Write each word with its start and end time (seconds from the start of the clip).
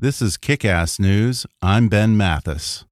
This 0.00 0.22
is 0.22 0.36
Kick 0.36 0.64
Ass 0.64 1.00
News. 1.00 1.44
I'm 1.60 1.88
Ben 1.88 2.16
Mathis. 2.16 2.84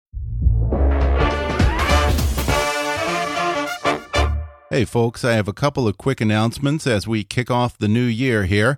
Hey, 4.70 4.84
folks, 4.84 5.24
I 5.24 5.34
have 5.34 5.46
a 5.46 5.52
couple 5.52 5.86
of 5.86 5.98
quick 5.98 6.20
announcements 6.20 6.84
as 6.84 7.06
we 7.06 7.22
kick 7.22 7.48
off 7.48 7.78
the 7.78 7.86
new 7.86 8.02
year 8.02 8.46
here. 8.46 8.76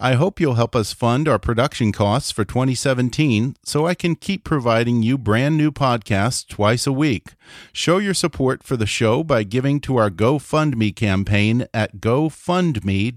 I 0.00 0.14
hope 0.14 0.40
you'll 0.40 0.54
help 0.54 0.74
us 0.74 0.94
fund 0.94 1.28
our 1.28 1.38
production 1.38 1.92
costs 1.92 2.30
for 2.30 2.46
2017 2.46 3.56
so 3.62 3.86
I 3.86 3.92
can 3.92 4.16
keep 4.16 4.42
providing 4.42 5.02
you 5.02 5.18
brand 5.18 5.58
new 5.58 5.70
podcasts 5.70 6.48
twice 6.48 6.86
a 6.86 6.92
week. 6.92 7.34
Show 7.74 7.98
your 7.98 8.14
support 8.14 8.62
for 8.62 8.78
the 8.78 8.86
show 8.86 9.22
by 9.22 9.42
giving 9.42 9.80
to 9.80 9.98
our 9.98 10.08
GoFundMe 10.08 10.96
campaign 10.96 11.66
at 11.74 11.96
gofundme.com 11.98 13.12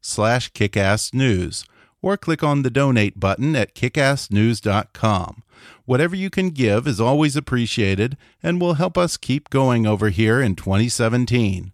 slash 0.00 0.50
kickassnews 0.52 1.66
or 2.02 2.16
click 2.16 2.42
on 2.42 2.62
the 2.62 2.70
donate 2.70 3.18
button 3.18 3.56
at 3.56 3.74
kickassnews.com. 3.74 5.42
Whatever 5.84 6.16
you 6.16 6.28
can 6.28 6.50
give 6.50 6.86
is 6.86 7.00
always 7.00 7.36
appreciated 7.36 8.16
and 8.42 8.60
will 8.60 8.74
help 8.74 8.98
us 8.98 9.16
keep 9.16 9.48
going 9.48 9.86
over 9.86 10.10
here 10.10 10.40
in 10.40 10.56
2017. 10.56 11.72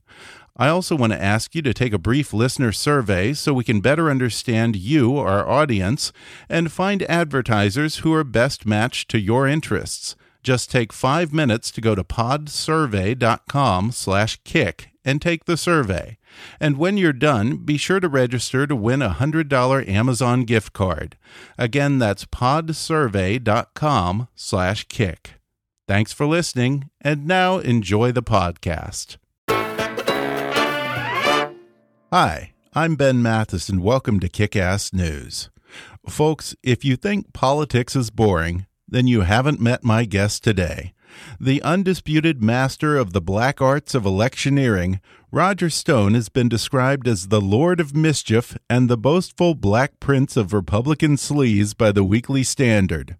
I 0.61 0.69
also 0.69 0.97
want 0.97 1.13
to 1.13 1.23
ask 1.23 1.55
you 1.55 1.63
to 1.63 1.73
take 1.73 1.93
a 1.93 1.99
brief 1.99 2.33
listener 2.33 2.73
survey 2.73 3.33
so 3.33 3.53
we 3.53 3.63
can 3.63 3.81
better 3.81 4.11
understand 4.11 4.75
you, 4.75 5.17
our 5.17 5.49
audience, 5.49 6.13
and 6.49 6.73
find 6.73 7.03
advertisers 7.05 7.99
who 7.99 8.13
are 8.13 8.25
best 8.25 8.67
matched 8.67 9.09
to 9.11 9.21
your 9.21 9.47
interests. 9.47 10.17
Just 10.49 10.71
take 10.71 10.95
five 10.95 11.31
minutes 11.31 11.71
to 11.73 11.83
go 11.83 11.95
to 11.95 12.03
podsurvey.com 12.03 13.93
slash 13.93 14.41
kick 14.45 14.89
and 15.05 15.21
take 15.21 15.45
the 15.45 15.59
survey. 15.59 16.17
And 16.59 16.79
when 16.79 16.97
you're 16.97 17.13
done, 17.13 17.67
be 17.67 17.77
sure 17.77 18.01
to 18.01 18.09
register 18.09 18.67
to 18.67 18.75
win 18.75 19.03
a 19.03 19.11
$100 19.11 19.87
Amazon 19.87 20.45
gift 20.45 20.73
card. 20.73 21.19
Again, 21.59 21.99
that's 21.99 22.25
podsurvey.com 22.25 24.29
slash 24.35 24.85
kick. 24.85 25.33
Thanks 25.87 26.15
for 26.15 26.25
listening, 26.25 26.89
and 26.99 27.27
now 27.27 27.59
enjoy 27.59 28.11
the 28.11 28.23
podcast. 28.23 29.19
Hi, 32.11 32.55
I'm 32.73 32.95
Ben 32.95 33.21
Mathis, 33.21 33.69
and 33.69 33.83
welcome 33.83 34.19
to 34.21 34.31
Kick 34.31 34.57
Ass 34.57 34.95
News. 34.95 35.51
Folks, 36.09 36.57
if 36.63 36.87
you 36.87 36.97
think 36.97 37.35
politics 37.35 37.95
is 37.95 38.09
boring, 38.09 38.65
then 38.89 39.07
you 39.07 39.23
haven't 39.23 39.61
met 39.61 39.85
my 39.85 40.05
guest 40.05 40.43
today. 40.43 40.93
The 41.41 41.63
undisputed 41.63 42.43
master 42.43 42.97
of 42.97 43.13
the 43.13 43.21
black 43.21 43.61
arts 43.61 43.95
of 43.95 44.05
electioneering, 44.05 45.01
Roger 45.31 45.69
Stone 45.69 46.15
has 46.15 46.29
been 46.29 46.49
described 46.49 47.07
as 47.07 47.29
the 47.29 47.41
Lord 47.41 47.81
of 47.81 47.95
Mischief 47.95 48.57
and 48.71 48.89
the 48.89 48.97
boastful 48.97 49.55
Black 49.55 50.01
Prince 50.01 50.37
of 50.37 50.53
Republican 50.53 51.17
sleaze 51.17 51.77
by 51.77 51.93
the 51.93 52.05
Weekly 52.05 52.43
Standard. 52.43 53.17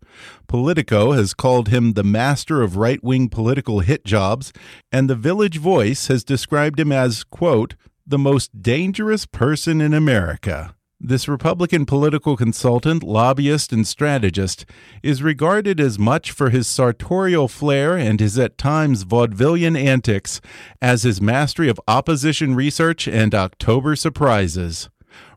Politico 0.47 1.13
has 1.13 1.35
called 1.35 1.69
him 1.69 1.93
the 1.93 2.05
master 2.05 2.63
of 2.63 2.77
right 2.77 3.03
wing 3.03 3.29
political 3.29 3.81
hit 3.81 4.05
jobs, 4.05 4.53
and 4.91 5.09
the 5.09 5.15
Village 5.15 5.59
Voice 5.59 6.07
has 6.07 6.25
described 6.25 6.81
him 6.81 6.93
as, 6.93 7.25
quote, 7.25 7.75
the 8.07 8.19
most 8.19 8.63
dangerous 8.63 9.27
person 9.27 9.83
in 9.83 9.93
America. 9.93 10.75
This 11.01 11.29
Republican 11.29 11.87
political 11.87 12.37
consultant, 12.37 13.05
lobbyist, 13.05 13.73
and 13.73 13.87
strategist 13.87 14.67
is 15.01 15.23
regarded 15.23 15.79
as 15.79 15.97
much 15.97 16.33
for 16.33 16.51
his 16.51 16.67
sartorial 16.67 17.47
flair 17.47 17.97
and 17.97 18.19
his 18.19 18.37
at 18.37 18.59
times 18.59 19.05
vaudevillian 19.05 19.79
antics 19.79 20.41
as 20.83 21.05
his 21.05 21.21
mastery 21.21 21.69
of 21.69 21.81
opposition 21.87 22.57
research 22.57 23.07
and 23.07 23.33
October 23.33 23.95
surprises. 23.95 24.89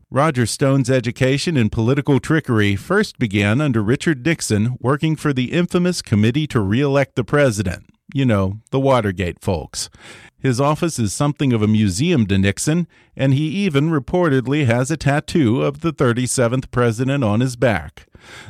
Roger 0.09 0.47
Stone's 0.47 0.89
education 0.89 1.55
in 1.55 1.69
political 1.69 2.19
trickery 2.19 2.75
first 2.75 3.19
began 3.19 3.61
under 3.61 3.83
Richard 3.83 4.25
Nixon, 4.25 4.77
working 4.79 5.15
for 5.15 5.31
the 5.31 5.51
infamous 5.51 6.01
Committee 6.01 6.47
to 6.47 6.59
Re-elect 6.59 7.15
the 7.15 7.23
President. 7.23 7.85
You 8.15 8.25
know, 8.25 8.57
the 8.71 8.79
Watergate 8.79 9.39
folks. 9.39 9.91
His 10.41 10.59
office 10.59 10.97
is 10.97 11.13
something 11.13 11.53
of 11.53 11.61
a 11.61 11.67
museum 11.67 12.25
to 12.25 12.37
Nixon, 12.37 12.87
and 13.15 13.33
he 13.33 13.47
even 13.49 13.91
reportedly 13.91 14.65
has 14.65 14.89
a 14.89 14.97
tattoo 14.97 15.61
of 15.61 15.81
the 15.81 15.93
37th 15.93 16.71
president 16.71 17.23
on 17.23 17.41
his 17.41 17.55
back. 17.55 18.07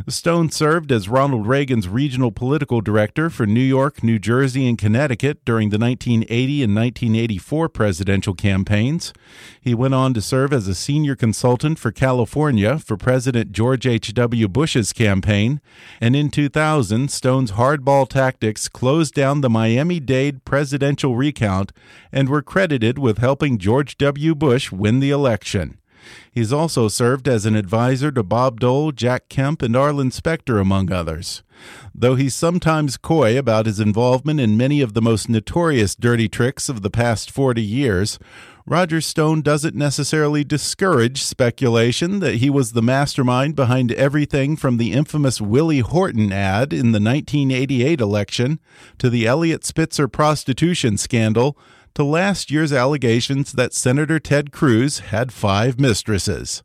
Stone 0.08 0.52
served 0.52 0.92
as 0.92 1.10
Ronald 1.10 1.48
Reagan's 1.48 1.88
regional 1.88 2.32
political 2.32 2.82
director 2.82 3.30
for 3.30 3.46
New 3.46 3.60
York, 3.60 4.04
New 4.04 4.20
Jersey, 4.20 4.68
and 4.68 4.78
Connecticut 4.78 5.44
during 5.46 5.70
the 5.70 5.78
1980 5.78 6.64
and 6.64 6.76
1984 6.76 7.70
presidential 7.70 8.34
campaigns. 8.34 9.14
He 9.60 9.74
went 9.74 9.94
on 9.94 10.14
to 10.14 10.22
serve 10.22 10.54
as 10.54 10.68
a 10.68 10.76
senior 10.76 11.16
consultant 11.16 11.80
for 11.80 11.92
California 11.92 12.80
for 12.80 12.98
President 12.98 13.52
George 13.52 13.86
H.W. 13.86 14.48
Bush's 14.48 14.94
campaign, 14.94 15.62
and 16.00 16.16
in 16.16 16.30
2000, 16.30 17.10
Stone's 17.12 17.54
hardball 17.54 18.08
tactics 18.08 18.68
closed 18.68 19.14
down 19.14 19.42
the 19.42 19.50
Miami 19.50 20.00
Dade 20.00 20.46
presidential 20.46 21.16
recount 21.16 21.72
and 22.12 22.30
were 22.30 22.42
credited 22.42 22.98
with 23.00 23.18
helping 23.18 23.58
George 23.58 23.98
W. 23.98 24.36
Bush 24.36 24.72
win 24.72 25.00
the 25.00 25.12
election. 25.12 25.78
He's 26.32 26.54
also 26.54 26.88
served 26.88 27.28
as 27.28 27.46
an 27.46 27.56
advisor 27.56 28.12
to 28.12 28.24
Bob 28.24 28.60
Dole, 28.60 28.92
Jack 28.92 29.30
Kemp, 29.30 29.62
and 29.62 29.76
Arlen 29.76 30.12
Specter, 30.12 30.60
among 30.60 30.92
others. 30.92 31.44
Though 31.94 32.16
he's 32.16 32.36
sometimes 32.36 32.98
coy 32.98 33.38
about 33.38 33.66
his 33.66 33.80
involvement 33.80 34.40
in 34.40 34.58
many 34.58 34.82
of 34.82 34.94
the 34.94 35.02
most 35.02 35.30
notorious 35.30 35.96
dirty 35.96 36.28
tricks 36.28 36.70
of 36.70 36.82
the 36.82 36.90
past 36.90 37.30
40 37.30 37.62
years, 37.62 38.18
Roger 38.66 39.02
Stone 39.02 39.42
doesn't 39.42 39.76
necessarily 39.76 40.44
discourage 40.44 41.24
speculation 41.24 42.20
that 42.20 42.36
he 42.36 42.50
was 42.50 42.72
the 42.72 42.82
mastermind 42.82 43.56
behind 43.56 43.92
everything 43.94 44.56
from 44.56 44.78
the 44.78 44.92
infamous 44.92 45.42
Willie 45.42 45.80
Horton 45.80 46.32
ad 46.32 46.72
in 46.72 46.92
the 46.92 47.02
1988 47.02 48.00
election 48.00 48.60
to 49.00 49.10
the 49.10 49.26
Eliot 49.26 49.66
Spitzer 49.66 50.08
prostitution 50.08 50.98
scandal 50.98 51.58
to 51.96 52.04
last 52.04 52.52
year's 52.52 52.74
allegations 52.74 53.54
that 53.54 53.74
Senator 53.74 54.20
Ted 54.20 54.52
Cruz 54.52 55.00
had 55.00 55.34
five 55.34 55.80
mistresses. 55.80 56.64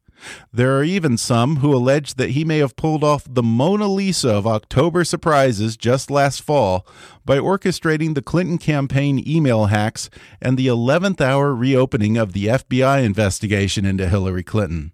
There 0.53 0.77
are 0.79 0.85
even 0.85 1.17
some 1.17 1.57
who 1.57 1.75
allege 1.75 2.15
that 2.15 2.31
he 2.31 2.45
may 2.45 2.59
have 2.59 2.77
pulled 2.77 3.05
off 3.05 3.27
the 3.29 3.43
Mona 3.43 3.87
Lisa 3.87 4.31
of 4.31 4.47
October 4.47 5.05
surprises 5.05 5.77
just 5.77 6.11
last 6.11 6.43
fall 6.43 6.87
by 7.25 7.39
orchestrating 7.39 8.15
the 8.15 8.23
Clinton 8.23 8.59
campaign 8.59 9.23
email 9.27 9.67
hacks 9.67 10.09
and 10.41 10.57
the 10.57 10.67
11th 10.67 11.21
hour 11.21 11.55
reopening 11.55 12.17
of 12.17 12.33
the 12.33 12.47
FBI 12.47 13.05
investigation 13.05 13.85
into 13.85 14.09
Hillary 14.09 14.43
Clinton. 14.43 14.93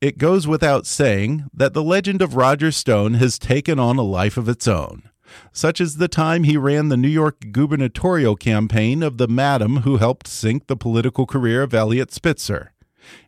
It 0.00 0.18
goes 0.18 0.46
without 0.46 0.86
saying 0.86 1.44
that 1.52 1.74
the 1.74 1.82
legend 1.82 2.22
of 2.22 2.36
Roger 2.36 2.70
Stone 2.70 3.14
has 3.14 3.38
taken 3.38 3.78
on 3.78 3.96
a 3.96 4.02
life 4.02 4.36
of 4.36 4.48
its 4.48 4.68
own 4.68 5.10
such 5.52 5.80
as 5.80 5.96
the 5.96 6.08
time 6.08 6.44
he 6.44 6.56
ran 6.56 6.88
the 6.88 6.96
New 6.96 7.08
York 7.08 7.52
gubernatorial 7.52 8.36
campaign 8.36 9.02
of 9.02 9.18
the 9.18 9.28
madam 9.28 9.78
who 9.78 9.96
helped 9.96 10.26
sink 10.26 10.66
the 10.66 10.76
political 10.76 11.26
career 11.26 11.62
of 11.62 11.74
Eliot 11.74 12.12
Spitzer. 12.12 12.72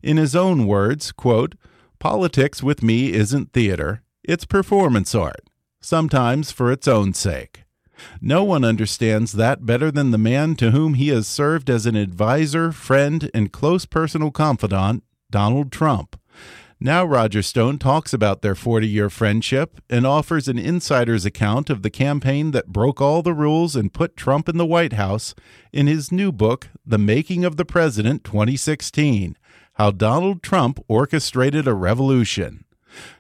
In 0.03 0.17
his 0.17 0.35
own 0.35 0.67
words, 0.67 1.13
quote, 1.13 1.55
Politics 1.99 2.63
with 2.63 2.83
me 2.83 3.13
isn't 3.13 3.53
theater, 3.53 4.03
it's 4.23 4.45
performance 4.45 5.15
art, 5.15 5.49
sometimes 5.81 6.51
for 6.51 6.71
its 6.71 6.87
own 6.87 7.15
sake. 7.15 7.65
No 8.21 8.45
one 8.45 8.65
understands 8.65 9.33
that 9.33 9.67
better 9.67 9.91
than 9.91 10.11
the 10.11 10.19
man 10.19 10.55
to 10.57 10.71
whom 10.71 10.95
he 10.95 11.09
has 11.09 11.27
served 11.27 11.69
as 11.69 11.87
an 11.87 11.97
advisor, 11.97 12.73
friend, 12.73 13.31
and 13.35 13.53
close 13.53 13.85
personal 13.85 14.31
confidant, 14.31 15.03
Donald 15.31 15.73
Trump. 15.73 16.18
Now, 16.81 17.05
Roger 17.05 17.43
Stone 17.43 17.79
talks 17.79 18.13
about 18.13 18.41
their 18.41 18.55
40 18.55 18.87
year 18.87 19.11
friendship 19.11 19.81
and 19.91 20.07
offers 20.07 20.47
an 20.47 20.61
insider's 20.61 21.25
account 21.25 21.71
of 21.71 21.83
the 21.83 21.91
campaign 21.91 22.53
that 22.53 22.69
broke 22.69 23.01
all 23.01 23.21
the 23.21 23.35
rules 23.35 23.75
and 23.75 23.93
put 23.93 24.17
Trump 24.17 24.49
in 24.49 24.59
the 24.59 24.67
White 24.67 24.93
House 24.93 25.35
in 25.73 25.89
his 25.89 26.13
new 26.13 26.31
book, 26.31 26.69
The 26.87 26.97
Making 26.97 27.45
of 27.45 27.57
the 27.57 27.65
President 27.65 28.23
2016 28.23 29.37
How 29.75 29.91
Donald 29.91 30.41
Trump 30.41 30.79
Orchestrated 30.87 31.67
a 31.67 31.75
Revolution. 31.75 32.65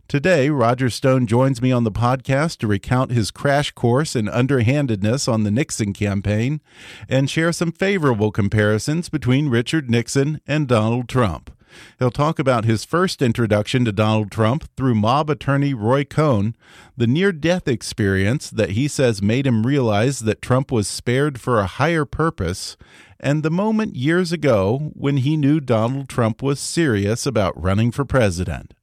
Today, 0.06 0.50
Roger 0.50 0.88
Stone 0.88 1.26
joins 1.26 1.60
me 1.60 1.72
on 1.72 1.82
the 1.82 1.90
podcast 1.90 2.58
to 2.58 2.69
recount 2.69 3.10
his 3.10 3.32
crash 3.32 3.72
course 3.72 4.14
in 4.14 4.28
underhandedness 4.28 5.26
on 5.26 5.43
the 5.43 5.50
Nixon 5.50 5.93
campaign 5.93 6.60
and 7.08 7.28
share 7.28 7.52
some 7.52 7.72
favorable 7.72 8.31
comparisons 8.31 9.08
between 9.08 9.49
Richard 9.49 9.90
Nixon 9.90 10.40
and 10.46 10.69
Donald 10.69 11.08
Trump. 11.08 11.50
He'll 11.98 12.10
talk 12.10 12.38
about 12.38 12.64
his 12.64 12.84
first 12.84 13.22
introduction 13.22 13.84
to 13.84 13.92
Donald 13.92 14.30
Trump 14.30 14.69
through 14.76 14.94
mob 14.94 15.30
attorney 15.30 15.75
Roy 15.75 16.04
Cohn, 16.04 16.54
the 16.96 17.06
near 17.06 17.32
death 17.32 17.69
experience 17.69 18.50
that 18.50 18.70
he 18.70 18.88
says 18.88 19.22
made 19.22 19.46
him 19.46 19.66
realize 19.66 20.20
that 20.20 20.42
Trump 20.42 20.70
was 20.70 20.88
spared 20.88 21.40
for 21.40 21.60
a 21.60 21.66
higher 21.66 22.04
purpose, 22.04 22.76
and 23.20 23.42
the 23.42 23.50
moment 23.50 23.96
years 23.96 24.32
ago 24.32 24.92
when 24.94 25.19
he 25.19 25.36
knew 25.36 25.60
Donald 25.60 26.08
Trump 26.08 26.42
was 26.42 26.60
serious 26.60 27.26
about 27.26 27.60
running 27.60 27.90
for 27.90 28.04
president. 28.04 28.74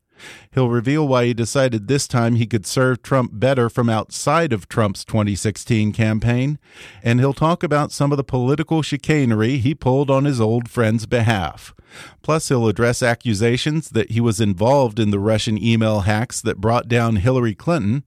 He'll 0.54 0.70
reveal 0.70 1.08
why 1.08 1.26
he 1.26 1.34
decided 1.34 1.88
this 1.88 2.08
time 2.08 2.36
he 2.36 2.48
could 2.48 2.66
serve 2.66 3.02
Trump 3.02 3.32
better 3.34 3.70
from 3.70 3.90
outside 3.90 4.54
of 4.54 4.68
Trump's 4.68 5.04
2016 5.04 5.92
campaign, 5.92 6.60
and 7.04 7.20
he'll 7.20 7.34
talk 7.34 7.64
about 7.64 7.92
some 7.92 8.12
of 8.12 8.18
the 8.18 8.24
political 8.24 8.82
chicanery 8.82 9.58
he 9.58 9.76
pulled 9.76 10.10
on 10.10 10.26
his 10.26 10.40
old 10.40 10.70
friend's 10.70 11.06
behalf. 11.06 11.74
Plus, 12.22 12.50
he'll 12.50 12.68
address 12.68 13.04
accusations 13.04 13.90
that 13.90 14.12
he 14.12 14.20
was 14.20 14.42
involved 14.42 15.00
in 15.00 15.12
the 15.12 15.20
Russian 15.20 15.62
email 15.62 16.02
hacks 16.02 16.42
that 16.42 16.62
brought 16.62 16.88
down 16.88 17.18
Hillary 17.18 17.56
Clinton, 17.56 18.04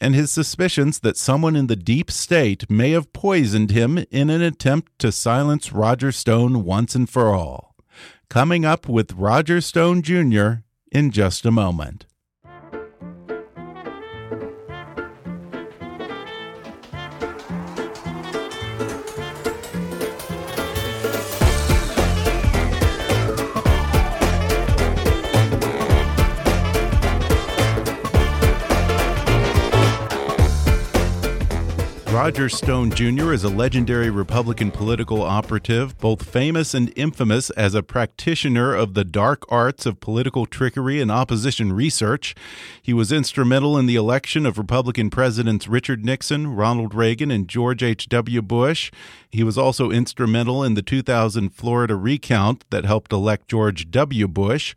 and 0.00 0.14
his 0.14 0.30
suspicions 0.30 1.00
that 1.00 1.16
someone 1.16 1.56
in 1.56 1.66
the 1.66 1.76
deep 1.76 2.10
state 2.10 2.68
may 2.70 2.92
have 2.92 3.12
poisoned 3.12 3.70
him 3.70 4.04
in 4.10 4.30
an 4.30 4.42
attempt 4.42 4.98
to 5.00 5.12
silence 5.12 5.72
Roger 5.72 6.12
Stone 6.12 6.64
once 6.64 6.94
and 6.94 7.08
for 7.08 7.34
all. 7.34 7.74
Coming 8.28 8.64
up 8.64 8.88
with 8.88 9.12
Roger 9.14 9.60
Stone 9.60 10.02
Jr 10.02 10.67
in 10.92 11.10
just 11.10 11.46
a 11.46 11.50
moment. 11.50 12.06
Roger 32.18 32.48
Stone 32.48 32.90
Jr. 32.90 33.32
is 33.32 33.44
a 33.44 33.48
legendary 33.48 34.10
Republican 34.10 34.72
political 34.72 35.22
operative, 35.22 35.96
both 35.98 36.28
famous 36.28 36.74
and 36.74 36.92
infamous 36.96 37.48
as 37.50 37.76
a 37.76 37.82
practitioner 37.82 38.74
of 38.74 38.94
the 38.94 39.04
dark 39.04 39.44
arts 39.48 39.86
of 39.86 40.00
political 40.00 40.44
trickery 40.44 41.00
and 41.00 41.12
opposition 41.12 41.72
research. 41.72 42.34
He 42.82 42.92
was 42.92 43.12
instrumental 43.12 43.78
in 43.78 43.86
the 43.86 43.94
election 43.94 44.46
of 44.46 44.58
Republican 44.58 45.10
Presidents 45.10 45.68
Richard 45.68 46.04
Nixon, 46.04 46.56
Ronald 46.56 46.92
Reagan, 46.92 47.30
and 47.30 47.46
George 47.46 47.84
H.W. 47.84 48.42
Bush. 48.42 48.90
He 49.30 49.44
was 49.44 49.56
also 49.56 49.92
instrumental 49.92 50.64
in 50.64 50.74
the 50.74 50.82
2000 50.82 51.50
Florida 51.50 51.94
recount 51.94 52.64
that 52.70 52.84
helped 52.84 53.12
elect 53.12 53.46
George 53.46 53.92
W. 53.92 54.26
Bush. 54.26 54.74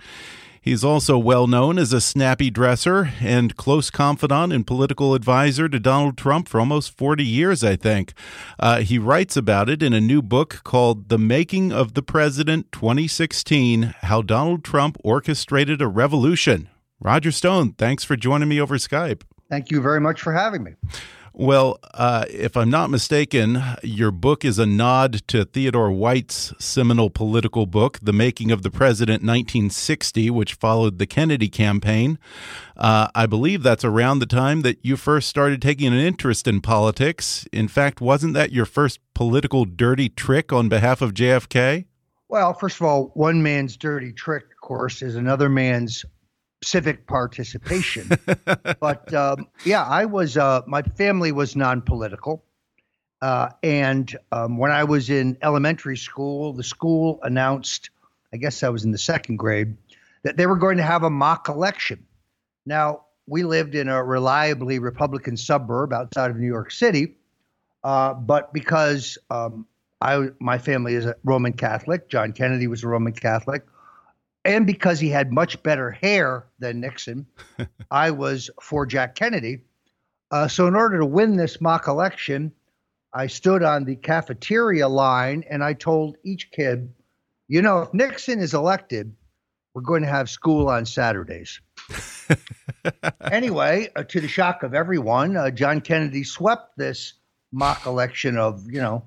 He's 0.63 0.83
also 0.83 1.17
well 1.17 1.47
known 1.47 1.79
as 1.79 1.91
a 1.91 1.99
snappy 1.99 2.51
dresser 2.51 3.09
and 3.19 3.57
close 3.57 3.89
confidant 3.89 4.53
and 4.53 4.65
political 4.65 5.15
advisor 5.15 5.67
to 5.67 5.79
Donald 5.79 6.19
Trump 6.19 6.47
for 6.47 6.59
almost 6.59 6.95
40 6.95 7.25
years, 7.25 7.63
I 7.63 7.75
think. 7.75 8.13
Uh, 8.59 8.81
he 8.81 8.99
writes 8.99 9.35
about 9.35 9.69
it 9.69 9.81
in 9.81 9.91
a 9.91 9.99
new 9.99 10.21
book 10.21 10.61
called 10.63 11.09
The 11.09 11.17
Making 11.17 11.71
of 11.71 11.95
the 11.95 12.03
President 12.03 12.71
2016 12.71 13.95
How 14.01 14.21
Donald 14.21 14.63
Trump 14.63 14.97
Orchestrated 15.03 15.81
a 15.81 15.87
Revolution. 15.87 16.69
Roger 16.99 17.31
Stone, 17.31 17.73
thanks 17.73 18.03
for 18.03 18.15
joining 18.15 18.47
me 18.47 18.61
over 18.61 18.77
Skype. 18.77 19.23
Thank 19.49 19.71
you 19.71 19.81
very 19.81 19.99
much 19.99 20.21
for 20.21 20.31
having 20.31 20.63
me. 20.63 20.73
Well, 21.33 21.79
uh, 21.93 22.25
if 22.29 22.57
I'm 22.57 22.69
not 22.69 22.89
mistaken, 22.89 23.63
your 23.83 24.11
book 24.11 24.43
is 24.43 24.59
a 24.59 24.65
nod 24.65 25.25
to 25.27 25.45
Theodore 25.45 25.89
White's 25.89 26.53
seminal 26.59 27.09
political 27.09 27.65
book, 27.65 27.99
The 28.01 28.11
Making 28.11 28.51
of 28.51 28.63
the 28.63 28.69
President 28.69 29.23
1960, 29.23 30.29
which 30.29 30.55
followed 30.55 30.99
the 30.99 31.07
Kennedy 31.07 31.47
campaign. 31.47 32.19
Uh, 32.75 33.07
I 33.15 33.27
believe 33.27 33.63
that's 33.63 33.85
around 33.85 34.19
the 34.19 34.25
time 34.25 34.61
that 34.61 34.79
you 34.83 34.97
first 34.97 35.29
started 35.29 35.61
taking 35.61 35.87
an 35.87 35.99
interest 35.99 36.49
in 36.49 36.59
politics. 36.59 37.47
In 37.53 37.69
fact, 37.69 38.01
wasn't 38.01 38.33
that 38.33 38.51
your 38.51 38.65
first 38.65 38.99
political 39.13 39.63
dirty 39.63 40.09
trick 40.09 40.51
on 40.51 40.67
behalf 40.67 41.01
of 41.01 41.13
JFK? 41.13 41.85
Well, 42.27 42.53
first 42.53 42.75
of 42.81 42.85
all, 42.85 43.11
one 43.13 43.41
man's 43.41 43.77
dirty 43.77 44.11
trick, 44.11 44.43
of 44.43 44.61
course, 44.61 45.01
is 45.01 45.15
another 45.15 45.47
man's 45.47 46.03
civic 46.63 47.07
participation. 47.07 48.09
but 48.79 49.13
um, 49.13 49.47
yeah, 49.65 49.83
I 49.83 50.05
was, 50.05 50.37
uh, 50.37 50.61
my 50.67 50.81
family 50.81 51.31
was 51.31 51.55
non 51.55 51.81
political. 51.81 52.43
Uh, 53.21 53.49
and 53.61 54.15
um, 54.31 54.57
when 54.57 54.71
I 54.71 54.83
was 54.83 55.09
in 55.09 55.37
elementary 55.43 55.97
school, 55.97 56.53
the 56.53 56.63
school 56.63 57.19
announced, 57.21 57.91
I 58.33 58.37
guess 58.37 58.63
I 58.63 58.69
was 58.69 58.83
in 58.83 58.91
the 58.91 58.97
second 58.97 59.37
grade, 59.37 59.77
that 60.23 60.37
they 60.37 60.47
were 60.47 60.55
going 60.55 60.77
to 60.77 60.83
have 60.83 61.03
a 61.03 61.09
mock 61.09 61.47
election. 61.47 62.05
Now, 62.65 63.05
we 63.27 63.43
lived 63.43 63.75
in 63.75 63.87
a 63.87 64.03
reliably 64.03 64.79
Republican 64.79 65.37
suburb 65.37 65.93
outside 65.93 66.31
of 66.31 66.37
New 66.37 66.47
York 66.47 66.71
City, 66.71 67.15
uh, 67.83 68.13
but 68.13 68.51
because 68.53 69.17
um, 69.29 69.67
I, 70.01 70.29
my 70.39 70.57
family 70.57 70.95
is 70.95 71.05
a 71.05 71.15
Roman 71.23 71.53
Catholic, 71.53 72.09
John 72.09 72.33
Kennedy 72.33 72.67
was 72.67 72.83
a 72.83 72.87
Roman 72.87 73.13
Catholic, 73.13 73.63
and 74.45 74.65
because 74.65 74.99
he 74.99 75.09
had 75.09 75.31
much 75.31 75.61
better 75.63 75.91
hair 75.91 76.47
than 76.59 76.79
Nixon, 76.79 77.25
I 77.91 78.11
was 78.11 78.49
for 78.61 78.85
Jack 78.85 79.15
Kennedy. 79.15 79.61
Uh, 80.31 80.47
so, 80.47 80.67
in 80.67 80.75
order 80.75 80.99
to 80.99 81.05
win 81.05 81.35
this 81.35 81.59
mock 81.59 81.87
election, 81.87 82.51
I 83.13 83.27
stood 83.27 83.63
on 83.63 83.83
the 83.83 83.97
cafeteria 83.97 84.87
line 84.87 85.43
and 85.49 85.63
I 85.63 85.73
told 85.73 86.15
each 86.23 86.51
kid, 86.51 86.93
you 87.47 87.61
know, 87.61 87.81
if 87.81 87.93
Nixon 87.93 88.39
is 88.39 88.53
elected, 88.53 89.13
we're 89.73 89.81
going 89.81 90.01
to 90.01 90.07
have 90.07 90.29
school 90.29 90.69
on 90.69 90.85
Saturdays. 90.85 91.59
anyway, 93.31 93.89
uh, 93.95 94.03
to 94.03 94.21
the 94.21 94.27
shock 94.27 94.63
of 94.63 94.73
everyone, 94.73 95.35
uh, 95.35 95.51
John 95.51 95.81
Kennedy 95.81 96.23
swept 96.23 96.77
this 96.77 97.13
mock 97.51 97.85
election 97.85 98.37
of, 98.37 98.65
you 98.71 98.79
know, 98.79 99.03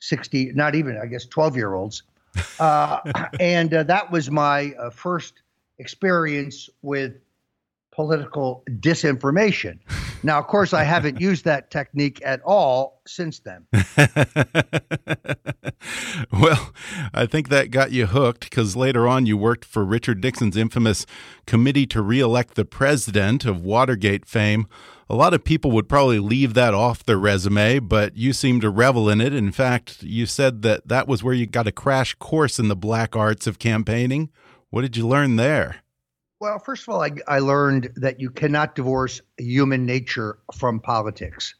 60, 0.00 0.52
not 0.52 0.74
even, 0.74 0.98
I 1.00 1.06
guess, 1.06 1.24
12 1.24 1.56
year 1.56 1.74
olds 1.74 2.02
and 2.58 3.72
uh, 3.72 3.82
that 3.84 4.10
was 4.10 4.30
my 4.30 4.72
uh, 4.72 4.90
first 4.90 5.42
experience 5.78 6.68
with 6.82 7.23
political 7.94 8.64
disinformation. 8.80 9.78
Now, 10.22 10.38
of 10.38 10.46
course, 10.46 10.72
I 10.72 10.84
haven't 10.84 11.20
used 11.28 11.44
that 11.44 11.70
technique 11.70 12.20
at 12.24 12.40
all 12.42 13.00
since 13.06 13.40
then. 13.40 13.66
well, 16.32 16.72
I 17.12 17.26
think 17.26 17.48
that 17.48 17.70
got 17.70 17.92
you 17.92 18.06
hooked 18.06 18.44
because 18.50 18.74
later 18.74 19.06
on 19.06 19.26
you 19.26 19.36
worked 19.36 19.64
for 19.64 19.84
Richard 19.84 20.22
Nixon's 20.22 20.56
infamous 20.56 21.06
Committee 21.46 21.86
to 21.88 22.02
Re-elect 22.02 22.54
the 22.54 22.64
President 22.64 23.44
of 23.44 23.62
Watergate 23.62 24.26
fame. 24.26 24.66
A 25.08 25.14
lot 25.14 25.34
of 25.34 25.44
people 25.44 25.70
would 25.72 25.88
probably 25.88 26.18
leave 26.18 26.54
that 26.54 26.72
off 26.72 27.04
their 27.04 27.18
resume, 27.18 27.78
but 27.78 28.16
you 28.16 28.32
seem 28.32 28.60
to 28.62 28.70
revel 28.70 29.10
in 29.10 29.20
it. 29.20 29.34
In 29.34 29.52
fact, 29.52 30.02
you 30.02 30.24
said 30.24 30.62
that 30.62 30.88
that 30.88 31.06
was 31.06 31.22
where 31.22 31.34
you 31.34 31.46
got 31.46 31.66
a 31.66 31.72
crash 31.72 32.14
course 32.14 32.58
in 32.58 32.68
the 32.68 32.76
black 32.76 33.14
arts 33.14 33.46
of 33.46 33.58
campaigning. 33.58 34.30
What 34.70 34.80
did 34.80 34.96
you 34.96 35.06
learn 35.06 35.36
there? 35.36 35.83
Well, 36.44 36.58
first 36.58 36.82
of 36.82 36.90
all, 36.90 37.02
I, 37.02 37.10
I 37.26 37.38
learned 37.38 37.90
that 37.96 38.20
you 38.20 38.28
cannot 38.28 38.74
divorce 38.74 39.22
human 39.38 39.86
nature 39.86 40.40
from 40.54 40.78
politics. 40.78 41.54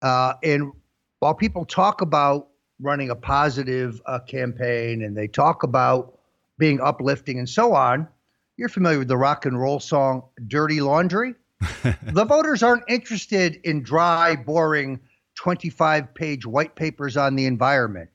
Uh, 0.00 0.32
and 0.42 0.72
while 1.18 1.34
people 1.34 1.66
talk 1.66 2.00
about 2.00 2.48
running 2.80 3.10
a 3.10 3.14
positive 3.14 4.00
uh, 4.06 4.20
campaign 4.20 5.02
and 5.02 5.14
they 5.14 5.28
talk 5.28 5.62
about 5.62 6.18
being 6.56 6.80
uplifting 6.80 7.38
and 7.38 7.46
so 7.46 7.74
on, 7.74 8.08
you're 8.56 8.70
familiar 8.70 9.00
with 9.00 9.08
the 9.08 9.16
rock 9.18 9.44
and 9.44 9.60
roll 9.60 9.78
song 9.78 10.22
Dirty 10.46 10.80
Laundry? 10.80 11.34
the 12.02 12.24
voters 12.24 12.62
aren't 12.62 12.84
interested 12.88 13.60
in 13.64 13.82
dry, 13.82 14.36
boring 14.36 15.00
25 15.34 16.14
page 16.14 16.46
white 16.46 16.74
papers 16.76 17.18
on 17.18 17.36
the 17.36 17.44
environment. 17.44 18.08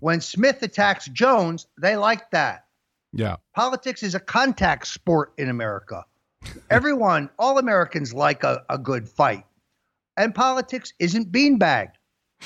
When 0.00 0.20
Smith 0.20 0.64
attacks 0.64 1.06
Jones, 1.06 1.68
they 1.80 1.94
like 1.94 2.28
that. 2.32 2.64
Yeah. 3.12 3.36
Politics 3.54 4.02
is 4.02 4.14
a 4.14 4.20
contact 4.20 4.86
sport 4.86 5.32
in 5.38 5.48
America. 5.48 6.04
Everyone, 6.70 7.30
all 7.38 7.58
Americans 7.58 8.12
like 8.14 8.44
a, 8.44 8.64
a 8.68 8.78
good 8.78 9.08
fight. 9.08 9.44
and 10.16 10.34
politics 10.34 10.92
isn't 10.98 11.32
beanbagged. 11.32 11.92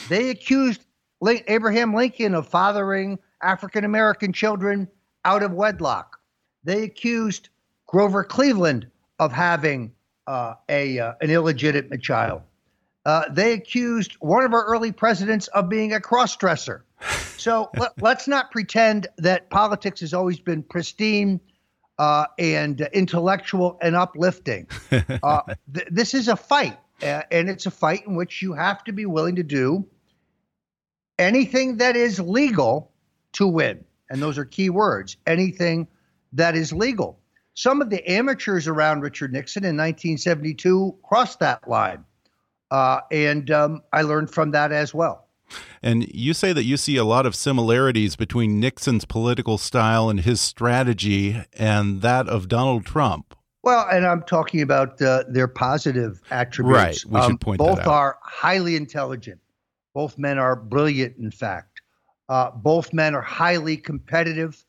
They 0.08 0.30
accused 0.30 0.84
Abraham 1.26 1.94
Lincoln 1.94 2.34
of 2.34 2.48
fathering 2.48 3.18
African 3.42 3.84
American 3.84 4.32
children 4.32 4.88
out 5.24 5.42
of 5.42 5.52
wedlock. 5.52 6.18
They 6.64 6.82
accused 6.84 7.48
Grover 7.86 8.24
Cleveland 8.24 8.86
of 9.18 9.32
having 9.32 9.92
uh, 10.26 10.54
a 10.68 10.98
uh, 10.98 11.14
an 11.20 11.30
illegitimate 11.30 12.02
child. 12.02 12.42
Uh, 13.04 13.24
they 13.30 13.52
accused 13.52 14.12
one 14.20 14.44
of 14.44 14.54
our 14.54 14.64
early 14.64 14.92
presidents 14.92 15.48
of 15.48 15.68
being 15.68 15.92
a 15.92 15.98
crossdresser. 16.00 16.82
So 17.36 17.70
let, 17.76 18.02
us 18.02 18.28
not 18.28 18.50
pretend 18.50 19.08
that 19.18 19.50
politics 19.50 20.00
has 20.00 20.14
always 20.14 20.38
been 20.38 20.62
pristine 20.62 21.40
uh, 21.98 22.26
and 22.38 22.80
intellectual 22.92 23.78
and 23.82 23.96
uplifting. 23.96 24.66
Uh, 25.22 25.42
th- 25.72 25.88
this 25.90 26.14
is 26.14 26.28
a 26.28 26.36
fight, 26.36 26.78
uh, 27.02 27.22
and 27.30 27.48
it's 27.48 27.66
a 27.66 27.70
fight 27.70 28.06
in 28.06 28.14
which 28.14 28.42
you 28.42 28.52
have 28.52 28.82
to 28.84 28.92
be 28.92 29.06
willing 29.06 29.36
to 29.36 29.42
do 29.42 29.86
anything 31.18 31.76
that 31.78 31.96
is 31.96 32.18
legal 32.18 32.90
to 33.32 33.46
win. 33.46 33.84
And 34.10 34.20
those 34.20 34.38
are 34.38 34.44
key 34.44 34.70
words 34.70 35.16
anything 35.26 35.88
that 36.32 36.56
is 36.56 36.72
legal. 36.72 37.18
Some 37.54 37.82
of 37.82 37.90
the 37.90 38.08
amateurs 38.10 38.66
around 38.66 39.00
Richard 39.00 39.32
Nixon 39.32 39.64
in 39.64 39.76
1972 39.76 40.96
crossed 41.02 41.40
that 41.40 41.68
line. 41.68 42.04
Uh, 42.70 43.00
and 43.10 43.50
um, 43.50 43.82
I 43.92 44.02
learned 44.02 44.30
from 44.30 44.52
that 44.52 44.72
as 44.72 44.94
well. 44.94 45.26
And 45.82 46.08
you 46.12 46.32
say 46.34 46.52
that 46.52 46.64
you 46.64 46.76
see 46.76 46.96
a 46.96 47.04
lot 47.04 47.26
of 47.26 47.34
similarities 47.34 48.16
between 48.16 48.60
Nixon's 48.60 49.04
political 49.04 49.58
style 49.58 50.08
and 50.08 50.20
his 50.20 50.40
strategy 50.40 51.42
and 51.52 52.02
that 52.02 52.28
of 52.28 52.48
Donald 52.48 52.86
Trump. 52.86 53.34
Well, 53.62 53.86
and 53.90 54.06
I'm 54.06 54.22
talking 54.22 54.60
about 54.60 55.00
uh, 55.00 55.24
their 55.28 55.46
positive 55.46 56.20
attributes. 56.30 57.04
Right. 57.04 57.12
We 57.12 57.20
should 57.20 57.30
um, 57.32 57.38
point 57.38 57.58
both 57.58 57.86
are 57.86 58.18
highly 58.22 58.74
intelligent. 58.76 59.40
Both 59.94 60.18
men 60.18 60.38
are 60.38 60.56
brilliant, 60.56 61.16
in 61.18 61.30
fact. 61.30 61.82
Uh, 62.28 62.50
both 62.50 62.92
men 62.92 63.14
are 63.14 63.22
highly 63.22 63.76
competitive. 63.76 64.64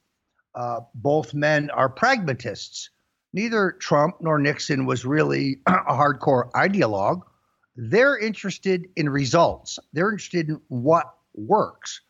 Uh, 0.54 0.82
both 0.96 1.34
men 1.34 1.70
are 1.72 1.90
pragmatists. 1.90 2.90
Neither 3.34 3.72
Trump 3.72 4.18
nor 4.22 4.38
Nixon 4.38 4.86
was 4.86 5.06
really 5.06 5.58
a 5.68 5.94
hardcore 5.94 6.52
ideologue. 6.52 7.24
They're 7.76 8.18
interested 8.18 8.88
in 8.96 9.10
results, 9.10 9.80
they're 9.94 10.12
interested 10.12 10.50
in 10.50 10.62
what 10.68 11.14
works. 11.34 12.02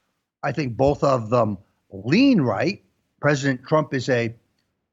I 0.44 0.52
think 0.52 0.76
both 0.76 1.04
of 1.04 1.30
them 1.30 1.58
lean 1.92 2.42
right. 2.42 2.84
President 3.22 3.66
Trump 3.66 3.94
is 3.94 4.10
a 4.10 4.36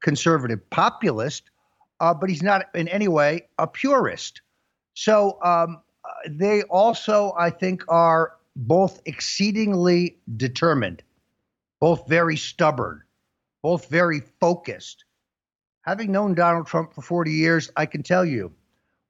conservative 0.01 0.69
populist, 0.71 1.51
uh, 1.99 2.15
but 2.15 2.31
he's 2.31 2.43
not 2.43 2.67
in 2.75 2.87
any 2.89 3.09
way 3.09 3.49
a 3.59 3.67
purist. 3.67 4.43
So 4.95 5.39
um, 5.43 5.83
they 6.29 6.63
also, 6.63 7.35
I 7.37 7.51
think, 7.51 7.85
are 7.89 8.33
both 8.57 9.01
exceedingly 9.07 10.19
determined, 10.37 11.03
both 11.81 12.09
very 12.09 12.37
stubborn, 12.37 13.03
both 13.63 13.89
very 13.89 14.21
focused. 14.41 15.05
Having 15.83 16.13
known 16.13 16.35
Donald 16.35 16.67
Trump 16.67 16.95
for 16.95 17.03
40 17.03 17.33
years, 17.33 17.71
I 17.77 17.87
can 17.87 18.03
tell 18.03 18.25
you 18.25 18.53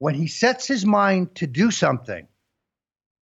when 0.00 0.14
he 0.14 0.26
sets 0.26 0.66
his 0.66 0.84
mind 0.84 1.34
to 1.36 1.46
do 1.46 1.70
something, 1.70 2.26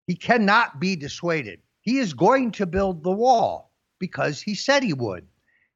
he 0.07 0.15
cannot 0.15 0.79
be 0.79 0.95
dissuaded. 0.95 1.61
He 1.81 1.99
is 1.99 2.13
going 2.13 2.53
to 2.53 2.67
build 2.67 3.03
the 3.03 3.11
wall 3.11 3.73
because 3.99 4.43
he 4.43 4.55
said 4.55 4.83
he 4.83 4.93
would. 4.93 5.27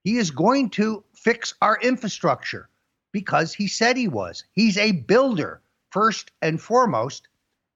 He 0.05 0.19
is 0.19 0.31
going 0.31 0.69
to 0.71 1.03
fix 1.15 1.55
our 1.63 1.79
infrastructure 1.81 2.69
because 3.13 3.55
he 3.55 3.67
said 3.67 3.97
he 3.97 4.09
was. 4.09 4.45
He's 4.53 4.77
a 4.77 4.93
builder 4.93 5.63
first 5.91 6.33
and 6.43 6.61
foremost, 6.61 7.29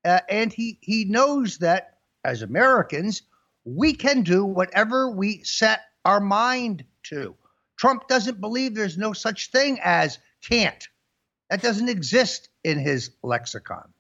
uh, 0.05 0.21
and 0.29 0.53
he 0.53 0.79
he 0.83 1.07
knows 1.07 1.59
that 1.59 1.99
as 2.25 2.43
Americans 2.43 3.23
we 3.65 3.95
can 3.95 4.23
do 4.23 4.45
whatever 4.45 5.11
we 5.11 5.43
set 5.45 5.81
our 6.05 6.21
mind 6.21 6.85
to. 7.05 7.35
Trump 7.79 8.07
doesn't 8.07 8.41
believe 8.41 8.75
there's 8.75 8.99
no 8.99 9.15
such 9.15 9.51
thing 9.51 9.81
as 9.83 10.19
can't. 10.43 10.87
That 11.51 11.63
doesn't 11.63 11.89
exist 11.89 12.49
in 12.65 12.79
his 12.79 13.11
lexicon. 13.23 13.93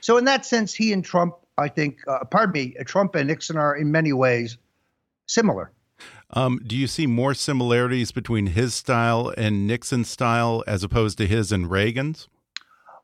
So 0.00 0.16
in 0.16 0.24
that 0.26 0.46
sense, 0.46 0.72
he 0.72 0.92
and 0.92 1.04
Trump, 1.04 1.34
I 1.58 1.68
think, 1.68 1.98
uh, 2.06 2.24
pardon 2.24 2.52
me, 2.52 2.76
Trump 2.84 3.14
and 3.14 3.28
Nixon 3.28 3.56
are 3.56 3.76
in 3.76 3.90
many 3.90 4.12
ways 4.12 4.56
similar. 5.26 5.72
Um, 6.30 6.60
do 6.66 6.76
you 6.76 6.86
see 6.86 7.06
more 7.06 7.34
similarities 7.34 8.12
between 8.12 8.46
his 8.46 8.74
style 8.74 9.32
and 9.36 9.66
Nixon's 9.66 10.08
style 10.08 10.64
as 10.66 10.82
opposed 10.82 11.18
to 11.18 11.26
his 11.26 11.52
and 11.52 11.70
Reagan's? 11.70 12.28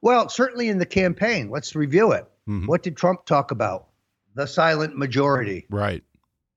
Well, 0.00 0.28
certainly 0.28 0.68
in 0.68 0.78
the 0.78 0.86
campaign. 0.86 1.50
Let's 1.50 1.74
review 1.74 2.12
it. 2.12 2.24
Mm-hmm. 2.48 2.66
What 2.66 2.82
did 2.82 2.96
Trump 2.96 3.26
talk 3.26 3.50
about? 3.50 3.88
The 4.34 4.46
silent 4.46 4.96
majority. 4.96 5.66
Right. 5.68 6.02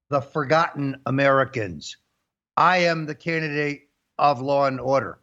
The 0.09 0.21
forgotten 0.21 1.01
Americans. 1.05 1.97
I 2.55 2.77
am 2.77 3.05
the 3.05 3.15
candidate 3.15 3.89
of 4.17 4.41
law 4.41 4.67
and 4.67 4.79
order. 4.79 5.19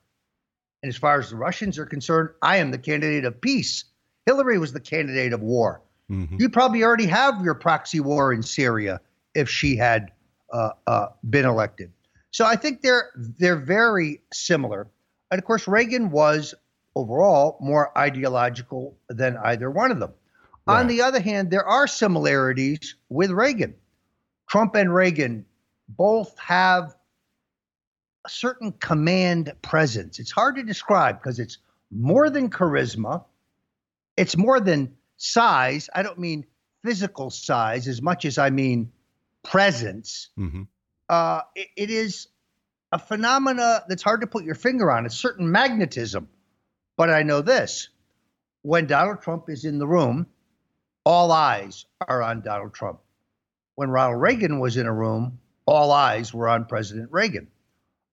And 0.83 0.91
as 0.91 0.97
far 0.97 1.19
as 1.19 1.31
the 1.31 1.37
Russians 1.37 1.79
are 1.79 1.87
concerned, 1.87 2.31
I 2.43 2.59
am 2.59 2.71
the 2.71 2.79
candidate 2.79 3.25
of 3.25 3.41
peace. 3.41 3.85
Hillary 4.27 4.59
was 4.59 4.73
the 4.73 4.81
candidate 4.81 5.33
of 5.33 5.41
war. 5.41 5.83
Mm-hmm. 6.11 6.37
You 6.39 6.49
probably 6.49 6.85
already 6.85 7.07
have 7.07 7.43
your 7.43 7.55
proxy 7.55 8.01
war 8.01 8.33
in 8.33 8.43
Syria 8.43 9.01
if 9.35 9.49
she 9.49 9.77
had 9.77 10.13
uh, 10.53 10.71
uh, 10.87 11.07
been 11.29 11.45
elected. 11.45 11.93
So 12.31 12.45
I 12.45 12.57
think 12.57 12.83
they're 12.83 13.11
they're 13.17 13.57
very 13.57 14.21
similar. 14.33 14.87
And 15.31 15.39
of 15.39 15.45
course, 15.45 15.67
Reagan 15.67 16.11
was 16.11 16.55
overall 16.95 17.59
more 17.61 17.97
ideological 17.97 18.97
than 19.09 19.37
either 19.39 19.71
one 19.71 19.91
of 19.91 20.01
them. 20.01 20.13
Right. 20.67 20.81
On 20.81 20.87
the 20.87 21.03
other 21.03 21.21
hand, 21.21 21.51
there 21.51 21.67
are 21.67 21.87
similarities 21.87 22.97
with 23.09 23.31
Reagan. 23.31 23.75
Trump 24.49 24.75
and 24.75 24.95
Reagan 24.95 25.47
both 25.89 26.39
have 26.39 26.95
a 28.29 28.31
certain 28.31 28.73
command 28.73 29.55
presence. 29.63 30.19
It's 30.19 30.31
hard 30.31 30.57
to 30.57 30.63
describe 30.63 31.19
because 31.19 31.39
it's 31.39 31.59
more 31.91 32.29
than 32.29 32.51
charisma, 32.51 33.25
it's 34.17 34.37
more 34.37 34.61
than 34.61 34.95
size. 35.17 35.89
I 35.95 36.03
don't 36.03 36.19
mean 36.19 36.45
physical 36.85 37.31
size 37.31 37.89
as 37.89 38.03
much 38.03 38.27
as 38.27 38.37
I 38.37 38.51
mean 38.51 38.93
presence. 39.43 40.29
Mm-hmm. 40.39 40.63
Uh, 41.09 41.41
it, 41.55 41.69
it 41.77 41.91
is 41.91 42.29
a 42.93 42.99
phenomena 42.99 43.85
that's 43.89 44.03
hard 44.03 44.21
to 44.21 44.27
put 44.27 44.45
your 44.45 44.55
finger 44.55 44.91
on. 44.91 45.07
It's 45.07 45.17
certain 45.17 45.51
magnetism. 45.51 46.29
But 46.99 47.11
I 47.11 47.23
know 47.23 47.41
this 47.41 47.89
when 48.63 48.87
Donald 48.87 49.23
Trump 49.23 49.49
is 49.49 49.65
in 49.65 49.79
the 49.79 49.87
room, 49.87 50.27
all 51.05 51.33
eyes 51.33 51.87
are 52.07 52.23
on 52.23 52.43
Donald 52.43 52.75
Trump. 52.75 53.01
When 53.77 53.89
Ronald 53.89 54.21
Reagan 54.21 54.59
was 54.59 54.77
in 54.77 54.87
a 54.87 54.93
room, 54.93 55.39
all 55.65 55.93
eyes 55.93 56.35
were 56.35 56.49
on 56.49 56.67
President 56.67 57.11
Reagan. 57.11 57.49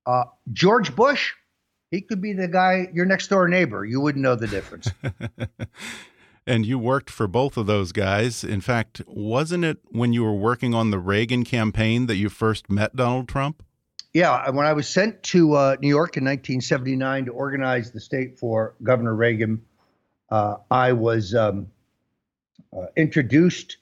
Uh, 0.05 0.25
George 0.53 0.95
Bush, 0.95 1.33
he 1.91 2.01
could 2.01 2.21
be 2.21 2.33
the 2.33 2.47
guy, 2.47 2.87
your 2.93 3.05
next 3.05 3.27
door 3.27 3.47
neighbor. 3.47 3.85
You 3.85 4.01
wouldn't 4.01 4.23
know 4.23 4.35
the 4.35 4.47
difference. 4.47 4.89
and 6.47 6.65
you 6.65 6.77
worked 6.77 7.09
for 7.09 7.27
both 7.27 7.57
of 7.57 7.65
those 7.65 7.91
guys. 7.91 8.43
In 8.43 8.61
fact, 8.61 9.01
wasn't 9.07 9.65
it 9.65 9.79
when 9.89 10.13
you 10.13 10.23
were 10.23 10.35
working 10.35 10.73
on 10.73 10.91
the 10.91 10.99
Reagan 10.99 11.43
campaign 11.43 12.05
that 12.07 12.15
you 12.15 12.29
first 12.29 12.69
met 12.69 12.95
Donald 12.95 13.27
Trump? 13.27 13.63
Yeah, 14.13 14.49
when 14.51 14.65
I 14.65 14.73
was 14.73 14.87
sent 14.87 15.23
to 15.23 15.55
uh, 15.55 15.75
New 15.81 15.89
York 15.89 16.15
in 16.15 16.23
1979 16.23 17.25
to 17.25 17.31
organize 17.31 17.91
the 17.91 17.99
state 17.99 18.39
for 18.39 18.75
Governor 18.81 19.13
Reagan, 19.13 19.61
uh, 20.29 20.55
I 20.71 20.93
was 20.93 21.35
um, 21.35 21.67
uh, 22.75 22.85
introduced 22.95 23.77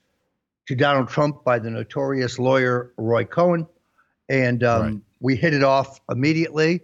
to 0.68 0.76
Donald 0.76 1.10
Trump 1.10 1.44
by 1.44 1.60
the 1.60 1.70
notorious 1.70 2.40
lawyer 2.40 2.94
Roy 2.98 3.26
Cohn, 3.26 3.68
and 4.30 4.64
um, 4.64 5.04
we 5.24 5.38
hit 5.38 5.56
it 5.56 5.64
off 5.64 6.00
immediately. 6.12 6.82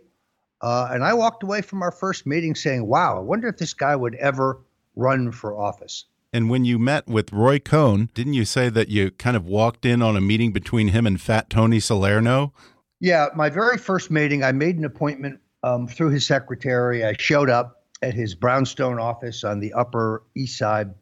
Uh, 0.61 0.89
and 0.91 1.03
I 1.03 1.13
walked 1.13 1.43
away 1.43 1.61
from 1.61 1.83
our 1.83 1.91
first 1.91 2.25
meeting 2.25 2.55
saying, 2.55 2.87
wow, 2.87 3.17
I 3.17 3.19
wonder 3.19 3.47
if 3.49 3.57
this 3.57 3.73
guy 3.73 3.95
would 3.95 4.15
ever 4.15 4.61
run 4.95 5.31
for 5.31 5.55
office. 5.55 6.05
And 6.33 6.49
when 6.49 6.63
you 6.65 6.79
met 6.79 7.07
with 7.07 7.33
Roy 7.33 7.59
Cohn, 7.59 8.09
didn't 8.13 8.33
you 8.33 8.45
say 8.45 8.69
that 8.69 8.87
you 8.89 9.11
kind 9.11 9.35
of 9.35 9.45
walked 9.45 9.85
in 9.85 10.01
on 10.01 10.15
a 10.15 10.21
meeting 10.21 10.51
between 10.51 10.89
him 10.89 11.05
and 11.05 11.19
Fat 11.19 11.49
Tony 11.49 11.79
Salerno? 11.79 12.53
Yeah, 12.99 13.27
my 13.35 13.49
very 13.49 13.77
first 13.77 14.09
meeting, 14.11 14.43
I 14.43 14.51
made 14.51 14.77
an 14.77 14.85
appointment 14.85 15.39
um, 15.63 15.87
through 15.87 16.11
his 16.11 16.25
secretary. 16.25 17.03
I 17.03 17.15
showed 17.17 17.49
up 17.49 17.83
at 18.01 18.13
his 18.13 18.35
brownstone 18.35 18.99
office 18.99 19.43
on 19.43 19.59
the 19.59 19.73
Upper 19.73 20.23
East 20.35 20.57
Side. 20.57 20.93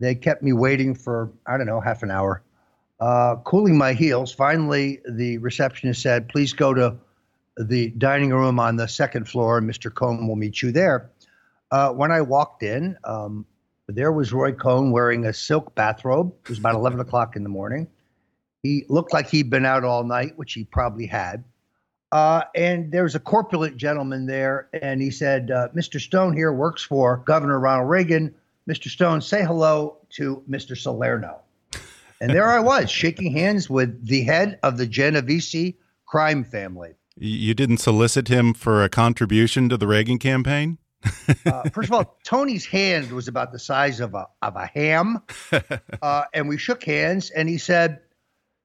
They 0.00 0.14
kept 0.14 0.42
me 0.42 0.52
waiting 0.52 0.94
for, 0.94 1.32
I 1.46 1.56
don't 1.56 1.66
know, 1.66 1.80
half 1.80 2.02
an 2.02 2.10
hour 2.10 2.42
uh, 3.00 3.36
cooling 3.44 3.76
my 3.76 3.92
heels. 3.92 4.32
Finally, 4.32 5.00
the 5.08 5.38
receptionist 5.38 6.02
said, 6.02 6.28
Please 6.28 6.52
go 6.52 6.74
to 6.74 6.96
the 7.56 7.90
dining 7.90 8.30
room 8.30 8.58
on 8.58 8.76
the 8.76 8.88
second 8.88 9.28
floor, 9.28 9.58
and 9.58 9.68
Mr. 9.68 9.92
Cohn 9.92 10.28
will 10.28 10.36
meet 10.36 10.62
you 10.62 10.72
there. 10.72 11.10
Uh, 11.70 11.92
when 11.92 12.10
I 12.10 12.22
walked 12.22 12.62
in, 12.62 12.96
um, 13.04 13.46
there 13.88 14.12
was 14.12 14.32
Roy 14.32 14.52
Cohn 14.52 14.90
wearing 14.90 15.24
a 15.26 15.32
silk 15.32 15.74
bathrobe. 15.74 16.32
It 16.44 16.48
was 16.50 16.58
about 16.58 16.74
11 16.74 17.00
o'clock 17.00 17.36
in 17.36 17.42
the 17.42 17.48
morning. 17.48 17.88
He 18.62 18.84
looked 18.88 19.12
like 19.12 19.28
he'd 19.28 19.50
been 19.50 19.66
out 19.66 19.84
all 19.84 20.04
night, 20.04 20.36
which 20.36 20.52
he 20.52 20.64
probably 20.64 21.06
had. 21.06 21.44
Uh, 22.10 22.42
and 22.54 22.90
there 22.90 23.02
was 23.02 23.14
a 23.14 23.20
corpulent 23.20 23.76
gentleman 23.76 24.26
there, 24.26 24.68
and 24.72 25.00
he 25.00 25.10
said, 25.10 25.50
uh, 25.50 25.68
Mr. 25.76 26.00
Stone 26.00 26.34
here 26.34 26.52
works 26.52 26.82
for 26.82 27.18
Governor 27.18 27.60
Ronald 27.60 27.88
Reagan. 27.88 28.34
Mr. 28.68 28.88
Stone, 28.88 29.20
say 29.20 29.44
hello 29.44 29.98
to 30.10 30.42
Mr. 30.48 30.76
Salerno. 30.76 31.40
And 32.20 32.30
there 32.30 32.48
I 32.48 32.58
was, 32.58 32.90
shaking 32.90 33.32
hands 33.32 33.70
with 33.70 34.06
the 34.06 34.22
head 34.22 34.58
of 34.62 34.76
the 34.76 34.86
Genovese 34.86 35.74
crime 36.06 36.44
family. 36.44 36.94
You 37.16 37.54
didn't 37.54 37.78
solicit 37.78 38.28
him 38.28 38.54
for 38.54 38.82
a 38.82 38.88
contribution 38.88 39.68
to 39.68 39.76
the 39.76 39.86
Reagan 39.86 40.18
campaign? 40.18 40.78
uh, 41.46 41.68
first 41.70 41.88
of 41.88 41.92
all, 41.92 42.18
Tony's 42.24 42.66
hand 42.66 43.12
was 43.12 43.28
about 43.28 43.52
the 43.52 43.58
size 43.58 44.00
of 44.00 44.14
a 44.14 44.26
of 44.42 44.56
a 44.56 44.66
ham, 44.66 45.22
uh, 46.02 46.24
and 46.34 46.48
we 46.48 46.58
shook 46.58 46.82
hands. 46.82 47.30
And 47.30 47.48
he 47.48 47.58
said, 47.58 48.00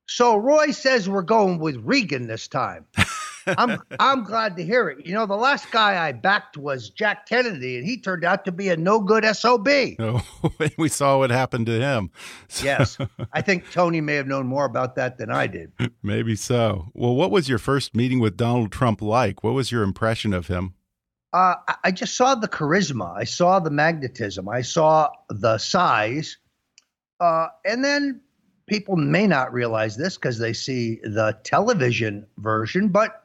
"So 0.07 0.37
Roy 0.37 0.71
says 0.71 1.07
we're 1.07 1.21
going 1.21 1.59
with 1.59 1.75
Reagan 1.77 2.27
this 2.27 2.47
time." 2.47 2.85
I'm 3.47 3.81
I'm 3.99 4.23
glad 4.23 4.55
to 4.57 4.63
hear 4.63 4.89
it. 4.89 5.05
You 5.05 5.13
know, 5.13 5.25
the 5.25 5.35
last 5.35 5.71
guy 5.71 6.05
I 6.05 6.11
backed 6.11 6.57
was 6.57 6.89
Jack 6.89 7.27
Kennedy, 7.27 7.77
and 7.77 7.85
he 7.85 7.97
turned 7.97 8.23
out 8.23 8.45
to 8.45 8.51
be 8.51 8.69
a 8.69 8.77
no 8.77 8.99
good 8.99 9.23
sob. 9.35 9.67
Oh, 9.67 10.21
we 10.77 10.89
saw 10.89 11.19
what 11.19 11.29
happened 11.29 11.65
to 11.67 11.79
him. 11.79 12.11
So. 12.47 12.65
Yes, 12.65 12.97
I 13.33 13.41
think 13.41 13.71
Tony 13.71 14.01
may 14.01 14.15
have 14.15 14.27
known 14.27 14.47
more 14.47 14.65
about 14.65 14.95
that 14.95 15.17
than 15.17 15.31
I 15.31 15.47
did. 15.47 15.71
Maybe 16.01 16.35
so. 16.35 16.87
Well, 16.93 17.15
what 17.15 17.31
was 17.31 17.49
your 17.49 17.59
first 17.59 17.95
meeting 17.95 18.19
with 18.19 18.37
Donald 18.37 18.71
Trump 18.71 19.01
like? 19.01 19.43
What 19.43 19.53
was 19.53 19.71
your 19.71 19.83
impression 19.83 20.33
of 20.33 20.47
him? 20.47 20.75
Uh, 21.33 21.55
I 21.83 21.91
just 21.91 22.15
saw 22.15 22.35
the 22.35 22.47
charisma. 22.47 23.17
I 23.17 23.23
saw 23.23 23.59
the 23.59 23.71
magnetism. 23.71 24.47
I 24.47 24.61
saw 24.61 25.09
the 25.29 25.57
size. 25.57 26.37
Uh, 27.19 27.47
and 27.65 27.83
then 27.83 28.21
people 28.67 28.95
may 28.95 29.25
not 29.25 29.51
realize 29.51 29.97
this 29.97 30.15
because 30.15 30.37
they 30.37 30.53
see 30.53 30.99
the 31.03 31.37
television 31.43 32.27
version, 32.37 32.89
but 32.89 33.22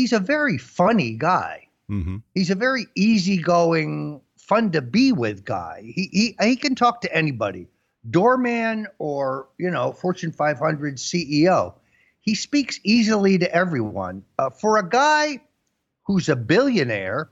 he's 0.00 0.12
a 0.14 0.18
very 0.18 0.56
funny 0.56 1.12
guy. 1.12 1.68
Mm-hmm. 1.90 2.16
He's 2.34 2.50
a 2.50 2.54
very 2.54 2.86
easygoing, 2.94 4.22
fun 4.38 4.72
to 4.72 4.80
be 4.80 5.12
with 5.12 5.44
guy. 5.44 5.82
He, 5.94 6.08
he 6.12 6.36
he 6.40 6.56
can 6.56 6.74
talk 6.74 7.02
to 7.02 7.14
anybody, 7.14 7.66
doorman 8.08 8.86
or 8.98 9.48
you 9.58 9.70
know 9.70 9.92
Fortune 9.92 10.32
500 10.32 10.96
CEO. 10.96 11.74
He 12.22 12.34
speaks 12.34 12.80
easily 12.84 13.38
to 13.38 13.54
everyone. 13.54 14.24
Uh, 14.38 14.50
for 14.50 14.78
a 14.78 14.88
guy 14.88 15.40
who's 16.06 16.28
a 16.28 16.36
billionaire, 16.36 17.30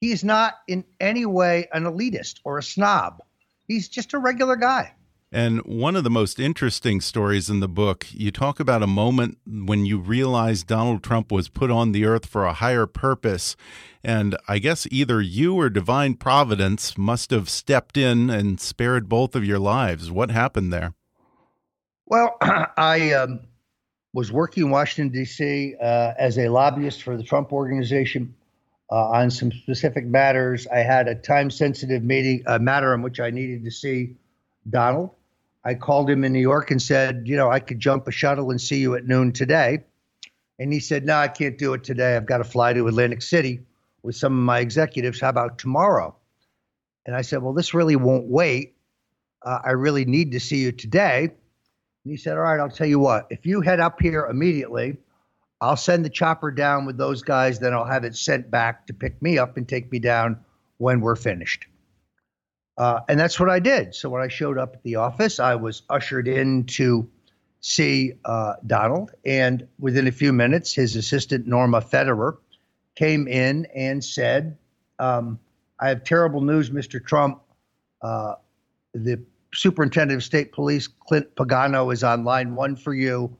he's 0.00 0.22
not 0.22 0.54
in 0.68 0.84
any 1.00 1.26
way 1.26 1.68
an 1.72 1.84
elitist 1.84 2.40
or 2.44 2.58
a 2.58 2.62
snob. 2.62 3.22
He's 3.66 3.88
just 3.88 4.12
a 4.12 4.18
regular 4.18 4.56
guy. 4.56 4.94
And 5.34 5.60
one 5.60 5.96
of 5.96 6.04
the 6.04 6.10
most 6.10 6.38
interesting 6.38 7.00
stories 7.00 7.48
in 7.48 7.60
the 7.60 7.68
book, 7.68 8.06
you 8.10 8.30
talk 8.30 8.60
about 8.60 8.82
a 8.82 8.86
moment 8.86 9.38
when 9.46 9.86
you 9.86 9.98
realized 9.98 10.66
Donald 10.66 11.02
Trump 11.02 11.32
was 11.32 11.48
put 11.48 11.70
on 11.70 11.92
the 11.92 12.04
earth 12.04 12.26
for 12.26 12.44
a 12.44 12.52
higher 12.52 12.86
purpose. 12.86 13.56
And 14.04 14.36
I 14.46 14.58
guess 14.58 14.86
either 14.90 15.22
you 15.22 15.54
or 15.54 15.70
divine 15.70 16.16
providence 16.16 16.98
must 16.98 17.30
have 17.30 17.48
stepped 17.48 17.96
in 17.96 18.28
and 18.28 18.60
spared 18.60 19.08
both 19.08 19.34
of 19.34 19.42
your 19.42 19.58
lives. 19.58 20.10
What 20.10 20.30
happened 20.30 20.70
there? 20.70 20.92
Well, 22.04 22.36
I 22.76 23.14
um, 23.14 23.40
was 24.12 24.30
working 24.30 24.64
in 24.64 24.70
Washington, 24.70 25.18
D.C. 25.18 25.76
Uh, 25.80 26.12
as 26.18 26.36
a 26.36 26.48
lobbyist 26.48 27.02
for 27.02 27.16
the 27.16 27.22
Trump 27.22 27.54
organization. 27.54 28.34
Uh, 28.90 29.08
on 29.08 29.30
some 29.30 29.50
specific 29.50 30.04
matters, 30.04 30.66
I 30.66 30.80
had 30.80 31.08
a 31.08 31.14
time-sensitive 31.14 32.04
meeting, 32.04 32.42
a 32.44 32.58
matter 32.58 32.92
in 32.92 33.00
which 33.00 33.20
I 33.20 33.30
needed 33.30 33.64
to 33.64 33.70
see 33.70 34.16
Donald. 34.68 35.12
I 35.64 35.74
called 35.74 36.10
him 36.10 36.24
in 36.24 36.32
New 36.32 36.40
York 36.40 36.70
and 36.70 36.82
said, 36.82 37.22
you 37.26 37.36
know, 37.36 37.50
I 37.50 37.60
could 37.60 37.78
jump 37.78 38.08
a 38.08 38.10
shuttle 38.10 38.50
and 38.50 38.60
see 38.60 38.78
you 38.78 38.94
at 38.94 39.06
noon 39.06 39.32
today. 39.32 39.84
And 40.58 40.72
he 40.72 40.80
said, 40.80 41.04
no, 41.04 41.16
I 41.16 41.28
can't 41.28 41.56
do 41.58 41.74
it 41.74 41.84
today. 41.84 42.16
I've 42.16 42.26
got 42.26 42.38
to 42.38 42.44
fly 42.44 42.72
to 42.72 42.88
Atlantic 42.88 43.22
City 43.22 43.60
with 44.02 44.16
some 44.16 44.32
of 44.32 44.44
my 44.44 44.58
executives. 44.58 45.20
How 45.20 45.28
about 45.28 45.58
tomorrow? 45.58 46.16
And 47.06 47.16
I 47.16 47.22
said, 47.22 47.42
well, 47.42 47.52
this 47.52 47.74
really 47.74 47.96
won't 47.96 48.26
wait. 48.26 48.76
Uh, 49.44 49.58
I 49.64 49.70
really 49.70 50.04
need 50.04 50.32
to 50.32 50.40
see 50.40 50.58
you 50.58 50.72
today. 50.72 51.24
And 51.24 52.10
he 52.10 52.16
said, 52.16 52.34
all 52.34 52.42
right, 52.42 52.60
I'll 52.60 52.68
tell 52.68 52.86
you 52.86 52.98
what. 52.98 53.26
If 53.30 53.46
you 53.46 53.60
head 53.60 53.80
up 53.80 54.00
here 54.00 54.26
immediately, 54.26 54.96
I'll 55.60 55.76
send 55.76 56.04
the 56.04 56.10
chopper 56.10 56.50
down 56.50 56.86
with 56.86 56.96
those 56.96 57.22
guys. 57.22 57.60
Then 57.60 57.72
I'll 57.72 57.84
have 57.84 58.04
it 58.04 58.16
sent 58.16 58.50
back 58.50 58.86
to 58.88 58.94
pick 58.94 59.20
me 59.22 59.38
up 59.38 59.56
and 59.56 59.68
take 59.68 59.90
me 59.90 60.00
down 60.00 60.44
when 60.78 61.00
we're 61.00 61.16
finished. 61.16 61.66
Uh, 62.76 63.00
and 63.08 63.20
that's 63.20 63.38
what 63.38 63.50
I 63.50 63.58
did. 63.58 63.94
So 63.94 64.08
when 64.08 64.22
I 64.22 64.28
showed 64.28 64.58
up 64.58 64.74
at 64.74 64.82
the 64.82 64.96
office, 64.96 65.38
I 65.40 65.56
was 65.56 65.82
ushered 65.90 66.26
in 66.26 66.64
to 66.64 67.08
see 67.60 68.14
uh, 68.24 68.54
Donald. 68.66 69.12
And 69.24 69.68
within 69.78 70.06
a 70.06 70.12
few 70.12 70.32
minutes, 70.32 70.72
his 70.72 70.96
assistant, 70.96 71.46
Norma 71.46 71.80
Foerderer, 71.80 72.38
came 72.94 73.28
in 73.28 73.66
and 73.74 74.04
said, 74.04 74.58
um, 74.98 75.38
I 75.78 75.88
have 75.88 76.04
terrible 76.04 76.40
news, 76.40 76.70
Mr. 76.70 77.04
Trump. 77.04 77.42
Uh, 78.00 78.34
the 78.94 79.22
superintendent 79.54 80.18
of 80.18 80.24
state 80.24 80.52
police, 80.52 80.86
Clint 80.86 81.34
Pagano, 81.34 81.92
is 81.92 82.02
on 82.02 82.24
line 82.24 82.54
one 82.54 82.76
for 82.76 82.94
you. 82.94 83.36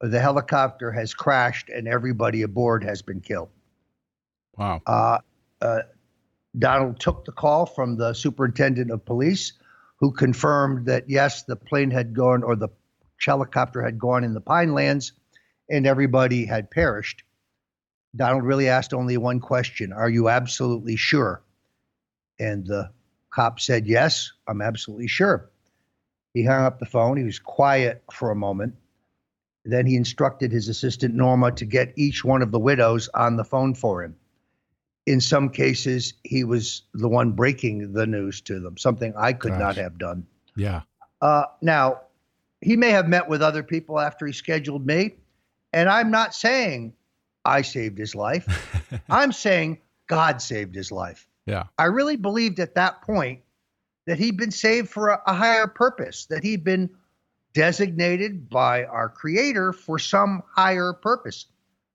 The 0.00 0.20
helicopter 0.20 0.92
has 0.92 1.14
crashed 1.14 1.68
and 1.70 1.88
everybody 1.88 2.42
aboard 2.42 2.84
has 2.84 3.02
been 3.02 3.20
killed. 3.20 3.48
Wow. 4.56 4.82
Uh, 4.86 5.18
uh 5.60 5.82
Donald 6.58 7.00
took 7.00 7.24
the 7.24 7.32
call 7.32 7.66
from 7.66 7.96
the 7.96 8.12
superintendent 8.12 8.90
of 8.90 9.04
police, 9.04 9.52
who 9.96 10.12
confirmed 10.12 10.86
that 10.86 11.08
yes, 11.08 11.42
the 11.42 11.56
plane 11.56 11.90
had 11.90 12.14
gone 12.14 12.42
or 12.42 12.54
the 12.54 12.68
helicopter 13.24 13.82
had 13.82 13.98
gone 13.98 14.22
in 14.22 14.34
the 14.34 14.40
Pinelands 14.40 15.12
and 15.70 15.86
everybody 15.86 16.44
had 16.44 16.70
perished. 16.70 17.24
Donald 18.14 18.44
really 18.44 18.68
asked 18.68 18.94
only 18.94 19.16
one 19.16 19.40
question 19.40 19.92
Are 19.92 20.08
you 20.08 20.28
absolutely 20.28 20.96
sure? 20.96 21.42
And 22.38 22.66
the 22.66 22.90
cop 23.30 23.58
said, 23.58 23.86
Yes, 23.86 24.32
I'm 24.46 24.62
absolutely 24.62 25.08
sure. 25.08 25.50
He 26.34 26.44
hung 26.44 26.64
up 26.64 26.78
the 26.78 26.86
phone. 26.86 27.16
He 27.16 27.24
was 27.24 27.38
quiet 27.38 28.02
for 28.12 28.30
a 28.30 28.36
moment. 28.36 28.74
Then 29.64 29.86
he 29.86 29.96
instructed 29.96 30.52
his 30.52 30.68
assistant, 30.68 31.14
Norma, 31.14 31.52
to 31.52 31.64
get 31.64 31.94
each 31.96 32.24
one 32.24 32.42
of 32.42 32.50
the 32.50 32.58
widows 32.58 33.08
on 33.14 33.36
the 33.36 33.44
phone 33.44 33.74
for 33.74 34.02
him 34.04 34.16
in 35.06 35.20
some 35.20 35.50
cases, 35.50 36.14
he 36.24 36.44
was 36.44 36.82
the 36.94 37.08
one 37.08 37.32
breaking 37.32 37.92
the 37.92 38.06
news 38.06 38.40
to 38.42 38.58
them, 38.60 38.76
something 38.76 39.12
I 39.16 39.32
could 39.32 39.52
Gosh. 39.52 39.60
not 39.60 39.76
have 39.76 39.98
done. 39.98 40.26
Yeah. 40.56 40.82
Uh, 41.20 41.44
now, 41.60 42.00
he 42.60 42.76
may 42.76 42.90
have 42.90 43.08
met 43.08 43.28
with 43.28 43.42
other 43.42 43.62
people 43.62 44.00
after 44.00 44.26
he 44.26 44.32
scheduled 44.32 44.86
me, 44.86 45.16
and 45.72 45.88
I'm 45.88 46.10
not 46.10 46.34
saying 46.34 46.94
I 47.44 47.62
saved 47.62 47.98
his 47.98 48.14
life. 48.14 48.46
I'm 49.10 49.32
saying 49.32 49.78
God 50.06 50.40
saved 50.40 50.74
his 50.74 50.90
life. 50.90 51.26
Yeah. 51.46 51.64
I 51.78 51.84
really 51.84 52.16
believed 52.16 52.58
at 52.58 52.74
that 52.76 53.02
point 53.02 53.40
that 54.06 54.18
he'd 54.18 54.36
been 54.36 54.50
saved 54.50 54.88
for 54.88 55.08
a, 55.08 55.22
a 55.26 55.34
higher 55.34 55.66
purpose, 55.66 56.26
that 56.26 56.42
he'd 56.42 56.64
been 56.64 56.90
designated 57.52 58.48
by 58.48 58.84
our 58.84 59.08
Creator 59.08 59.72
for 59.72 59.98
some 59.98 60.42
higher 60.50 60.92
purpose. 60.92 61.46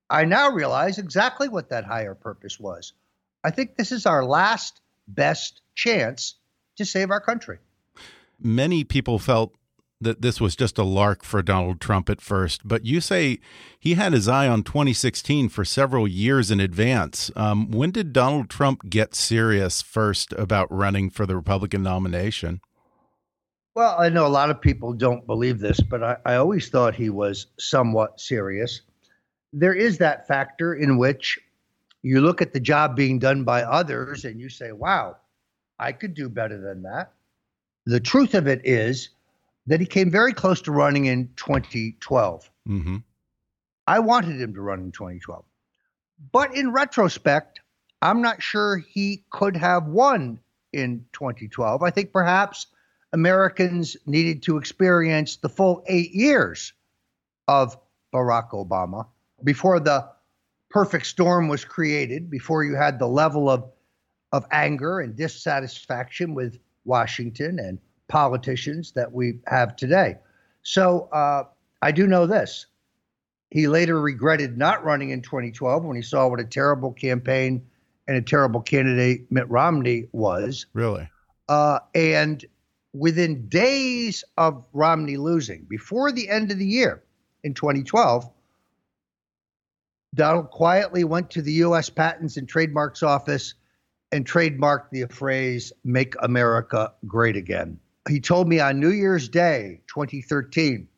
I 0.08 0.24
now 0.24 0.50
realize 0.50 0.98
exactly 0.98 1.48
what 1.48 1.68
that 1.70 1.84
higher 1.84 2.14
purpose 2.14 2.58
was. 2.58 2.92
I 3.42 3.50
think 3.50 3.76
this 3.76 3.92
is 3.92 4.06
our 4.06 4.24
last 4.24 4.80
best 5.08 5.62
chance 5.74 6.34
to 6.76 6.84
save 6.84 7.10
our 7.10 7.20
country. 7.20 7.58
Many 8.38 8.84
people 8.84 9.18
felt 9.18 9.54
that 10.00 10.22
this 10.22 10.40
was 10.40 10.56
just 10.56 10.78
a 10.78 10.82
lark 10.82 11.22
for 11.22 11.42
Donald 11.42 11.80
Trump 11.80 12.08
at 12.08 12.22
first, 12.22 12.66
but 12.66 12.86
you 12.86 13.00
say 13.00 13.38
he 13.78 13.94
had 13.94 14.14
his 14.14 14.28
eye 14.28 14.48
on 14.48 14.62
2016 14.62 15.50
for 15.50 15.64
several 15.64 16.08
years 16.08 16.50
in 16.50 16.58
advance. 16.58 17.30
Um, 17.36 17.70
when 17.70 17.90
did 17.90 18.12
Donald 18.12 18.48
Trump 18.48 18.88
get 18.88 19.14
serious 19.14 19.82
first 19.82 20.32
about 20.32 20.72
running 20.72 21.10
for 21.10 21.26
the 21.26 21.36
Republican 21.36 21.82
nomination? 21.82 22.60
Well, 23.74 23.94
I 23.98 24.08
know 24.08 24.26
a 24.26 24.28
lot 24.28 24.50
of 24.50 24.60
people 24.60 24.94
don't 24.94 25.26
believe 25.26 25.58
this, 25.58 25.80
but 25.80 26.02
I, 26.02 26.16
I 26.24 26.34
always 26.36 26.68
thought 26.70 26.94
he 26.94 27.10
was 27.10 27.46
somewhat 27.58 28.20
serious. 28.20 28.80
There 29.52 29.74
is 29.74 29.98
that 29.98 30.26
factor 30.26 30.74
in 30.74 30.96
which 30.96 31.38
you 32.02 32.20
look 32.20 32.40
at 32.40 32.52
the 32.52 32.60
job 32.60 32.96
being 32.96 33.18
done 33.18 33.44
by 33.44 33.62
others 33.62 34.24
and 34.24 34.40
you 34.40 34.48
say, 34.48 34.72
wow, 34.72 35.16
I 35.78 35.92
could 35.92 36.14
do 36.14 36.28
better 36.28 36.60
than 36.60 36.82
that. 36.82 37.12
The 37.86 38.00
truth 38.00 38.34
of 38.34 38.46
it 38.46 38.62
is 38.64 39.10
that 39.66 39.80
he 39.80 39.86
came 39.86 40.10
very 40.10 40.32
close 40.32 40.62
to 40.62 40.72
running 40.72 41.06
in 41.06 41.30
2012. 41.36 42.50
Mm-hmm. 42.68 42.96
I 43.86 43.98
wanted 43.98 44.40
him 44.40 44.54
to 44.54 44.60
run 44.60 44.80
in 44.80 44.92
2012. 44.92 45.44
But 46.32 46.54
in 46.54 46.72
retrospect, 46.72 47.60
I'm 48.02 48.22
not 48.22 48.42
sure 48.42 48.78
he 48.78 49.24
could 49.30 49.56
have 49.56 49.86
won 49.86 50.40
in 50.72 51.06
2012. 51.12 51.82
I 51.82 51.90
think 51.90 52.12
perhaps 52.12 52.66
Americans 53.12 53.96
needed 54.06 54.42
to 54.44 54.56
experience 54.56 55.36
the 55.36 55.48
full 55.48 55.82
eight 55.86 56.12
years 56.12 56.72
of 57.48 57.76
Barack 58.14 58.50
Obama 58.50 59.06
before 59.42 59.80
the 59.80 60.08
perfect 60.70 61.06
storm 61.06 61.48
was 61.48 61.64
created 61.64 62.30
before 62.30 62.64
you 62.64 62.74
had 62.74 62.98
the 62.98 63.06
level 63.06 63.50
of 63.50 63.70
of 64.32 64.46
anger 64.52 65.00
and 65.00 65.16
dissatisfaction 65.16 66.34
with 66.34 66.58
Washington 66.84 67.58
and 67.58 67.78
politicians 68.06 68.92
that 68.92 69.12
we 69.12 69.40
have 69.48 69.74
today. 69.74 70.14
So 70.62 71.08
uh, 71.12 71.44
I 71.82 71.90
do 71.90 72.06
know 72.06 72.26
this. 72.26 72.66
He 73.50 73.66
later 73.66 74.00
regretted 74.00 74.56
not 74.56 74.84
running 74.84 75.10
in 75.10 75.20
2012 75.22 75.84
when 75.84 75.96
he 75.96 76.02
saw 76.02 76.28
what 76.28 76.38
a 76.38 76.44
terrible 76.44 76.92
campaign 76.92 77.66
and 78.06 78.16
a 78.16 78.22
terrible 78.22 78.60
candidate 78.60 79.26
Mitt 79.30 79.48
Romney 79.50 80.06
was. 80.12 80.66
Really? 80.74 81.08
Uh, 81.48 81.80
and 81.94 82.44
within 82.92 83.48
days 83.48 84.22
of 84.36 84.64
Romney 84.72 85.16
losing, 85.16 85.66
before 85.68 86.12
the 86.12 86.28
end 86.28 86.52
of 86.52 86.58
the 86.58 86.66
year 86.66 87.02
in 87.42 87.54
2012, 87.54 88.30
Donald 90.14 90.50
quietly 90.50 91.04
went 91.04 91.30
to 91.30 91.42
the 91.42 91.52
U.S. 91.52 91.88
Patents 91.88 92.36
and 92.36 92.48
Trademarks 92.48 93.02
Office 93.02 93.54
and 94.12 94.26
trademarked 94.26 94.90
the 94.90 95.06
phrase, 95.06 95.72
Make 95.84 96.14
America 96.20 96.92
Great 97.06 97.36
Again. 97.36 97.78
He 98.08 98.20
told 98.20 98.48
me 98.48 98.58
on 98.58 98.80
New 98.80 98.90
Year's 98.90 99.28
Day, 99.28 99.82
2013, 99.86 100.88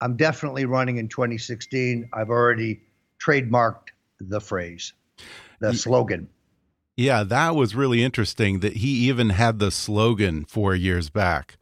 I'm 0.00 0.16
definitely 0.16 0.64
running 0.64 0.96
in 0.96 1.08
2016. 1.08 2.08
I've 2.12 2.30
already 2.30 2.80
trademarked 3.20 3.88
the 4.20 4.40
phrase, 4.40 4.92
the 5.60 5.74
slogan. 5.74 6.28
Yeah, 6.96 7.24
that 7.24 7.54
was 7.54 7.74
really 7.74 8.02
interesting 8.02 8.60
that 8.60 8.74
he 8.74 9.08
even 9.08 9.30
had 9.30 9.58
the 9.58 9.70
slogan 9.70 10.44
four 10.44 10.74
years 10.74 11.10
back. 11.10 11.58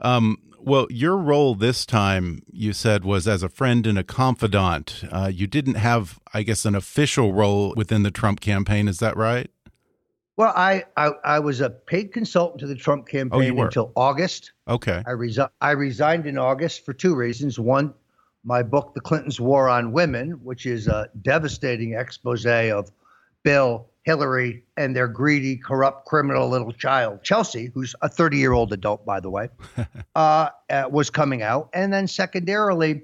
Um, 0.00 0.38
well, 0.60 0.86
your 0.90 1.16
role 1.16 1.54
this 1.54 1.86
time, 1.86 2.42
you 2.50 2.72
said, 2.72 3.04
was 3.04 3.26
as 3.26 3.42
a 3.42 3.48
friend 3.48 3.86
and 3.86 3.98
a 3.98 4.04
confidant. 4.04 5.04
Uh, 5.10 5.30
you 5.32 5.46
didn't 5.46 5.74
have, 5.74 6.18
I 6.34 6.42
guess, 6.42 6.64
an 6.64 6.74
official 6.74 7.32
role 7.32 7.74
within 7.76 8.02
the 8.02 8.10
Trump 8.10 8.40
campaign. 8.40 8.88
Is 8.88 8.98
that 8.98 9.16
right? 9.16 9.50
Well, 10.36 10.52
I, 10.54 10.84
I, 10.96 11.10
I 11.24 11.38
was 11.40 11.60
a 11.60 11.68
paid 11.68 12.12
consultant 12.12 12.60
to 12.60 12.66
the 12.68 12.76
Trump 12.76 13.08
campaign 13.08 13.58
until 13.58 13.92
August. 13.96 14.52
Okay. 14.68 15.02
I, 15.04 15.10
resi- 15.10 15.50
I 15.60 15.72
resigned 15.72 16.26
in 16.26 16.38
August 16.38 16.84
for 16.84 16.92
two 16.92 17.16
reasons. 17.16 17.58
One, 17.58 17.92
my 18.44 18.62
book, 18.62 18.94
The 18.94 19.00
Clintons' 19.00 19.40
War 19.40 19.68
on 19.68 19.90
Women, 19.90 20.32
which 20.44 20.64
is 20.64 20.86
a 20.86 21.08
devastating 21.22 21.94
expose 21.94 22.46
of 22.46 22.90
Bill, 23.42 23.88
Hillary, 24.08 24.64
and 24.78 24.96
their 24.96 25.06
greedy, 25.06 25.54
corrupt, 25.54 26.06
criminal 26.06 26.48
little 26.48 26.72
child, 26.72 27.22
Chelsea, 27.22 27.70
who's 27.74 27.94
a 28.00 28.08
30 28.08 28.38
year 28.38 28.52
old 28.52 28.72
adult, 28.72 29.04
by 29.04 29.20
the 29.20 29.28
way, 29.28 29.50
uh, 30.14 30.48
uh, 30.70 30.84
was 30.90 31.10
coming 31.10 31.42
out. 31.42 31.68
And 31.74 31.92
then, 31.92 32.06
secondarily, 32.06 33.02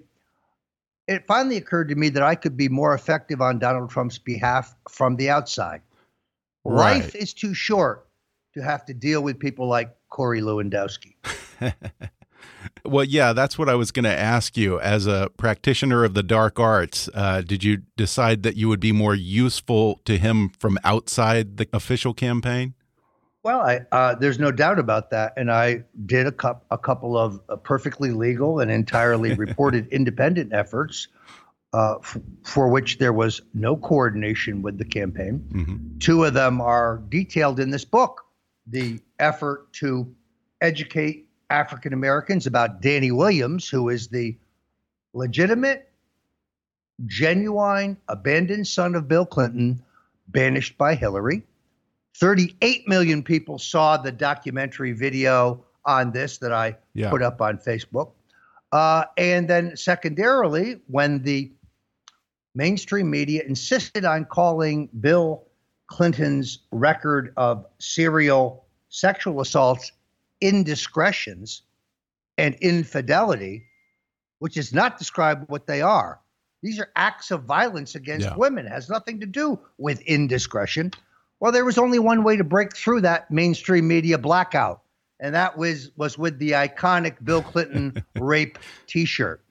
it 1.07 1.27
finally 1.27 1.59
occurred 1.59 1.91
to 1.91 1.95
me 1.95 2.09
that 2.09 2.23
I 2.23 2.35
could 2.35 2.57
be 2.57 2.71
more 2.71 2.95
effective 2.95 3.43
on 3.43 3.59
Donald 3.59 3.91
Trump's 3.91 4.17
behalf 4.17 4.75
from 4.89 5.17
the 5.17 5.29
outside. 5.29 5.83
Right. 6.65 7.03
Life 7.03 7.15
is 7.15 7.35
too 7.35 7.53
short 7.53 8.09
to 8.55 8.63
have 8.63 8.87
to 8.87 8.95
deal 8.95 9.23
with 9.23 9.39
people 9.39 9.69
like 9.69 9.95
Corey 10.09 10.41
Lewandowski. 10.41 11.17
Well, 12.85 13.05
yeah, 13.05 13.33
that's 13.33 13.59
what 13.59 13.69
I 13.69 13.75
was 13.75 13.91
going 13.91 14.05
to 14.05 14.17
ask 14.17 14.57
you. 14.57 14.81
As 14.81 15.07
a 15.07 15.31
practitioner 15.37 16.05
of 16.05 16.15
the 16.15 16.23
dark 16.23 16.59
arts, 16.59 17.09
uh, 17.15 17.41
did 17.41 17.65
you 17.65 17.83
decide 17.97 18.43
that 18.43 18.57
you 18.57 18.69
would 18.69 18.81
be 18.81 18.93
more 18.93 19.15
useful 19.15 20.01
to 20.05 20.19
him 20.19 20.51
from 20.59 20.79
outside 20.85 21.57
the 21.57 21.69
official 21.73 22.15
campaign? 22.15 22.75
Well, 23.43 23.61
I, 23.61 23.81
uh, 23.93 24.15
there's 24.15 24.39
no 24.39 24.51
doubt 24.51 24.79
about 24.79 25.11
that, 25.11 25.35
and 25.37 25.53
I 25.53 25.85
did 26.07 26.27
a, 26.27 26.33
cup, 26.33 26.65
a 26.71 26.79
couple 26.79 27.17
of 27.19 27.41
uh, 27.51 27.57
perfectly 27.57 28.11
legal 28.11 28.61
and 28.61 28.71
entirely 28.71 29.35
reported 29.47 29.87
independent 29.89 30.55
efforts, 30.55 31.09
uh, 31.75 31.97
f- 31.99 32.17
for 32.43 32.69
which 32.69 32.99
there 32.99 33.13
was 33.13 33.43
no 33.53 33.77
coordination 33.77 34.63
with 34.63 34.79
the 34.79 34.85
campaign. 34.85 35.45
Mhm. 35.53 36.01
Two 36.01 36.25
of 36.25 36.33
them 36.33 36.63
are 36.63 37.03
detailed 37.11 37.61
in 37.61 37.71
this 37.71 37.85
book: 37.85 38.23
the 38.67 38.99
effort 39.19 39.71
to 39.75 40.11
educate 40.63 41.24
African 41.55 41.93
Americans 41.93 42.47
about 42.47 42.83
Danny 42.83 43.13
Williams, 43.13 43.69
who 43.69 43.89
is 43.89 44.09
the 44.09 44.37
legitimate, 45.13 45.89
genuine, 47.07 47.97
abandoned 48.09 48.67
son 48.67 48.95
of 48.95 49.07
Bill 49.07 49.25
Clinton, 49.25 49.81
banished 50.29 50.77
by 50.77 50.95
Hillary. 50.97 51.45
38 52.17 52.89
million 52.89 53.23
people 53.23 53.59
saw 53.59 53.97
the 53.97 54.11
documentary 54.13 54.93
video 54.93 55.65
on 55.85 56.11
this 56.13 56.39
that 56.39 56.53
I 56.53 56.77
Yeah. 56.95 57.11
put 57.11 57.23
up 57.23 57.41
on 57.41 57.59
Facebook. 57.59 58.11
Uh, 58.73 59.05
and 59.17 59.49
then, 59.49 59.77
secondarily, 59.77 60.81
when 60.89 61.23
the 61.23 61.53
mainstream 62.57 63.11
media 63.11 63.43
insisted 63.47 64.05
on 64.05 64.25
calling 64.25 64.89
Bill 65.01 65.45
Clinton's 65.87 66.61
record 66.73 67.33
of 67.37 67.67
serial 67.79 68.65
sexual 68.89 69.41
assaults 69.41 69.93
indiscretions 70.45 71.63
and 72.39 72.55
infidelity, 72.61 73.65
which 74.39 74.57
is 74.57 74.73
not 74.75 74.99
described 74.99 75.49
what 75.49 75.67
they 75.67 75.81
are. 75.83 76.21
These 76.63 76.79
are 76.81 76.91
acts 76.97 77.31
of 77.31 77.45
violence 77.45 77.95
against 77.95 78.27
Yeah. 78.27 78.37
women, 78.37 78.67
has 78.67 78.89
nothing 78.89 79.21
to 79.21 79.27
do 79.27 79.59
with 79.79 80.01
indiscretion. 80.03 80.93
Well, 81.41 81.53
there 81.53 81.65
was 81.65 81.79
only 81.79 81.99
one 81.99 82.25
way 82.25 82.37
to 82.37 82.45
break 82.45 82.75
through 82.77 83.03
that 83.03 83.31
mainstream 83.31 83.87
media 83.89 84.19
blackout, 84.19 84.83
and 85.21 85.35
that 85.35 85.57
was 85.59 85.91
was 85.97 86.17
with 86.19 86.39
the 86.39 86.53
iconic 86.53 87.23
Bill 87.25 87.43
Clinton 87.43 88.03
rape 88.19 88.59
T-shirt, 88.87 89.43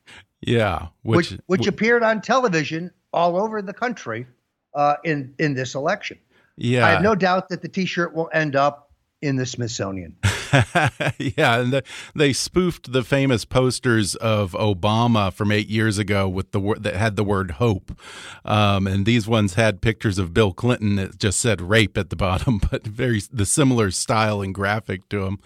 Yeah, 0.42 0.88
which 1.04 1.32
which, 1.32 1.40
which, 1.48 1.68
appeared 1.68 2.04
on 2.04 2.22
television 2.22 2.92
all 3.12 3.38
over 3.42 3.62
the 3.62 3.74
country 3.74 4.26
uh, 4.74 4.96
in 5.04 5.34
in 5.38 5.54
this 5.54 5.76
election. 5.76 6.18
yeah, 6.58 6.86
I 6.86 6.90
have 6.92 7.04
no 7.04 7.14
doubt 7.16 7.50
that 7.50 7.62
the 7.62 7.70
T-shirt 7.70 8.14
will 8.16 8.30
end 8.34 8.56
up 8.56 8.92
in 9.22 9.36
the 9.36 9.46
Smithsonian. 9.46 10.16
yeah, 11.18 11.60
and 11.60 11.74
the, 11.74 11.84
they 12.16 12.32
spoofed 12.32 12.92
the 12.92 13.04
famous 13.04 13.44
posters 13.44 14.16
of 14.16 14.52
Obama 14.52 15.34
from 15.34 15.52
eight 15.52 15.68
years 15.68 15.98
ago 15.98 16.30
with 16.30 16.52
the 16.52 16.60
word 16.60 16.84
that 16.84 16.96
had 16.96 17.16
the 17.16 17.24
word 17.24 17.52
hope, 17.52 17.98
um, 18.46 18.86
and 18.86 19.06
these 19.06 19.28
ones 19.28 19.56
had 19.56 19.82
pictures 19.82 20.20
of 20.20 20.34
Bill 20.34 20.54
Clinton 20.54 20.96
that 20.98 21.18
just 21.18 21.40
said 21.40 21.60
rape 21.62 21.98
at 21.98 22.10
the 22.10 22.16
bottom, 22.16 22.60
but 22.72 22.86
very 22.86 23.22
the 23.32 23.46
similar 23.46 23.90
style 23.90 24.42
and 24.42 24.54
graphic 24.54 25.10
to 25.10 25.24
him. 25.24 25.40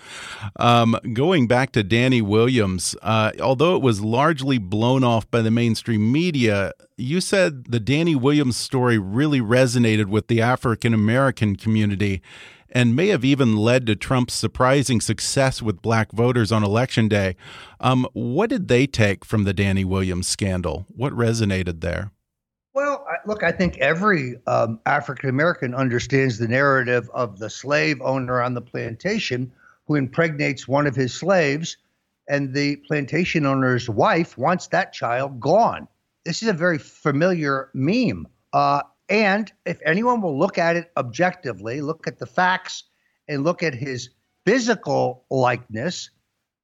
Um, 0.58 0.98
going 1.13 1.48
back 1.48 1.72
to 1.74 1.84
Danny 1.84 2.22
Williams, 2.22 2.96
uh, 3.02 3.32
although 3.39 3.76
it 3.76 3.82
was 3.82 4.02
largely 4.02 4.58
blown 4.58 5.04
off 5.04 5.30
by 5.32 5.41
the 5.41 5.52
mainstream 5.52 6.12
media, 6.12 6.74
you 6.98 7.22
said 7.22 7.65
the 7.65 7.80
Danny 7.80 8.15
Williams 8.15 8.58
story 8.58 8.98
really 8.98 9.39
resonated 9.39 10.08
with 10.08 10.28
the 10.28 10.41
African 10.41 10.93
American 10.93 11.56
community 11.56 12.22
and 12.71 12.95
may 12.95 13.08
have 13.08 13.25
even 13.25 13.56
led 13.56 13.86
to 13.88 13.95
Trump's 13.95 14.34
surprising 14.34 15.01
success 15.01 15.62
with 15.62 15.82
black 15.82 16.12
voters 16.12 16.51
on 16.51 16.63
election 16.63 17.08
day. 17.08 17.36
Um, 17.80 18.08
what 18.13 18.49
did 18.49 18.67
they 18.67 18.88
take 18.88 19.25
from 19.25 19.43
the 19.43 19.53
Danny 19.53 19.86
Williams 19.86 20.27
scandal? 20.27 20.86
What 20.89 21.13
resonated 21.13 21.82
there? 21.82 22.12
Well, 22.73 23.06
look, 23.25 23.41
I 23.41 23.51
think 23.51 23.77
every 23.80 24.36
um, 24.45 24.80
African 24.86 25.30
American 25.30 25.73
understands 25.73 26.38
the 26.38 26.47
narrative 26.47 27.10
of 27.13 27.39
the 27.39 27.49
slave 27.49 27.99
owner 28.01 28.41
on 28.41 28.53
the 28.53 28.62
plantation 28.62 29.51
who 29.88 29.95
impregnates 29.95 30.67
one 30.67 30.86
of 30.86 30.95
his 30.95 31.13
slaves, 31.13 31.77
and 32.30 32.53
the 32.53 32.75
plantation 32.88 33.45
owner's 33.45 33.89
wife 33.89 34.38
wants 34.38 34.67
that 34.67 34.93
child 34.93 35.39
gone. 35.39 35.88
This 36.25 36.43
is 36.43 36.49
a 36.49 36.53
very 36.53 36.77
familiar 36.77 37.69
meme. 37.73 38.27
Uh, 38.53 38.84
and 39.10 39.52
if 39.65 39.80
anyone 39.86 40.22
will 40.22 40.38
look 40.38 40.58
at 40.58 40.76
it 40.76 40.91
objectively, 40.98 41.82
look 41.82 42.08
at 42.08 42.20
the 42.20 42.26
facts, 42.26 42.84
and 43.28 43.43
look 43.43 43.63
at 43.63 43.74
his 43.74 44.10
physical 44.46 45.26
likeness, 45.30 46.10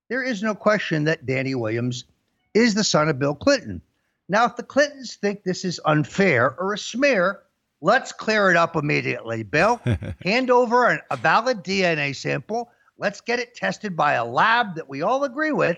there 0.10 0.24
is 0.24 0.44
no 0.44 0.56
question 0.56 1.06
that 1.06 1.26
Danny 1.26 1.56
Williams 1.56 2.06
is 2.54 2.76
the 2.76 2.84
son 2.84 3.10
of 3.10 3.20
Bill 3.20 3.36
Clinton. 3.36 3.82
Now, 4.30 4.46
if 4.46 4.56
the 4.56 4.64
Clintons 4.64 5.16
think 5.16 5.44
this 5.44 5.66
is 5.66 5.82
unfair 5.86 6.56
or 6.60 6.74
a 6.74 6.78
smear, 6.78 7.42
let's 7.82 8.12
clear 8.12 8.50
it 8.50 8.58
up 8.58 8.76
immediately. 8.76 9.44
Bill, 9.44 9.82
hand 10.24 10.50
over 10.50 10.88
an, 10.88 11.00
a 11.12 11.18
valid 11.18 11.64
DNA 11.64 12.16
sample. 12.16 12.72
Let's 12.98 13.22
get 13.22 13.40
it 13.40 13.56
tested 13.56 13.98
by 13.98 14.14
a 14.14 14.26
lab 14.26 14.76
that 14.76 14.88
we 14.88 15.02
all 15.02 15.24
agree 15.24 15.52
with, 15.52 15.78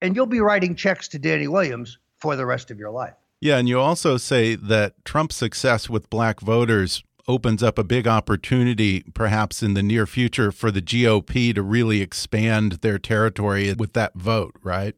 and 0.00 0.16
you'll 0.16 0.26
be 0.26 0.40
writing 0.40 0.74
checks 0.74 1.06
to 1.08 1.18
Danny 1.18 1.46
Williams 1.46 1.98
for 2.16 2.34
the 2.34 2.46
rest 2.46 2.70
of 2.70 2.78
your 2.78 2.90
life. 2.90 3.14
Yeah, 3.40 3.56
and 3.56 3.68
you 3.68 3.80
also 3.80 4.18
say 4.18 4.54
that 4.54 5.02
Trump's 5.04 5.36
success 5.36 5.88
with 5.88 6.10
black 6.10 6.40
voters 6.40 7.02
opens 7.26 7.62
up 7.62 7.78
a 7.78 7.84
big 7.84 8.06
opportunity, 8.06 9.02
perhaps 9.14 9.62
in 9.62 9.74
the 9.74 9.82
near 9.82 10.06
future, 10.06 10.52
for 10.52 10.70
the 10.70 10.82
GOP 10.82 11.54
to 11.54 11.62
really 11.62 12.02
expand 12.02 12.72
their 12.82 12.98
territory 12.98 13.72
with 13.72 13.94
that 13.94 14.14
vote, 14.14 14.54
right? 14.62 14.94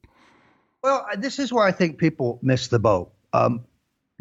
Well, 0.83 1.07
this 1.18 1.38
is 1.38 1.52
where 1.52 1.64
I 1.64 1.70
think 1.70 1.98
people 1.98 2.40
miss 2.42 2.66
the 2.68 2.81
boat. 2.81 3.12
Um, 3.33 3.64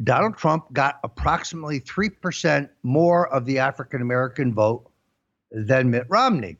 Donald 0.03 0.37
Trump 0.37 0.71
got 0.71 0.99
approximately 1.03 1.79
3% 1.79 2.69
more 2.83 3.27
of 3.33 3.45
the 3.45 3.59
African 3.59 4.01
American 4.01 4.53
vote 4.53 4.89
than 5.51 5.89
Mitt 5.89 6.05
Romney. 6.09 6.57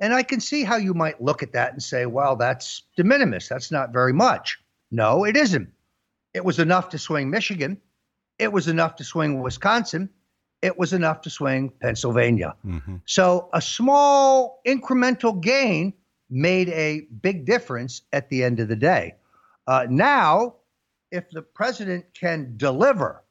And 0.00 0.14
I 0.14 0.22
can 0.22 0.40
see 0.40 0.64
how 0.64 0.76
you 0.76 0.94
might 0.94 1.20
look 1.20 1.42
at 1.42 1.52
that 1.52 1.72
and 1.72 1.82
say, 1.82 2.06
well, 2.06 2.36
that's 2.36 2.84
de 2.96 3.04
minimis. 3.04 3.48
That's 3.48 3.70
not 3.70 3.92
very 3.92 4.14
much. 4.14 4.58
No, 4.90 5.24
it 5.24 5.36
isn't. 5.36 5.70
It 6.34 6.44
was 6.44 6.58
enough 6.58 6.88
to 6.90 6.98
swing 6.98 7.30
Michigan. 7.30 7.80
It 8.38 8.52
was 8.52 8.68
enough 8.68 8.96
to 8.96 9.04
swing 9.04 9.40
Wisconsin. 9.40 10.08
It 10.62 10.78
was 10.78 10.92
enough 10.92 11.22
to 11.22 11.30
swing 11.30 11.72
Pennsylvania. 11.80 12.54
Mhm. 12.64 13.00
So 13.06 13.48
a 13.52 13.60
small 13.60 14.60
incremental 14.66 15.40
gain 15.40 15.94
made 16.28 16.68
a 16.68 17.02
big 17.22 17.44
difference 17.44 18.02
at 18.12 18.28
the 18.28 18.44
end 18.44 18.60
of 18.60 18.68
the 18.68 18.76
day. 18.76 19.14
Uh, 19.66 19.86
now, 19.88 20.56
if 21.10 21.28
the 21.30 21.42
president 21.42 22.04
can 22.14 22.56
deliver 22.56 23.24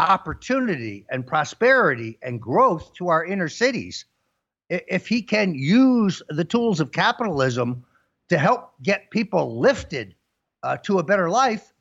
opportunity 0.00 1.06
and 1.10 1.26
prosperity 1.26 2.18
and 2.22 2.40
growth 2.40 2.92
to 2.94 3.08
our 3.08 3.24
inner 3.24 3.48
cities, 3.48 4.06
if 4.68 5.06
he 5.06 5.22
can 5.22 5.54
use 5.54 6.22
the 6.28 6.44
tools 6.44 6.80
of 6.80 6.90
capitalism 6.90 7.84
to 8.28 8.38
help 8.38 8.72
get 8.82 9.10
people 9.10 9.60
lifted 9.60 10.14
uh, 10.62 10.76
to 10.78 10.98
a 10.98 11.02
better 11.02 11.30
life, 11.30 11.73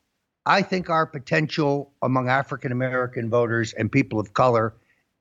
I 0.45 0.61
think 0.61 0.89
our 0.89 1.05
potential 1.05 1.91
among 2.01 2.29
African 2.29 2.71
American 2.71 3.29
voters 3.29 3.73
and 3.73 3.91
people 3.91 4.19
of 4.19 4.33
color 4.33 4.73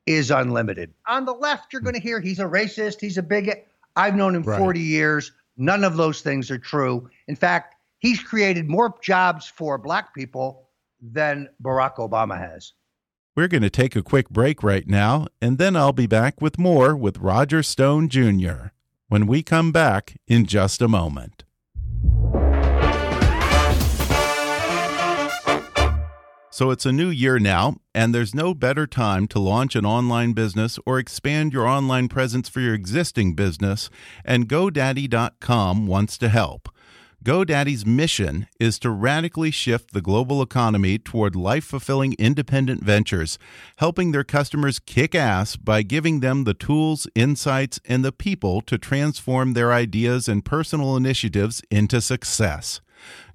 is 0.07 0.31
unlimited. 0.31 0.93
On 1.07 1.25
the 1.25 1.35
left, 1.35 1.73
you're 1.73 1.83
going 1.83 1.95
to 1.95 2.01
hear 2.01 2.21
he's 2.21 2.41
a 2.41 2.45
racist, 2.45 3.01
he's 3.01 3.19
a 3.19 3.23
bigot. 3.23 3.69
I've 3.95 4.17
known 4.17 4.35
him 4.35 4.43
right. 4.43 4.59
40 4.59 4.81
years. 4.81 5.33
None 5.57 5.85
of 5.85 5.97
those 5.97 6.23
things 6.23 6.51
are 6.51 6.59
true. 6.59 7.09
In 7.29 7.37
fact, 7.37 7.77
he's 7.99 8.21
created 8.21 8.69
more 8.69 8.95
jobs 9.03 9.47
for 9.47 9.79
black 9.79 10.15
people 10.15 10.69
than 11.01 11.49
Barack 11.63 11.97
Obama 11.97 12.39
has. 12.39 12.73
We're 13.37 13.49
going 13.49 13.63
to 13.63 13.71
take 13.71 13.97
a 13.97 14.03
quick 14.03 14.29
break 14.29 14.63
right 14.63 14.87
now, 14.87 15.27
and 15.41 15.57
then 15.57 15.77
I'll 15.77 15.93
be 15.93 16.07
back 16.07 16.41
with 16.41 16.59
more 16.59 16.97
with 16.97 17.19
Roger 17.19 17.63
Stone 17.63 18.09
Jr. 18.09 18.73
when 19.09 19.27
we 19.27 19.43
come 19.43 19.73
back 19.73 20.17
in 20.27 20.45
just 20.47 20.83
a 20.83 20.89
moment. 20.89 21.45
So 26.53 26.71
it's 26.71 26.85
a 26.85 26.93
new 26.93 27.09
year 27.09 27.38
now, 27.38 27.77
and 27.95 28.15
there's 28.15 28.35
no 28.35 28.53
better 28.53 28.87
time 28.87 29.27
to 29.29 29.38
launch 29.38 29.75
an 29.75 29.87
online 29.87 30.35
business 30.35 30.79
or 30.85 30.99
expand 30.99 31.55
your 31.55 31.67
online 31.67 32.09
presence 32.09 32.47
for 32.51 32.61
your 32.61 32.75
existing 32.75 33.33
business, 33.33 33.88
and 34.23 34.51
GoDaddy.com 34.51 35.87
wants 35.87 36.19
to 36.19 36.29
help. 36.29 36.69
GoDaddy's 37.25 37.87
mission 37.87 38.49
is 38.61 38.79
to 38.81 38.91
radically 38.91 39.51
shift 39.51 39.95
the 39.95 40.03
global 40.03 40.43
economy 40.43 40.99
toward 40.99 41.35
life 41.35 41.65
fulfilling 41.65 42.12
independent 42.19 42.85
ventures, 42.85 43.38
helping 43.77 44.12
their 44.12 44.23
customers 44.23 44.79
kick 44.79 45.15
ass 45.15 45.57
by 45.57 45.81
giving 45.81 46.21
them 46.21 46.45
the 46.45 46.53
tools, 46.53 47.07
insights, 47.15 47.81
and 47.87 48.05
the 48.05 48.12
people 48.12 48.61
to 48.61 48.77
transform 48.77 49.55
their 49.55 49.73
ideas 49.73 50.29
and 50.29 50.45
personal 50.45 50.97
initiatives 50.99 51.62
into 51.71 52.03
success. 52.03 52.83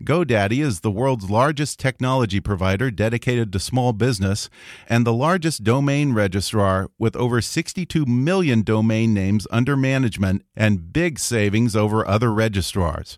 GoDaddy 0.04 0.64
is 0.64 0.80
the 0.80 0.92
world's 0.92 1.30
largest 1.30 1.80
technology 1.80 2.40
provider 2.40 2.92
dedicated 2.92 3.52
to 3.54 3.60
small 3.60 3.94
business 3.94 4.50
and 4.88 5.06
the 5.06 5.14
largest 5.14 5.64
domain 5.64 6.14
registrar 6.14 6.90
with 6.98 7.16
over 7.16 7.42
62 7.42 8.06
million 8.06 8.62
domain 8.62 9.14
names 9.14 9.48
under 9.52 9.76
management 9.76 10.44
and 10.56 10.94
big 10.94 11.20
savings 11.20 11.76
over 11.76 12.08
other 12.08 12.34
registrars. 12.34 13.18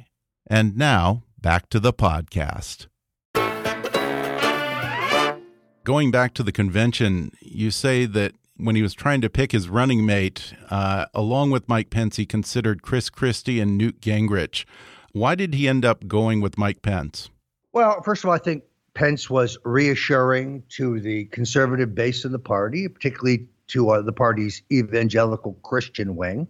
And 0.53 0.75
now, 0.75 1.23
back 1.41 1.69
to 1.69 1.79
the 1.79 1.93
podcast. 1.93 2.87
Going 5.85 6.11
back 6.11 6.33
to 6.33 6.43
the 6.43 6.51
convention, 6.51 7.31
you 7.39 7.71
say 7.71 8.05
that 8.07 8.33
when 8.57 8.75
he 8.75 8.81
was 8.81 8.93
trying 8.93 9.21
to 9.21 9.29
pick 9.29 9.53
his 9.53 9.69
running 9.69 10.05
mate, 10.05 10.53
uh, 10.69 11.05
along 11.13 11.51
with 11.51 11.69
Mike 11.69 11.89
Pence, 11.89 12.17
he 12.17 12.25
considered 12.25 12.81
Chris 12.81 13.09
Christie 13.09 13.61
and 13.61 13.77
Newt 13.77 14.01
Gingrich. 14.01 14.65
Why 15.13 15.35
did 15.35 15.53
he 15.53 15.69
end 15.69 15.85
up 15.85 16.05
going 16.05 16.41
with 16.41 16.57
Mike 16.57 16.81
Pence? 16.81 17.29
Well, 17.71 18.01
first 18.03 18.25
of 18.25 18.27
all, 18.27 18.35
I 18.35 18.37
think 18.37 18.63
Pence 18.93 19.29
was 19.29 19.57
reassuring 19.63 20.63
to 20.71 20.99
the 20.99 21.27
conservative 21.27 21.95
base 21.95 22.25
of 22.25 22.33
the 22.33 22.39
party, 22.39 22.89
particularly 22.89 23.47
to 23.67 23.91
uh, 23.91 24.01
the 24.01 24.11
party's 24.11 24.63
evangelical 24.69 25.53
Christian 25.63 26.17
wing. 26.17 26.49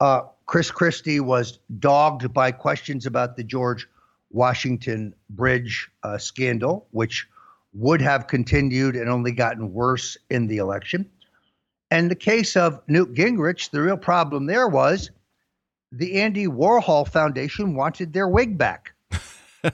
Uh, 0.00 0.22
Chris 0.46 0.70
Christie 0.70 1.20
was 1.20 1.58
dogged 1.78 2.32
by 2.32 2.52
questions 2.52 3.06
about 3.06 3.36
the 3.36 3.44
George 3.44 3.88
Washington 4.30 5.14
Bridge 5.30 5.90
uh, 6.02 6.18
scandal, 6.18 6.86
which 6.90 7.26
would 7.74 8.00
have 8.00 8.26
continued 8.26 8.96
and 8.96 9.10
only 9.10 9.32
gotten 9.32 9.72
worse 9.72 10.16
in 10.30 10.46
the 10.46 10.58
election. 10.58 11.08
And 11.90 12.10
the 12.10 12.16
case 12.16 12.56
of 12.56 12.80
Newt 12.86 13.14
Gingrich, 13.14 13.70
the 13.70 13.80
real 13.80 13.96
problem 13.96 14.46
there 14.46 14.68
was 14.68 15.10
the 15.90 16.20
Andy 16.20 16.46
Warhol 16.46 17.08
Foundation 17.08 17.74
wanted 17.74 18.12
their 18.12 18.28
wig 18.28 18.58
back. 18.58 18.92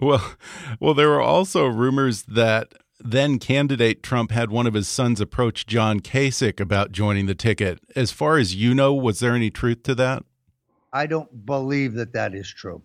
well, 0.00 0.32
well, 0.80 0.94
there 0.94 1.08
were 1.08 1.20
also 1.20 1.66
rumors 1.66 2.24
that 2.24 2.74
then 3.00 3.38
candidate 3.38 4.02
Trump 4.02 4.30
had 4.30 4.50
one 4.50 4.66
of 4.66 4.74
his 4.74 4.88
sons 4.88 5.20
approach 5.20 5.66
John 5.66 6.00
Kasich 6.00 6.60
about 6.60 6.92
joining 6.92 7.26
the 7.26 7.34
ticket. 7.34 7.80
As 7.94 8.10
far 8.10 8.38
as 8.38 8.54
you 8.54 8.74
know, 8.74 8.92
was 8.94 9.20
there 9.20 9.34
any 9.34 9.50
truth 9.50 9.82
to 9.84 9.94
that? 9.96 10.24
I 10.92 11.06
don't 11.06 11.46
believe 11.46 11.94
that 11.94 12.12
that 12.14 12.34
is 12.34 12.48
true. 12.48 12.82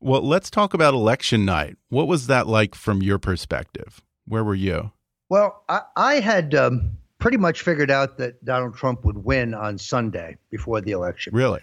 Well, 0.00 0.22
let's 0.22 0.50
talk 0.50 0.72
about 0.72 0.94
election 0.94 1.44
night. 1.44 1.76
What 1.90 2.08
was 2.08 2.26
that 2.26 2.46
like 2.46 2.74
from 2.74 3.02
your 3.02 3.18
perspective? 3.18 4.00
Where 4.26 4.42
were 4.42 4.54
you? 4.54 4.92
Well, 5.28 5.62
I, 5.68 5.82
I 5.96 6.14
had 6.20 6.54
um, 6.54 6.96
pretty 7.18 7.36
much 7.36 7.62
figured 7.62 7.90
out 7.90 8.16
that 8.18 8.44
Donald 8.44 8.74
Trump 8.74 9.04
would 9.04 9.18
win 9.18 9.54
on 9.54 9.78
Sunday 9.78 10.38
before 10.50 10.80
the 10.80 10.92
election. 10.92 11.34
Really? 11.34 11.60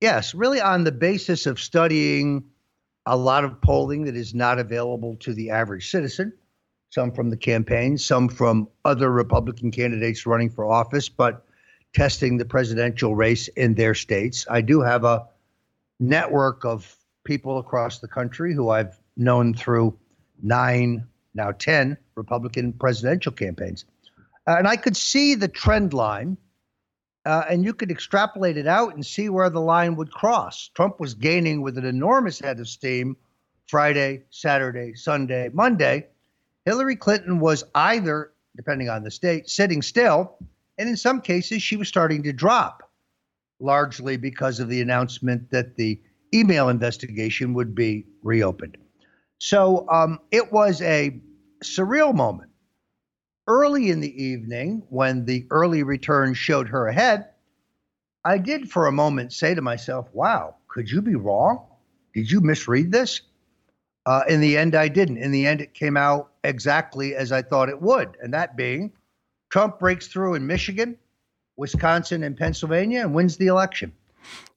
Yes, 0.00 0.34
really 0.34 0.60
on 0.60 0.84
the 0.84 0.92
basis 0.92 1.46
of 1.46 1.60
studying 1.60 2.44
a 3.06 3.16
lot 3.16 3.44
of 3.44 3.60
polling 3.60 4.04
that 4.04 4.16
is 4.16 4.34
not 4.34 4.58
available 4.58 5.16
to 5.16 5.34
the 5.34 5.50
average 5.50 5.90
citizen 5.90 6.32
some 6.94 7.10
from 7.10 7.28
the 7.28 7.36
campaign, 7.36 7.98
some 7.98 8.28
from 8.28 8.68
other 8.84 9.10
Republican 9.10 9.72
candidates 9.72 10.26
running 10.26 10.48
for 10.48 10.64
office, 10.64 11.08
but 11.08 11.44
testing 11.92 12.36
the 12.36 12.44
presidential 12.44 13.16
race 13.16 13.48
in 13.48 13.74
their 13.74 13.94
states. 13.94 14.46
I 14.48 14.60
do 14.60 14.80
have 14.80 15.02
a 15.02 15.26
network 15.98 16.64
of 16.64 16.96
people 17.24 17.58
across 17.58 17.98
the 17.98 18.06
country 18.06 18.54
who 18.54 18.68
I've 18.68 18.96
known 19.16 19.54
through 19.54 19.98
nine, 20.40 21.04
now 21.34 21.50
10 21.50 21.96
Republican 22.14 22.72
presidential 22.72 23.32
campaigns. 23.32 23.84
And 24.46 24.68
I 24.68 24.76
could 24.76 24.96
see 24.96 25.34
the 25.34 25.48
trend 25.48 25.94
line, 25.94 26.36
uh, 27.26 27.42
and 27.50 27.64
you 27.64 27.74
could 27.74 27.90
extrapolate 27.90 28.56
it 28.56 28.68
out 28.68 28.94
and 28.94 29.04
see 29.04 29.28
where 29.28 29.50
the 29.50 29.60
line 29.60 29.96
would 29.96 30.12
cross. 30.12 30.70
Trump 30.74 31.00
was 31.00 31.14
gaining 31.14 31.60
with 31.60 31.76
an 31.76 31.86
enormous 31.86 32.38
head 32.38 32.60
of 32.60 32.68
steam 32.68 33.16
Friday, 33.66 34.22
Saturday, 34.30 34.94
Sunday, 34.94 35.50
Monday. 35.52 36.06
Hillary 36.64 36.96
Clinton 36.96 37.40
was 37.40 37.64
either, 37.74 38.32
depending 38.56 38.88
on 38.88 39.02
the 39.02 39.10
state, 39.10 39.48
sitting 39.48 39.82
still, 39.82 40.36
and 40.78 40.88
in 40.88 40.96
some 40.96 41.20
cases, 41.20 41.62
she 41.62 41.76
was 41.76 41.88
starting 41.88 42.22
to 42.22 42.32
drop, 42.32 42.90
largely 43.60 44.16
because 44.16 44.60
of 44.60 44.68
the 44.68 44.80
announcement 44.80 45.50
that 45.50 45.76
the 45.76 46.00
email 46.32 46.68
investigation 46.68 47.54
would 47.54 47.74
be 47.74 48.06
reopened. 48.22 48.76
So 49.38 49.88
um, 49.90 50.20
it 50.30 50.52
was 50.52 50.80
a 50.82 51.20
surreal 51.62 52.14
moment. 52.14 52.50
Early 53.46 53.90
in 53.90 54.00
the 54.00 54.22
evening, 54.22 54.82
when 54.88 55.26
the 55.26 55.46
early 55.50 55.82
return 55.82 56.32
showed 56.32 56.68
her 56.68 56.88
ahead, 56.88 57.28
I 58.24 58.38
did 58.38 58.70
for 58.70 58.86
a 58.86 58.92
moment 58.92 59.34
say 59.34 59.54
to 59.54 59.60
myself, 59.60 60.08
wow, 60.14 60.56
could 60.68 60.90
you 60.90 61.02
be 61.02 61.14
wrong? 61.14 61.66
Did 62.14 62.30
you 62.30 62.40
misread 62.40 62.90
this? 62.90 63.20
Uh, 64.06 64.22
in 64.28 64.40
the 64.40 64.56
end, 64.56 64.74
I 64.74 64.88
didn't. 64.88 65.18
In 65.18 65.30
the 65.30 65.46
end, 65.46 65.60
it 65.60 65.74
came 65.74 65.96
out 65.96 66.32
exactly 66.44 67.14
as 67.14 67.32
I 67.32 67.42
thought 67.42 67.68
it 67.68 67.82
would, 67.82 68.16
and 68.22 68.32
that 68.34 68.56
being 68.56 68.92
Trump 69.50 69.78
breaks 69.78 70.06
through 70.08 70.34
in 70.34 70.46
Michigan, 70.46 70.96
Wisconsin, 71.56 72.22
and 72.22 72.36
Pennsylvania 72.36 73.00
and 73.00 73.14
wins 73.14 73.36
the 73.36 73.46
election. 73.46 73.92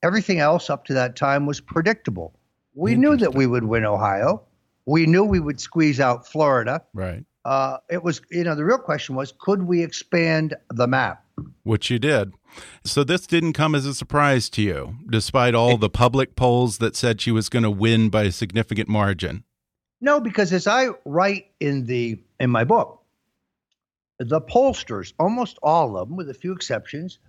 Everything 0.04 0.40
else 0.40 0.70
up 0.70 0.86
to 0.86 0.94
that 0.94 1.16
time 1.16 1.46
was 1.46 1.60
predictable. 1.60 2.34
We 2.74 2.96
knew 2.96 3.18
that 3.18 3.34
we 3.34 3.48
would 3.48 3.64
win 3.64 3.86
Ohio. 3.86 4.44
We 4.86 5.06
knew 5.06 5.24
we 5.24 5.40
would 5.40 5.60
squeeze 5.60 6.00
out 6.00 6.28
Florida. 6.28 6.84
Right. 6.94 7.26
Uh, 7.44 7.78
it 7.90 8.04
was, 8.04 8.22
you 8.30 8.44
know, 8.44 8.56
the 8.56 8.66
real 8.66 8.78
question 8.78 9.16
was, 9.16 9.34
could 9.40 9.64
we 9.64 9.84
expand 9.84 10.56
the 10.70 10.88
map? 10.88 11.24
Which 11.64 11.90
you 11.90 12.00
did. 12.00 12.34
So 12.84 13.04
this 13.04 13.28
didn't 13.28 13.54
come 13.54 13.76
as 13.76 13.86
a 13.86 13.94
surprise 13.94 14.50
to 14.52 14.62
you, 14.62 14.96
despite 15.10 15.56
all 15.56 15.78
the 15.78 15.90
public 15.90 16.36
polls 16.36 16.80
that 16.80 16.96
said 16.96 17.22
she 17.22 17.32
was 17.32 17.50
going 17.50 17.64
to 17.64 17.72
win 17.72 18.10
by 18.10 18.24
a 18.24 18.32
significant 18.32 18.90
margin. 18.90 19.44
No, 20.00 20.20
because 20.20 20.54
as 20.54 20.68
I 20.68 20.90
write 21.06 21.52
in 21.60 21.86
the 21.86 22.20
in 22.40 22.50
my 22.50 22.64
book, 22.64 23.02
the 24.20 24.42
pollsters, 24.42 25.14
almost 25.20 25.58
all 25.64 25.98
of 25.98 26.08
them, 26.08 26.18
with 26.18 26.30
a 26.30 26.34
few 26.34 26.52
exceptions, 26.54 27.20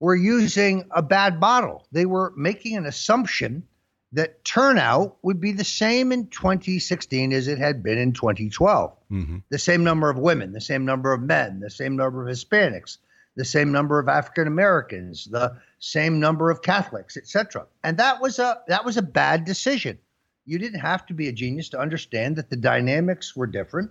were 0.00 0.16
using 0.16 0.84
a 0.90 1.02
bad 1.02 1.40
model. 1.40 1.86
They 1.92 2.06
were 2.06 2.32
making 2.36 2.76
an 2.76 2.86
assumption 2.86 3.64
that 4.12 4.44
turnout 4.44 5.16
would 5.22 5.40
be 5.40 5.52
the 5.52 5.64
same 5.64 6.10
in 6.10 6.26
2016 6.28 7.32
as 7.32 7.46
it 7.46 7.58
had 7.58 7.82
been 7.82 7.98
in 7.98 8.12
2012. 8.12 8.96
Mm-hmm. 9.10 9.38
The 9.50 9.58
same 9.58 9.84
number 9.84 10.10
of 10.10 10.18
women, 10.18 10.52
the 10.52 10.60
same 10.60 10.84
number 10.84 11.12
of 11.12 11.22
men, 11.22 11.60
the 11.60 11.70
same 11.70 11.96
number 11.96 12.26
of 12.26 12.34
Hispanics, 12.34 12.98
the 13.36 13.44
same 13.44 13.70
number 13.70 14.00
of 14.00 14.08
African 14.08 14.48
Americans, 14.48 15.26
the 15.30 15.56
same 15.78 16.18
number 16.18 16.50
of 16.50 16.62
Catholics, 16.62 17.16
etc. 17.16 17.66
And 17.84 17.98
that 17.98 18.20
was 18.20 18.38
a 18.38 18.60
that 18.66 18.84
was 18.84 18.96
a 18.96 19.02
bad 19.02 19.44
decision. 19.44 19.98
You 20.44 20.58
didn't 20.58 20.80
have 20.80 21.06
to 21.06 21.14
be 21.14 21.28
a 21.28 21.32
genius 21.32 21.68
to 21.70 21.80
understand 21.80 22.36
that 22.36 22.50
the 22.50 22.56
dynamics 22.56 23.36
were 23.36 23.46
different 23.46 23.90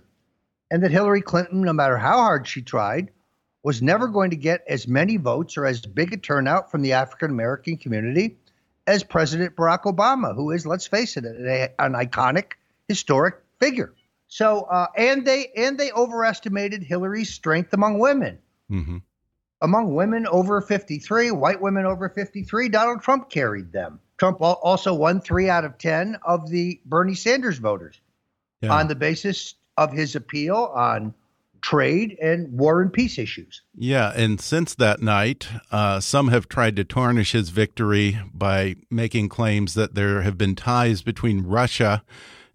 and 0.70 0.82
that 0.82 0.90
Hillary 0.90 1.22
Clinton, 1.22 1.62
no 1.62 1.72
matter 1.72 1.96
how 1.96 2.18
hard 2.18 2.46
she 2.46 2.62
tried, 2.62 3.10
was 3.62 3.82
never 3.82 4.08
going 4.08 4.30
to 4.30 4.36
get 4.36 4.64
as 4.68 4.88
many 4.88 5.16
votes 5.16 5.56
or 5.56 5.66
as 5.66 5.80
big 5.80 6.12
a 6.12 6.16
turnout 6.16 6.70
from 6.70 6.82
the 6.82 6.92
African 6.92 7.30
American 7.30 7.76
community 7.76 8.38
as 8.86 9.04
President 9.04 9.54
Barack 9.54 9.82
Obama, 9.82 10.34
who 10.34 10.50
is, 10.50 10.66
let's 10.66 10.86
face 10.86 11.16
it, 11.16 11.24
an 11.24 11.92
iconic, 11.92 12.52
historic 12.88 13.36
figure. 13.58 13.94
So, 14.28 14.62
uh, 14.62 14.86
and 14.96 15.26
they 15.26 15.50
and 15.56 15.78
they 15.78 15.90
overestimated 15.92 16.82
Hillary's 16.82 17.34
strength 17.34 17.72
among 17.72 17.98
women. 17.98 18.38
Mm-hmm. 18.70 18.98
Among 19.62 19.94
women 19.94 20.26
over 20.26 20.60
53, 20.62 21.32
white 21.32 21.60
women 21.60 21.84
over 21.84 22.08
53, 22.08 22.70
Donald 22.70 23.02
Trump 23.02 23.28
carried 23.28 23.72
them. 23.72 24.00
Trump 24.20 24.36
also 24.42 24.92
won 24.92 25.18
three 25.18 25.48
out 25.48 25.64
of 25.64 25.78
10 25.78 26.18
of 26.26 26.50
the 26.50 26.78
Bernie 26.84 27.14
Sanders 27.14 27.56
voters 27.56 27.98
yeah. 28.60 28.70
on 28.70 28.86
the 28.86 28.94
basis 28.94 29.54
of 29.78 29.94
his 29.94 30.14
appeal 30.14 30.70
on 30.74 31.14
trade 31.62 32.18
and 32.20 32.52
war 32.52 32.82
and 32.82 32.92
peace 32.92 33.18
issues. 33.18 33.62
Yeah, 33.74 34.12
and 34.14 34.38
since 34.38 34.74
that 34.74 35.00
night, 35.00 35.48
uh, 35.72 36.00
some 36.00 36.28
have 36.28 36.50
tried 36.50 36.76
to 36.76 36.84
tarnish 36.84 37.32
his 37.32 37.48
victory 37.48 38.20
by 38.34 38.76
making 38.90 39.30
claims 39.30 39.72
that 39.72 39.94
there 39.94 40.20
have 40.20 40.36
been 40.36 40.54
ties 40.54 41.00
between 41.00 41.46
Russia 41.46 42.02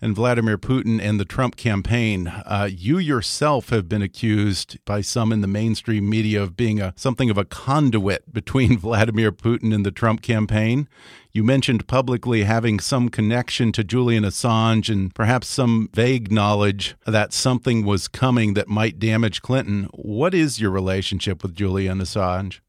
and 0.05 0.15
Vladimir 0.15 0.55
Putin 0.55 1.01
and 1.01 1.19
the 1.19 1.25
Trump 1.25 1.55
campaign. 1.55 2.27
Uh, 2.27 2.69
you 2.71 2.99
yourself 2.99 3.69
have 3.69 3.89
been 3.89 4.03
accused 4.03 4.77
by 4.85 5.01
some 5.01 5.31
in 5.31 5.41
the 5.41 5.47
mainstream 5.47 6.07
media 6.07 6.43
of 6.43 6.55
being 6.55 6.79
a 6.79 6.93
something 6.95 7.31
of 7.31 7.39
a 7.39 7.43
conduit 7.43 8.31
between 8.31 8.77
Vladimir 8.77 9.31
Putin 9.31 9.73
and 9.73 9.83
the 9.83 9.89
Trump 9.89 10.21
campaign. 10.21 10.87
You 11.31 11.43
mentioned 11.43 11.87
publicly 11.87 12.43
having 12.43 12.79
some 12.79 13.09
connection 13.09 13.71
to 13.71 13.83
Julian 13.83 14.23
Assange 14.23 14.89
and 14.89 15.13
perhaps 15.13 15.47
some 15.47 15.89
vague 15.91 16.31
knowledge 16.31 16.95
that 17.07 17.33
something 17.33 17.83
was 17.83 18.07
coming 18.07 18.53
that 18.53 18.67
might 18.67 18.99
damage 18.99 19.41
Clinton. 19.41 19.89
What 19.91 20.35
is 20.35 20.61
your 20.61 20.69
relationship 20.69 21.41
with 21.41 21.55
Julian 21.55 21.97
Assange? 21.97 22.59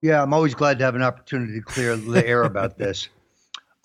Yeah, 0.00 0.22
I'm 0.22 0.32
always 0.32 0.54
glad 0.54 0.78
to 0.78 0.84
have 0.84 0.94
an 0.94 1.02
opportunity 1.02 1.54
to 1.54 1.60
clear 1.60 1.96
the 1.96 2.24
air 2.24 2.44
about 2.44 2.78
this. 2.78 3.08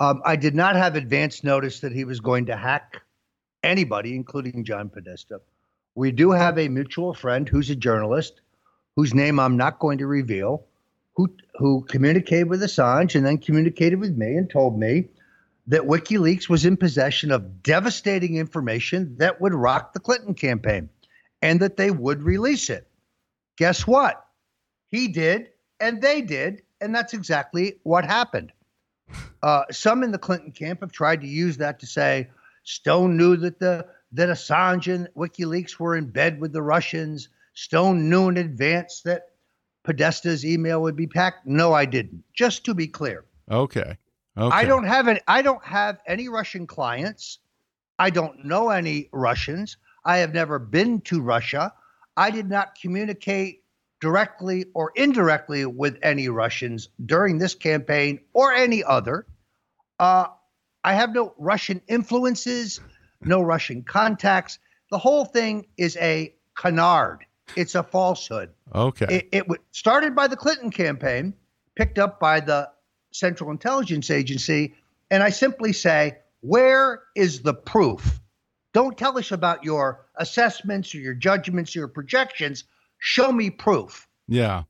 Um, 0.04 0.22
I 0.26 0.36
did 0.36 0.54
not 0.54 0.76
have 0.76 0.98
advance 0.98 1.46
notice 1.46 1.80
that 1.80 1.94
he 1.94 2.04
was 2.04 2.20
going 2.20 2.48
to 2.48 2.58
hack 2.58 3.02
anybody, 3.63 4.16
including 4.16 4.66
John 4.66 4.89
Podesta. 4.89 5.39
We 5.96 6.12
do 6.12 6.32
have 6.32 6.58
a 6.60 6.68
mutual 6.68 7.13
friend 7.13 7.48
who's 7.48 7.70
a 7.70 7.76
journalist, 7.76 8.42
whose 8.98 9.13
name 9.13 9.39
I'm 9.39 9.56
not 9.56 9.80
going 9.80 10.00
to 10.00 10.08
reveal, 10.08 10.66
who 11.16 11.34
who 11.56 11.86
communicated 11.86 12.50
with 12.50 12.62
Assange 12.62 13.16
and 13.16 13.26
then 13.26 13.38
communicated 13.38 13.98
with 13.98 14.18
me 14.18 14.36
and 14.36 14.50
told 14.50 14.78
me 14.78 15.08
that 15.68 15.84
WikiLeaks 15.84 16.50
was 16.50 16.66
in 16.66 16.76
possession 16.76 17.32
of 17.32 17.63
devastating 17.63 18.36
information 18.36 19.16
that 19.20 19.39
would 19.39 19.54
rock 19.54 19.94
the 19.94 20.02
Clinton 20.02 20.34
campaign 20.34 20.89
and 21.42 21.62
that 21.62 21.78
they 21.78 21.92
would 21.92 22.24
release 22.24 22.70
it. 22.70 22.86
Guess 23.58 23.88
what? 23.88 24.26
He 24.89 25.08
did, 25.08 25.52
and 25.80 26.02
they 26.02 26.22
did, 26.22 26.63
and 26.82 26.94
that's 26.94 27.13
exactly 27.13 27.80
what 27.84 28.04
happened. 28.04 28.52
Uh, 29.42 29.63
some 29.72 30.04
in 30.04 30.12
the 30.12 30.18
Clinton 30.18 30.52
camp 30.52 30.82
have 30.82 30.92
tried 30.92 31.22
to 31.22 31.28
use 31.28 31.58
that 31.58 31.80
to 31.80 31.86
say 31.86 32.30
Stone 32.63 33.18
knew 33.18 33.36
that 33.38 33.60
the 33.60 33.86
that 34.13 34.30
Assange 34.30 34.94
and 34.94 35.10
WikiLeaks 35.18 35.80
were 35.80 35.96
in 35.96 36.06
bed 36.06 36.39
with 36.39 36.54
the 36.54 36.62
Russians. 36.62 37.30
Stone 37.56 38.10
knew 38.10 38.30
in 38.30 38.38
advance 38.38 39.02
that 39.02 39.24
Podesta's 39.84 40.46
email 40.46 40.82
would 40.82 40.96
be 40.96 41.08
packed. 41.08 41.46
No, 41.46 41.74
I 41.74 41.86
didn't. 41.86 42.24
Just 42.34 42.63
to 42.66 42.74
be 42.74 42.88
clear. 42.88 43.26
Okay. 43.52 43.98
Okay. 44.38 44.56
I 44.56 44.66
don't 44.66 44.86
have 44.86 45.08
any. 45.08 45.20
I 45.28 45.42
don't 45.42 45.63
have 45.63 46.00
any 46.08 46.30
Russian 46.30 46.66
clients. 46.66 47.39
I 48.00 48.10
don't 48.10 48.46
know 48.46 48.70
any 48.70 49.10
Russians. 49.12 49.78
I 50.06 50.18
have 50.18 50.34
never 50.34 50.58
been 50.58 51.02
to 51.02 51.22
Russia. 51.22 51.74
I 52.16 52.32
did 52.32 52.50
not 52.50 52.76
communicate 52.80 53.62
directly 54.04 54.66
or 54.74 54.92
indirectly 54.98 55.66
with 55.66 55.98
any 56.04 56.28
Russians 56.28 56.89
during 57.06 57.38
this 57.38 57.56
campaign 57.56 58.20
or 58.34 58.52
any 58.52 58.84
other. 58.84 59.26
Uh, 59.98 60.26
I 60.84 60.94
have 60.96 61.13
no 61.13 61.34
Russian 61.38 61.82
influences, 61.88 62.82
no 63.22 63.42
Russian 63.42 63.84
contacts. 63.84 64.60
The 64.92 64.98
whole 64.98 65.24
thing 65.24 65.68
is 65.78 65.96
a 65.96 66.36
canard. 66.54 67.26
It's 67.56 67.76
a 67.76 67.84
falsehood. 67.84 68.50
Okay. 68.76 69.30
It, 69.32 69.46
it 69.50 69.62
started 69.72 70.16
by 70.16 70.28
the 70.28 70.36
Clinton 70.36 70.70
campaign, 70.70 71.34
picked 71.78 71.98
up 71.98 72.20
by 72.20 72.42
the 72.42 72.70
Central 73.12 73.52
Intelligence 73.52 74.12
Agency, 74.12 74.76
and 75.10 75.24
I 75.24 75.30
simply 75.30 75.72
say, 75.72 76.18
where 76.42 77.04
is 77.16 77.39
the 77.39 77.54
proof? 77.54 78.20
Don't 78.74 78.98
tell 78.98 79.18
us 79.18 79.32
about 79.32 79.63
your 79.63 80.08
assessments 80.18 80.94
or 80.94 80.98
your 80.98 81.13
judgments 81.13 81.74
or 81.74 81.80
your 81.80 81.88
projections. 81.88 82.66
Show 83.06 83.34
me 83.34 83.50
proof. 83.50 84.08
Yeah. 84.30 84.63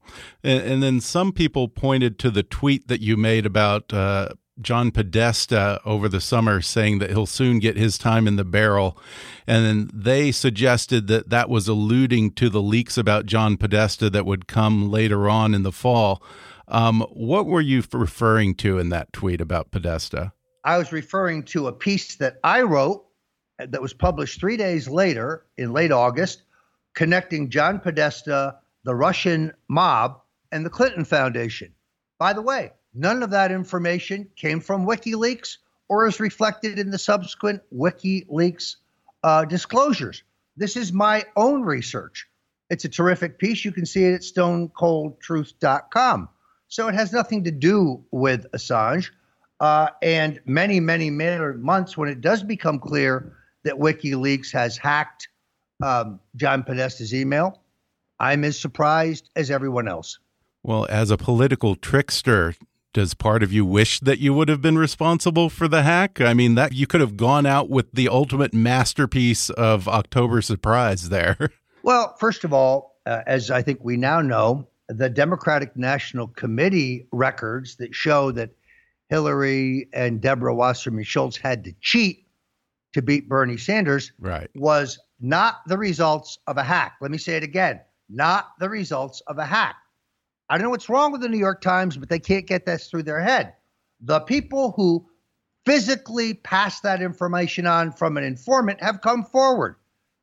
And, 0.44 0.64
and, 0.64 0.82
then 0.82 1.02
some 1.02 1.32
people 1.34 1.68
pointed 1.68 2.18
to 2.18 2.32
the 2.32 2.42
tweet 2.42 2.88
that 2.88 3.00
you 3.00 3.16
made 3.16 3.46
about 3.46 3.94
uh, 3.94 4.30
John 4.60 4.90
Podesta 4.90 5.80
over 5.86 6.10
the 6.10 6.20
summer 6.20 6.60
saying 6.60 6.98
that 6.98 7.12
he'll 7.12 7.28
soon 7.28 7.60
get 7.60 7.78
his 7.78 8.00
time 8.00 8.28
in 8.28 8.36
the 8.36 8.44
barrel. 8.44 8.98
And 9.46 9.64
then 9.64 9.90
they 9.94 10.32
suggested 10.32 11.06
that 11.10 11.30
that 11.30 11.48
was 11.48 11.68
alluding 11.68 12.32
to 12.32 12.50
the 12.50 12.60
leaks 12.60 12.98
about 12.98 13.28
John 13.28 13.56
Podesta 13.56 14.10
that 14.10 14.26
would 14.26 14.48
come 14.48 14.90
later 14.90 15.30
on 15.30 15.54
in 15.54 15.62
the 15.62 15.72
fall. 15.72 16.24
Um, 16.68 17.02
what 17.12 17.46
were 17.46 17.62
you 17.62 17.84
referring 17.94 18.56
to 18.56 18.80
in 18.80 18.90
that 18.90 19.14
tweet 19.14 19.42
about 19.42 19.70
Podesta? 19.70 20.34
I 20.64 20.80
was 20.80 20.92
referring 20.92 21.44
to 21.44 21.68
a 21.68 21.72
piece 21.72 22.16
that 22.16 22.38
I 22.44 22.64
wrote 22.64 23.06
that 23.60 23.80
was 23.80 23.94
published 23.94 24.40
three 24.40 24.58
days 24.58 24.88
later 24.88 25.46
in 25.56 25.72
late 25.72 25.92
August 25.92 26.42
connecting 26.94 27.50
John 27.50 27.80
Podesta, 27.80 28.58
the 28.84 28.96
Russian 28.96 29.54
mob, 29.68 30.22
and 30.52 30.66
the 30.66 30.70
Clinton 30.70 31.06
Foundation. 31.06 31.74
By 32.20 32.34
the 32.34 32.42
way, 32.42 32.72
none 32.94 33.24
of 33.24 33.32
that 33.32 33.52
information 33.52 34.30
came 34.36 34.60
from 34.60 34.86
WikiLeaks 34.86 35.58
or 35.90 36.08
is 36.08 36.20
reflected 36.20 36.80
in 36.80 36.92
the 36.92 36.98
subsequent 36.98 37.62
WikiLeaks 37.74 38.76
uh, 39.24 39.46
disclosures. 39.46 40.24
This 40.56 40.78
is 40.78 40.94
my 40.94 41.26
own 41.36 41.64
research. 41.64 42.28
It's 42.70 42.86
a 42.86 42.90
terrific 42.90 43.40
piece. 43.40 43.66
You 43.66 43.72
can 43.72 43.86
see 43.86 44.06
it 44.06 44.14
at 44.14 44.22
stonecoldtruth.com. 44.22 46.30
So 46.68 46.88
it 46.88 46.96
has 46.96 47.14
nothing 47.14 47.44
to 47.44 47.52
do 47.52 48.04
with 48.12 48.50
Assange. 48.52 49.10
Uh, 49.60 49.90
and 50.02 50.40
many, 50.46 50.80
many, 50.80 51.10
many 51.10 51.58
months 51.58 51.96
when 51.96 52.10
it 52.10 52.22
does 52.22 52.44
become 52.44 52.80
clear 52.80 53.38
that 53.64 53.76
WikiLeaks 53.76 54.52
has 54.52 54.78
hacked 54.78 55.30
um, 55.82 56.20
John 56.36 56.64
Podesta's 56.64 57.14
email. 57.14 57.62
I'm 58.20 58.44
as 58.44 58.60
surprised 58.60 59.30
as 59.36 59.52
everyone 59.52 59.88
else. 59.88 60.20
Well, 60.62 60.86
as 60.90 61.12
a 61.12 61.18
political 61.18 61.76
trickster, 61.76 62.56
does 62.94 63.14
part 63.14 63.44
of 63.44 63.52
you 63.52 63.66
wish 63.66 64.00
that 64.00 64.20
you 64.20 64.34
would 64.34 64.50
have 64.50 64.62
been 64.62 64.78
responsible 64.78 65.50
for 65.50 65.68
the 65.68 65.84
hack? 65.84 66.22
I 66.22 66.34
mean, 66.34 66.56
that 66.56 66.74
you 66.74 66.88
could 66.88 67.02
have 67.02 67.18
gone 67.18 67.46
out 67.46 67.70
with 67.70 67.92
the 67.92 68.08
ultimate 68.08 68.54
masterpiece 68.54 69.50
of 69.50 69.88
October 69.88 70.42
surprise 70.42 71.10
there. 71.10 71.38
Well, 71.86 72.16
first 72.18 72.46
of 72.46 72.54
all, 72.54 72.96
uh, 73.06 73.24
as 73.28 73.52
I 73.52 73.62
think 73.62 73.84
we 73.84 73.98
now 73.98 74.22
know, 74.22 74.70
the 74.88 75.10
Democratic 75.10 75.76
National 75.76 76.28
Committee 76.28 77.08
records 77.12 77.76
that 77.76 77.94
show 77.94 78.32
that 78.32 78.52
Hillary 79.10 79.90
and 79.92 80.22
Deborah 80.22 80.56
Wasserman 80.56 81.04
Schultz 81.04 81.36
had 81.36 81.66
to 81.66 81.74
cheat 81.82 82.23
to 82.94 83.02
beat 83.02 83.28
Bernie 83.28 83.58
Sanders 83.58 84.12
right. 84.20 84.50
was 84.56 85.00
not 85.20 85.62
the 85.68 85.78
results 85.78 86.40
of 86.48 86.58
a 86.58 86.64
hack. 86.64 86.94
Let 87.02 87.12
me 87.12 87.18
say 87.18 87.38
it 87.38 87.44
again 87.44 87.82
not 88.10 88.52
the 88.60 88.70
results 88.70 89.22
of 89.28 89.38
a 89.38 89.46
hack. 89.46 89.76
I 90.50 90.58
don't 90.58 90.66
know 90.66 90.70
what's 90.70 90.90
wrong 90.90 91.12
with 91.12 91.22
the 91.22 91.30
New 91.30 91.38
York 91.38 91.62
Times, 91.62 91.98
but 91.98 92.10
they 92.10 92.20
can't 92.20 92.46
get 92.46 92.66
this 92.66 92.88
through 92.88 93.04
their 93.04 93.22
head. 93.22 93.54
The 94.02 94.20
people 94.22 94.72
who 94.72 95.08
physically 95.66 96.34
passed 96.34 96.84
that 96.84 97.02
information 97.02 97.66
on 97.66 97.92
from 97.92 98.18
an 98.18 98.24
informant 98.24 98.84
have 98.84 99.02
come 99.02 99.24
forward. 99.24 99.76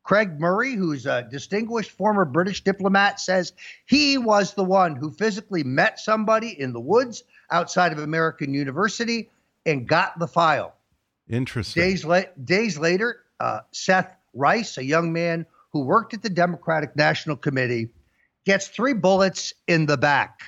Craig 0.02 0.38
Murray, 0.38 0.74
who's 0.74 1.06
a 1.06 1.26
distinguished 1.30 1.90
former 1.90 2.24
British 2.24 2.62
diplomat, 2.62 3.20
says 3.20 3.52
he 3.86 4.18
was 4.18 4.54
the 4.54 4.64
one 4.64 4.96
who 4.96 5.10
physically 5.10 5.62
met 5.62 5.98
somebody 5.98 6.58
in 6.60 6.72
the 6.72 6.80
woods 6.80 7.24
outside 7.50 7.92
of 7.92 7.98
American 7.98 8.54
University 8.54 9.30
and 9.66 9.88
got 9.88 10.18
the 10.18 10.28
file. 10.28 10.74
Interesting. 11.30 11.82
Days, 11.82 12.04
la- 12.04 12.22
days 12.42 12.78
later, 12.78 13.20
uh, 13.38 13.60
Seth 13.72 14.14
Rich, 14.34 14.78
a 14.78 14.84
young 14.84 15.12
man 15.12 15.46
who 15.72 15.84
worked 15.84 16.12
at 16.12 16.22
the 16.22 16.30
Democratic 16.30 16.96
National 16.96 17.36
Committee, 17.36 17.90
gets 18.44 18.68
three 18.68 18.94
bullets 18.94 19.52
in 19.68 19.86
the 19.86 19.96
back. 19.96 20.40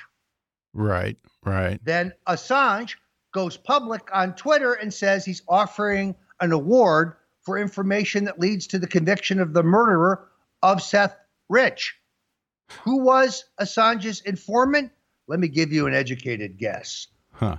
Right, 0.73 1.17
right. 1.45 1.79
Then 1.83 2.13
Assange 2.27 2.95
goes 3.31 3.57
public 3.57 4.09
on 4.13 4.35
Twitter 4.35 4.73
and 4.73 4.93
says 4.93 5.23
he's 5.23 5.41
offering 5.47 6.15
an 6.39 6.51
award 6.51 7.13
for 7.43 7.57
information 7.57 8.25
that 8.25 8.39
leads 8.39 8.67
to 8.67 8.79
the 8.79 8.87
conviction 8.87 9.39
of 9.39 9.53
the 9.53 9.63
murderer 9.63 10.27
of 10.61 10.81
Seth 10.81 11.15
Rich. 11.49 11.95
Who 12.83 13.03
was 13.03 13.45
Assange's 13.59 14.21
informant? 14.21 14.91
Let 15.27 15.39
me 15.39 15.47
give 15.47 15.71
you 15.71 15.87
an 15.87 15.93
educated 15.93 16.57
guess. 16.57 17.07
Huh. 17.31 17.57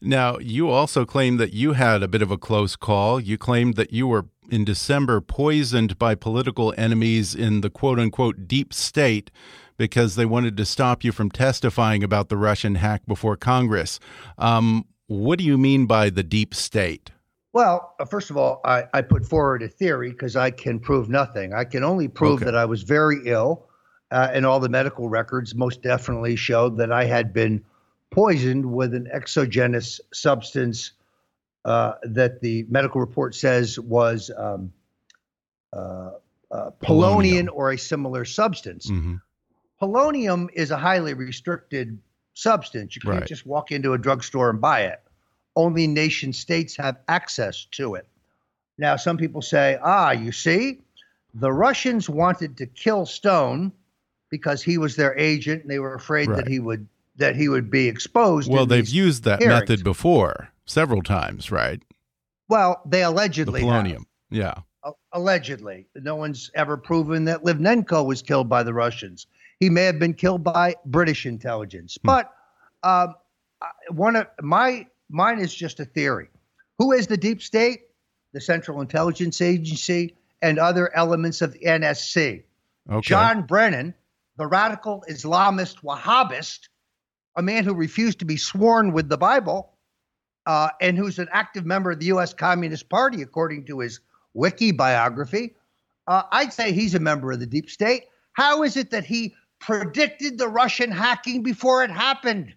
Now, 0.00 0.38
you 0.38 0.68
also 0.68 1.04
claim 1.04 1.36
that 1.38 1.52
you 1.52 1.72
had 1.72 2.02
a 2.02 2.08
bit 2.08 2.22
of 2.22 2.30
a 2.30 2.38
close 2.38 2.76
call. 2.76 3.18
You 3.18 3.36
claimed 3.36 3.74
that 3.76 3.92
you 3.92 4.06
were 4.06 4.26
in 4.50 4.64
December 4.64 5.20
poisoned 5.20 5.98
by 5.98 6.14
political 6.14 6.72
enemies 6.78 7.34
in 7.34 7.60
the 7.60 7.70
quote 7.70 7.98
unquote 7.98 8.46
deep 8.46 8.72
state 8.72 9.30
because 9.76 10.16
they 10.16 10.26
wanted 10.26 10.56
to 10.56 10.64
stop 10.64 11.04
you 11.04 11.12
from 11.12 11.30
testifying 11.30 12.02
about 12.02 12.28
the 12.28 12.36
Russian 12.36 12.76
hack 12.76 13.02
before 13.06 13.36
Congress. 13.36 14.00
Um, 14.38 14.84
what 15.06 15.38
do 15.38 15.44
you 15.44 15.58
mean 15.58 15.86
by 15.86 16.10
the 16.10 16.22
deep 16.22 16.54
state? 16.54 17.10
Well, 17.52 17.94
uh, 17.98 18.04
first 18.04 18.30
of 18.30 18.36
all, 18.36 18.60
I, 18.64 18.84
I 18.92 19.02
put 19.02 19.24
forward 19.24 19.62
a 19.62 19.68
theory 19.68 20.10
because 20.10 20.36
I 20.36 20.50
can 20.50 20.78
prove 20.78 21.08
nothing. 21.08 21.54
I 21.54 21.64
can 21.64 21.82
only 21.82 22.06
prove 22.08 22.36
Okay. 22.36 22.44
that 22.44 22.54
I 22.54 22.66
was 22.66 22.82
very 22.82 23.20
ill, 23.24 23.68
uh, 24.10 24.28
and 24.32 24.44
all 24.44 24.60
the 24.60 24.68
medical 24.68 25.08
records 25.08 25.54
most 25.54 25.82
definitely 25.82 26.36
showed 26.36 26.76
that 26.76 26.92
I 26.92 27.04
had 27.04 27.32
been 27.32 27.64
poisoned 28.10 28.64
with 28.64 28.94
an 28.94 29.08
exogenous 29.12 30.00
substance 30.12 30.92
uh, 31.64 31.94
that 32.02 32.40
the 32.40 32.64
medical 32.68 33.00
report 33.00 33.34
says 33.34 33.78
was 33.78 34.30
um, 34.36 34.72
uh, 35.72 36.10
uh, 36.50 36.70
polonium 36.82 37.46
Polonium. 37.46 37.48
or 37.52 37.70
a 37.72 37.78
similar 37.78 38.24
substance. 38.24 38.88
hmm 38.88 39.16
Polonium 39.80 40.48
is 40.54 40.72
a 40.72 40.76
highly 40.76 41.14
restricted 41.14 41.98
substance. 42.34 42.96
You 42.96 43.02
can't 43.02 43.14
Right. 43.20 43.26
just 43.28 43.46
walk 43.46 43.70
into 43.70 43.92
a 43.92 43.98
drugstore 43.98 44.50
and 44.50 44.60
buy 44.60 44.82
it. 44.86 45.00
Only 45.54 45.86
nation 45.86 46.32
states 46.32 46.76
have 46.78 46.98
access 47.06 47.64
to 47.72 47.94
it. 47.94 48.08
Now, 48.76 48.96
some 48.96 49.16
people 49.16 49.40
say, 49.40 49.78
ah, 49.80 50.10
you 50.10 50.32
see, 50.32 50.80
the 51.34 51.52
Russians 51.52 52.08
wanted 52.08 52.56
to 52.56 52.66
kill 52.66 53.06
Stone 53.06 53.70
because 54.30 54.62
he 54.64 54.78
was 54.78 54.96
their 54.96 55.16
agent 55.16 55.62
and 55.62 55.70
they 55.70 55.78
were 55.78 55.94
afraid 55.94 56.28
Right. 56.28 56.38
that 56.38 56.48
he 56.48 56.58
would 56.58 56.88
that 57.18 57.36
he 57.36 57.48
would 57.48 57.70
be 57.70 57.86
exposed. 57.88 58.50
Well, 58.50 58.66
they've 58.66 58.88
used 58.88 59.24
that 59.24 59.40
hearings. 59.40 59.60
method 59.60 59.84
before 59.84 60.50
several 60.64 61.02
times, 61.02 61.50
right? 61.50 61.82
Well, 62.48 62.80
they 62.86 63.00
The 63.00 63.08
allegedly 63.10 63.60
have. 63.62 63.68
polonium. 63.84 64.04
Yeah. 64.30 64.54
A- 64.84 64.92
allegedly. 65.12 65.86
No 65.96 66.16
one's 66.16 66.50
ever 66.54 66.76
proven 66.76 67.24
that 67.26 67.42
Litvinenko 67.44 68.06
was 68.06 68.22
killed 68.22 68.48
by 68.48 68.62
the 68.62 68.72
Russians. 68.72 69.26
He 69.60 69.68
may 69.68 69.82
have 69.84 69.98
been 69.98 70.14
killed 70.14 70.42
by 70.44 70.76
British 70.86 71.26
intelligence. 71.26 71.98
But 72.02 72.32
um, 72.84 73.14
one 73.90 74.16
of 74.16 74.28
my 74.40 74.86
mine 75.10 75.40
is 75.40 75.52
just 75.52 75.80
a 75.80 75.84
theory. 75.84 76.28
Who 76.78 76.92
is 76.92 77.06
the 77.08 77.16
deep 77.16 77.42
state? 77.42 77.80
The 78.32 78.40
Central 78.40 78.80
Intelligence 78.80 79.40
Agency 79.40 80.14
and 80.42 80.58
other 80.58 80.94
elements 80.94 81.42
of 81.42 81.52
the 81.54 81.60
NSC. 81.60 82.44
Okay. 82.90 83.00
John 83.00 83.42
Brennan, 83.46 83.94
the 84.36 84.46
radical 84.46 85.02
Islamist 85.10 85.82
Wahhabist, 85.82 86.68
a 87.38 87.42
man 87.42 87.64
who 87.64 87.72
refused 87.72 88.18
to 88.18 88.24
be 88.24 88.36
sworn 88.36 88.92
with 88.92 89.08
the 89.08 89.16
Bible, 89.16 89.72
uh, 90.44 90.70
and 90.80 90.98
who's 90.98 91.20
an 91.20 91.28
active 91.32 91.64
member 91.64 91.92
of 91.92 92.00
the 92.00 92.06
U.S. 92.06 92.34
Communist 92.34 92.88
Party, 92.88 93.22
according 93.22 93.64
to 93.66 93.78
his 93.78 94.00
wiki 94.34 94.72
biography. 94.72 95.54
Uh, 96.08 96.24
I'd 96.32 96.52
say 96.52 96.72
he's 96.72 96.96
a 96.96 96.98
member 96.98 97.30
of 97.30 97.38
the 97.38 97.46
deep 97.46 97.70
state. 97.70 98.04
How 98.32 98.64
is 98.64 98.76
it 98.76 98.90
that 98.90 99.04
he 99.04 99.34
predicted 99.60 100.36
the 100.36 100.48
Russian 100.48 100.90
hacking 100.90 101.42
before 101.44 101.84
it 101.84 101.90
happened? 101.90 102.54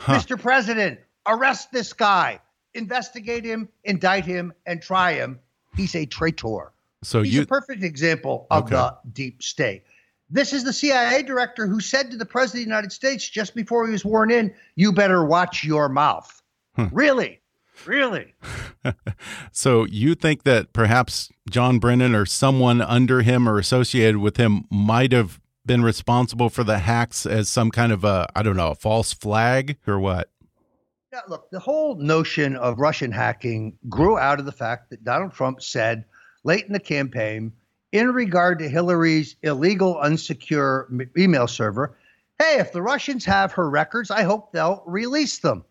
Huh. 0.00 0.18
Mr. 0.18 0.40
President, 0.40 0.98
arrest 1.26 1.70
this 1.70 1.92
guy, 1.92 2.40
investigate 2.74 3.44
him, 3.44 3.68
indict 3.84 4.24
him, 4.24 4.52
and 4.66 4.82
try 4.82 5.12
him. 5.12 5.38
He's 5.76 5.94
a 5.94 6.06
traitor. 6.06 6.72
So 7.04 7.22
He's 7.22 7.34
you 7.34 7.42
a 7.42 7.46
perfect 7.46 7.84
example 7.84 8.48
of 8.50 8.64
Okay. 8.64 8.74
the 8.74 8.96
deep 9.12 9.42
state. 9.44 9.84
This 10.32 10.54
is 10.54 10.64
the 10.64 10.72
CIA 10.72 11.22
director 11.22 11.66
who 11.66 11.78
said 11.78 12.10
to 12.10 12.16
the 12.16 12.24
President 12.24 12.62
of 12.62 12.64
the 12.64 12.70
United 12.70 12.92
States 12.92 13.28
just 13.28 13.54
before 13.54 13.86
he 13.86 13.92
was 13.92 14.00
sworn 14.00 14.30
in, 14.30 14.54
You 14.76 14.90
better 14.90 15.24
watch 15.26 15.62
your 15.62 15.90
mouth. 15.90 16.42
Hmm. 16.74 16.86
Really? 16.90 17.40
Really? 17.86 18.34
So 19.52 19.84
you 19.84 20.16
think 20.16 20.42
that 20.42 20.72
perhaps 20.72 21.30
John 21.48 21.78
Brennan 21.78 22.16
or 22.16 22.26
someone 22.26 22.80
under 22.80 23.22
him 23.22 23.48
or 23.48 23.58
associated 23.58 24.16
with 24.16 24.38
him 24.38 24.64
might 24.70 25.12
have 25.12 25.40
been 25.64 25.84
responsible 25.84 26.48
for 26.48 26.64
the 26.64 26.78
hacks 26.78 27.26
as 27.26 27.48
some 27.48 27.70
kind 27.70 27.92
of 27.92 28.02
a 28.02 28.26
I 28.34 28.42
don't 28.42 28.56
know, 28.56 28.72
a 28.72 28.74
false 28.74 29.12
flag 29.12 29.76
or 29.86 30.00
what? 30.00 30.30
Yeah, 31.12 31.20
look, 31.28 31.50
the 31.50 31.60
whole 31.60 31.94
notion 31.94 32.56
of 32.56 32.80
Russian 32.80 33.12
hacking 33.12 33.78
grew 33.88 34.18
out 34.18 34.40
of 34.40 34.46
the 34.46 34.52
fact 34.52 34.90
that 34.90 35.04
Donald 35.04 35.32
Trump 35.32 35.62
said 35.62 36.04
late 36.42 36.66
in 36.66 36.72
the 36.72 36.80
campaign, 36.80 37.52
in 37.92 38.12
regard 38.12 38.58
to 38.58 38.68
Hillary's 38.68 39.36
illegal, 39.42 39.96
unsecure 40.02 40.86
email 41.16 41.46
server, 41.46 41.96
hey, 42.38 42.56
if 42.58 42.72
the 42.72 42.82
Russians 42.82 43.24
have 43.26 43.52
her 43.52 43.68
records, 43.68 44.10
I 44.10 44.22
hope 44.22 44.52
they'll 44.52 44.82
release 44.86 45.38
them. 45.38 45.64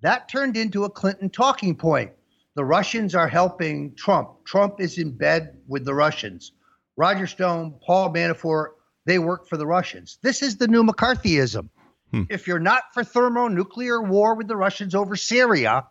That 0.00 0.28
turned 0.28 0.56
into 0.56 0.84
a 0.84 0.90
Clinton 0.90 1.28
talking 1.28 1.74
point. 1.74 2.12
The 2.54 2.64
Russians 2.64 3.14
are 3.14 3.28
helping 3.28 3.94
Trump. 3.96 4.44
Trump 4.44 4.80
is 4.80 4.98
in 4.98 5.10
bed 5.10 5.58
with 5.66 5.84
the 5.84 5.94
Russians. 5.94 6.52
Roger 6.96 7.26
Stone, 7.26 7.74
Paul 7.84 8.12
Manafort, 8.14 8.68
they 9.04 9.18
work 9.18 9.46
for 9.48 9.56
the 9.56 9.66
Russians. 9.66 10.18
This 10.22 10.42
is 10.42 10.56
the 10.56 10.68
new 10.68 10.82
McCarthyism. 10.82 11.68
Hmm. 12.12 12.22
If 12.30 12.46
you're 12.46 12.58
not 12.58 12.84
for 12.94 13.04
thermonuclear 13.04 14.00
war 14.00 14.34
with 14.34 14.48
the 14.48 14.56
Russians 14.56 14.94
over 14.94 15.16
Syria, 15.16 15.84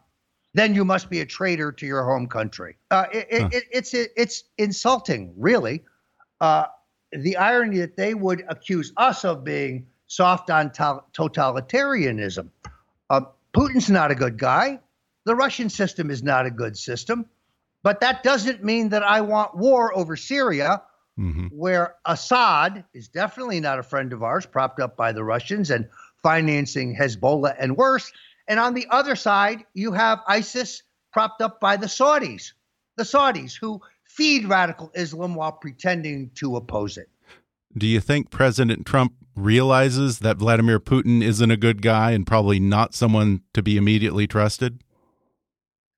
then 0.56 0.74
you 0.74 0.86
must 0.86 1.10
be 1.10 1.20
a 1.20 1.26
traitor 1.26 1.70
to 1.74 1.86
your 1.86 2.06
home 2.06 2.28
country. 2.28 2.78
Uh, 2.90 3.06
it, 3.12 3.28
it, 3.30 3.54
it, 3.54 3.64
it's 3.72 3.94
it's 3.94 4.44
insulting, 4.58 5.34
really. 5.36 5.84
Uh, 6.40 6.66
the 7.12 7.36
irony 7.36 7.80
that 7.80 7.98
they 7.98 8.14
would 8.14 8.46
accuse 8.48 8.94
us 8.96 9.26
of 9.26 9.44
being 9.44 9.86
soft 10.08 10.50
on 10.50 10.72
to- 10.72 11.04
totalitarianism. 11.14 12.50
Uh, 13.10 13.22
Putin's 13.54 13.90
not 13.90 14.12
a 14.12 14.16
good 14.16 14.38
guy. 14.38 14.80
The 15.26 15.36
Russian 15.36 15.70
system 15.70 16.10
is 16.10 16.24
not 16.24 16.46
a 16.46 16.52
good 16.52 16.78
system. 16.78 17.26
But 17.84 18.00
that 18.00 18.24
doesn't 18.24 18.64
mean 18.64 18.90
that 18.90 19.04
I 19.04 19.22
want 19.22 19.56
war 19.56 19.96
over 19.96 20.16
Syria, 20.16 20.82
hmm 21.18 21.48
where 21.52 21.96
Assad 22.06 22.84
is 22.94 23.08
definitely 23.08 23.60
not 23.60 23.80
a 23.80 23.84
friend 23.84 24.12
of 24.14 24.24
ours, 24.24 24.46
propped 24.46 24.80
up 24.80 24.98
by 24.98 25.12
the 25.12 25.24
Russians 25.24 25.70
and 25.70 25.88
financing 26.24 26.96
Hezbollah 26.96 27.56
and 27.60 27.78
worse. 27.78 28.12
And 28.48 28.60
on 28.60 28.74
the 28.74 28.88
other 28.90 29.16
side, 29.16 29.66
you 29.74 29.92
have 29.94 30.20
ISIS 30.28 30.84
propped 31.12 31.42
up 31.42 31.60
by 31.60 31.78
the 31.78 31.88
Saudis, 31.88 32.52
the 32.98 33.04
Saudis 33.04 33.58
who 33.60 33.82
feed 34.04 34.46
radical 34.46 34.92
Islam 34.94 35.36
while 35.36 35.52
pretending 35.52 36.30
to 36.36 36.56
oppose 36.56 36.98
it. 36.98 37.10
Do 37.78 37.88
you 37.88 38.00
think 38.00 38.30
President 38.30 38.86
Trump 38.86 39.14
realizes 39.36 40.20
that 40.20 40.38
Vladimir 40.38 40.80
Putin 40.80 41.22
isn't 41.22 41.52
a 41.52 41.58
good 41.58 41.82
guy 41.82 42.12
and 42.12 42.26
probably 42.26 42.60
not 42.60 42.94
someone 42.94 43.42
to 43.54 43.62
be 43.62 43.76
immediately 43.78 44.28
trusted? 44.28 44.82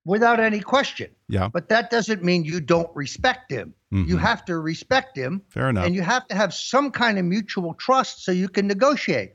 Without 0.05 0.39
any 0.39 0.61
question. 0.61 1.09
Yeah, 1.27 1.49
But 1.49 1.67
that 1.69 1.89
doesn't 1.89 2.23
mean 2.23 2.45
you 2.45 2.61
don't 2.61 2.89
respect 2.95 3.51
him. 3.51 3.73
You 3.91 4.15
Mhm. 4.15 4.19
have 4.19 4.45
to 4.45 4.57
respect 4.57 5.17
him. 5.17 5.41
fair 5.49 5.69
enough. 5.69 5.85
and 5.85 5.93
you 5.93 6.01
have 6.01 6.25
to 6.29 6.35
have 6.35 6.53
some 6.53 6.91
kind 6.91 7.19
of 7.19 7.25
mutual 7.25 7.73
trust 7.73 8.23
so 8.23 8.31
you 8.31 8.47
can 8.47 8.67
negotiate. 8.67 9.33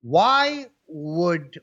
Why 0.00 0.66
would 0.86 1.60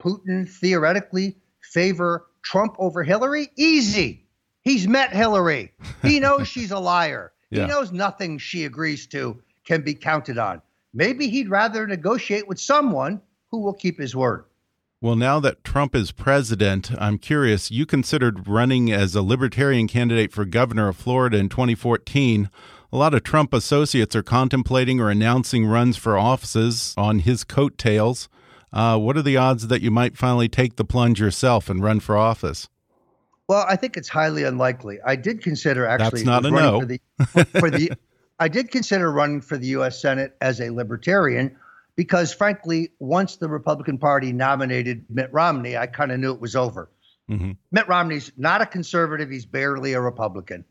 Putin 0.00 0.48
theoretically 0.48 1.36
favor 1.60 2.26
Trump 2.42 2.74
over 2.78 3.02
Hillary? 3.02 3.48
Easy. 3.56 4.26
He's 4.62 4.88
met 4.88 5.12
Hillary. 5.12 5.72
He 6.02 6.20
knows 6.20 6.48
she's 6.48 6.70
a 6.70 6.78
liar. 6.78 7.32
Yeah. 7.50 7.62
He 7.62 7.68
knows 7.68 7.92
nothing 7.92 8.38
she 8.38 8.64
agrees 8.64 9.06
to 9.08 9.40
can 9.64 9.82
be 9.82 9.94
counted 9.94 10.38
on. 10.38 10.62
Maybe 10.92 11.28
he'd 11.28 11.48
rather 11.48 11.86
negotiate 11.86 12.48
with 12.48 12.58
someone 12.58 13.20
who 13.50 13.60
will 13.60 13.72
keep 13.72 13.98
his 13.98 14.16
word. 14.16 14.44
Well, 15.02 15.16
now 15.16 15.40
that 15.40 15.64
Trump 15.64 15.94
is 15.94 16.12
president, 16.12 16.90
I'm 16.98 17.16
curious. 17.16 17.70
You 17.70 17.86
considered 17.86 18.46
running 18.46 18.92
as 18.92 19.14
a 19.14 19.22
libertarian 19.22 19.88
candidate 19.88 20.30
for 20.32 20.44
governor 20.44 20.88
of 20.88 20.96
Florida 20.96 21.38
in 21.38 21.48
2014. 21.48 22.50
A 22.92 22.96
lot 22.96 23.14
of 23.14 23.22
Trump 23.22 23.54
associates 23.54 24.14
are 24.14 24.22
contemplating 24.22 25.00
or 25.00 25.08
announcing 25.08 25.64
runs 25.64 25.96
for 25.96 26.18
offices 26.18 26.92
on 26.98 27.20
his 27.20 27.44
coattails. 27.44 28.28
Uh, 28.72 28.98
what 28.98 29.16
are 29.16 29.22
the 29.22 29.36
odds 29.36 29.66
that 29.68 29.82
you 29.82 29.90
might 29.90 30.16
finally 30.16 30.48
take 30.48 30.76
the 30.76 30.84
plunge 30.84 31.20
yourself 31.20 31.68
and 31.68 31.82
run 31.82 32.00
for 32.00 32.16
office? 32.16 32.68
Well, 33.48 33.66
I 33.68 33.74
think 33.74 33.96
it's 33.96 34.08
highly 34.08 34.44
unlikely. 34.44 34.98
I 35.04 35.16
did 35.16 35.42
consider 35.42 35.84
actually 35.84 36.22
That's 36.22 36.24
not 36.24 36.46
a 36.46 36.50
running 36.50 36.72
no. 36.72 36.80
for 36.80 36.86
the 36.86 37.00
for 37.58 37.70
the 37.70 37.92
I 38.38 38.46
did 38.48 38.70
consider 38.70 39.10
running 39.10 39.40
for 39.40 39.58
the 39.58 39.66
US 39.68 40.00
Senate 40.00 40.36
as 40.40 40.60
a 40.60 40.70
libertarian 40.70 41.56
because 41.96 42.32
frankly, 42.32 42.92
once 43.00 43.36
the 43.36 43.48
Republican 43.48 43.98
Party 43.98 44.32
nominated 44.32 45.04
Mitt 45.10 45.32
Romney, 45.32 45.76
I 45.76 45.86
kind 45.88 46.12
of 46.12 46.20
knew 46.20 46.32
it 46.32 46.40
was 46.40 46.54
over. 46.54 46.90
Mhm. 47.28 47.56
Mitt 47.72 47.88
Romney's 47.88 48.30
not 48.36 48.62
a 48.62 48.66
conservative, 48.66 49.30
he's 49.30 49.46
barely 49.46 49.94
a 49.94 50.00
Republican. 50.00 50.64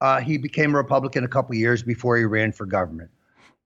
Uh, 0.00 0.20
he 0.20 0.38
became 0.38 0.74
a 0.74 0.78
Republican 0.78 1.24
a 1.24 1.28
couple 1.28 1.54
years 1.54 1.82
before 1.82 2.16
he 2.16 2.24
ran 2.24 2.52
for 2.52 2.64
government. 2.66 3.10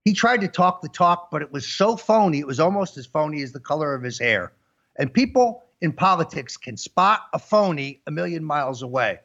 He 0.05 0.15
tried 0.15 0.41
to 0.41 0.49
talk 0.49 0.81
the 0.81 0.89
talk, 0.89 1.31
but 1.31 1.43
it 1.43 1.53
was 1.53 1.67
so 1.67 1.97
phony. 1.97 2.39
It 2.39 2.47
was 2.47 2.61
almost 2.61 2.97
as 2.97 3.07
phony 3.07 3.43
as 3.43 3.53
the 3.53 3.61
color 3.61 3.95
of 3.95 4.03
his 4.03 4.19
hair. 4.19 4.53
And 4.99 5.13
people 5.13 5.65
in 5.81 5.93
politics 5.93 6.57
can 6.57 6.77
spot 6.77 7.23
a 7.33 7.39
phony 7.39 8.01
a 8.07 8.11
million 8.11 8.45
miles 8.45 8.83
away. 8.83 9.21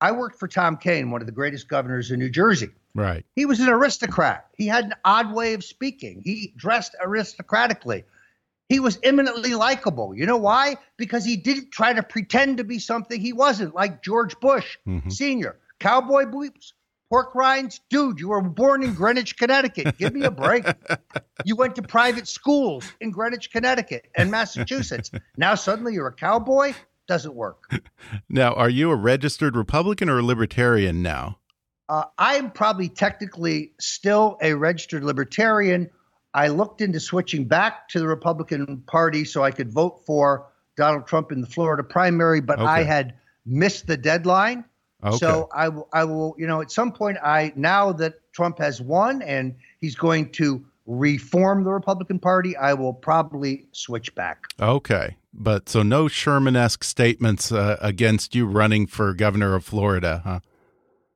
I 0.00 0.12
worked 0.12 0.38
for 0.38 0.48
Tom 0.48 0.76
Kean, 0.76 1.10
one 1.10 1.20
of 1.20 1.26
the 1.26 1.32
greatest 1.32 1.68
governors 1.68 2.10
in 2.10 2.18
New 2.18 2.30
Jersey. 2.30 2.70
Right. 2.94 3.24
He 3.36 3.46
was 3.46 3.60
an 3.60 3.68
aristocrat. 3.68 4.46
He 4.56 4.66
had 4.66 4.86
an 4.86 4.94
odd 5.04 5.32
way 5.32 5.54
of 5.54 5.62
speaking. 5.62 6.22
He 6.24 6.52
dressed 6.56 6.96
aristocratically. 7.00 8.04
He 8.68 8.80
was 8.80 8.98
eminently 9.02 9.54
likable. 9.54 10.14
You 10.14 10.26
know 10.26 10.36
why? 10.36 10.76
Because 10.96 11.24
he 11.24 11.36
didn't 11.36 11.70
try 11.70 11.92
to 11.92 12.02
pretend 12.02 12.56
to 12.56 12.64
be 12.64 12.78
something 12.78 13.20
he 13.20 13.32
wasn't, 13.32 13.74
like 13.74 14.02
George 14.02 14.38
Bush 14.40 14.76
Mhm. 14.86 15.12
Sr. 15.12 15.56
Cowboy 15.80 16.26
boots, 16.26 16.72
pork 17.10 17.34
rinds. 17.34 17.80
Dude, 17.90 18.20
you 18.20 18.28
were 18.28 18.40
born 18.40 18.82
in 18.82 18.94
Greenwich, 18.94 19.36
Connecticut. 19.36 19.98
Give 19.98 20.14
me 20.14 20.22
a 20.22 20.30
break. 20.30 20.64
you 21.44 21.56
went 21.56 21.74
to 21.76 21.82
private 21.82 22.28
schools 22.28 22.90
in 23.00 23.10
Greenwich, 23.10 23.50
Connecticut 23.50 24.08
and 24.16 24.30
Massachusetts. 24.30 25.10
Now 25.36 25.56
suddenly 25.56 25.94
you're 25.94 26.06
a 26.06 26.14
cowboy? 26.14 26.72
Doesn't 27.08 27.34
work. 27.34 27.70
Now, 28.28 28.54
are 28.54 28.70
you 28.70 28.90
a 28.92 28.96
registered 28.96 29.56
Republican 29.56 30.08
or 30.08 30.20
a 30.20 30.22
Libertarian 30.22 31.02
now? 31.02 31.38
Uh, 31.88 32.04
I'm 32.18 32.52
probably 32.52 32.88
technically 32.88 33.72
still 33.80 34.38
a 34.40 34.54
registered 34.54 35.02
libertarian. 35.02 35.90
I 36.34 36.46
looked 36.46 36.80
into 36.80 37.00
switching 37.00 37.46
back 37.46 37.88
to 37.88 37.98
the 37.98 38.06
Republican 38.06 38.84
Party 38.86 39.24
so 39.24 39.42
I 39.42 39.50
could 39.50 39.72
vote 39.72 40.04
for 40.06 40.46
Donald 40.76 41.08
Trump 41.08 41.32
in 41.32 41.40
the 41.40 41.48
Florida 41.48 41.82
primary, 41.82 42.40
but 42.40 42.60
I 42.60 42.84
had 42.84 43.14
missed 43.44 43.88
the 43.88 43.96
deadline. 43.96 44.64
Okay. 45.02 45.16
So 45.16 45.48
I 45.52 45.68
will, 45.68 45.88
I 45.92 46.04
will, 46.04 46.34
you 46.38 46.46
know, 46.46 46.60
at 46.60 46.70
some 46.70 46.92
point, 46.92 47.18
I 47.22 47.52
now 47.56 47.92
that 47.92 48.14
Trump 48.32 48.58
has 48.58 48.80
won 48.80 49.22
and 49.22 49.54
he's 49.80 49.94
going 49.94 50.30
to 50.32 50.64
reform 50.86 51.64
the 51.64 51.70
Republican 51.70 52.18
Party, 52.18 52.56
I 52.56 52.74
will 52.74 52.92
probably 52.92 53.66
switch 53.72 54.14
back. 54.14 54.46
Okay. 54.60 55.16
But 55.32 55.68
so 55.68 55.82
no 55.82 56.08
Sherman 56.08 56.56
esque 56.56 56.84
statements 56.84 57.52
uh, 57.52 57.76
against 57.80 58.34
you 58.34 58.46
running 58.46 58.86
for 58.86 59.14
governor 59.14 59.54
of 59.54 59.64
Florida, 59.64 60.22
huh? 60.24 60.40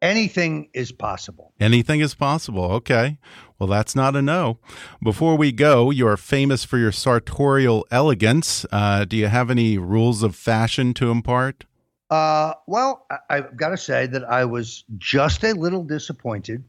Anything 0.00 0.68
is 0.74 0.92
possible. 0.92 1.52
Anything 1.58 2.00
is 2.00 2.14
possible. 2.14 2.64
Okay. 2.64 3.18
Well, 3.58 3.68
that's 3.68 3.96
not 3.96 4.14
a 4.14 4.20
no. 4.20 4.58
Before 5.02 5.34
we 5.36 5.50
go, 5.50 5.90
you're 5.90 6.18
famous 6.18 6.62
for 6.62 6.76
your 6.76 6.92
sartorial 6.92 7.86
elegance. 7.90 8.66
Uh, 8.70 9.06
do 9.06 9.16
you 9.16 9.28
have 9.28 9.50
any 9.50 9.78
rules 9.78 10.22
of 10.22 10.36
fashion 10.36 10.92
to 10.94 11.10
impart? 11.10 11.64
Uh, 12.10 12.54
well, 12.66 13.06
I, 13.10 13.18
I've 13.30 13.56
got 13.56 13.70
to 13.70 13.76
say 13.76 14.06
that 14.06 14.24
I 14.24 14.44
was 14.44 14.84
just 14.98 15.42
a 15.44 15.52
little 15.52 15.82
disappointed 15.82 16.64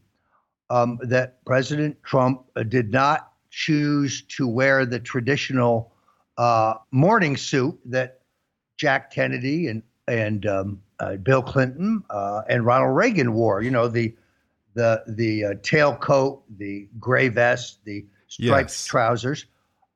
um, 0.70 0.98
that 1.02 1.44
President 1.44 1.96
Trump 2.02 2.44
uh, 2.56 2.62
did 2.62 2.90
not 2.90 3.32
choose 3.50 4.22
to 4.22 4.46
wear 4.48 4.84
the 4.84 4.98
traditional 4.98 5.92
uh, 6.38 6.74
morning 6.90 7.36
suit 7.36 7.78
that 7.86 8.20
Jack 8.76 9.10
Kennedy 9.10 9.68
and 9.68 9.82
and 10.08 10.46
um, 10.46 10.82
uh, 11.00 11.16
Bill 11.16 11.42
Clinton 11.42 12.02
uh, 12.10 12.42
and 12.48 12.64
Ronald 12.64 12.96
Reagan 12.96 13.32
wore. 13.32 13.62
You 13.62 13.70
know 13.70 13.88
the 13.88 14.14
the 14.74 15.02
the 15.06 15.44
uh, 15.44 15.52
tailcoat, 15.54 16.42
the 16.58 16.88
gray 16.98 17.28
vest, 17.28 17.84
the 17.84 18.04
striped 18.28 18.70
Yes. 18.70 18.84
trousers. 18.84 19.46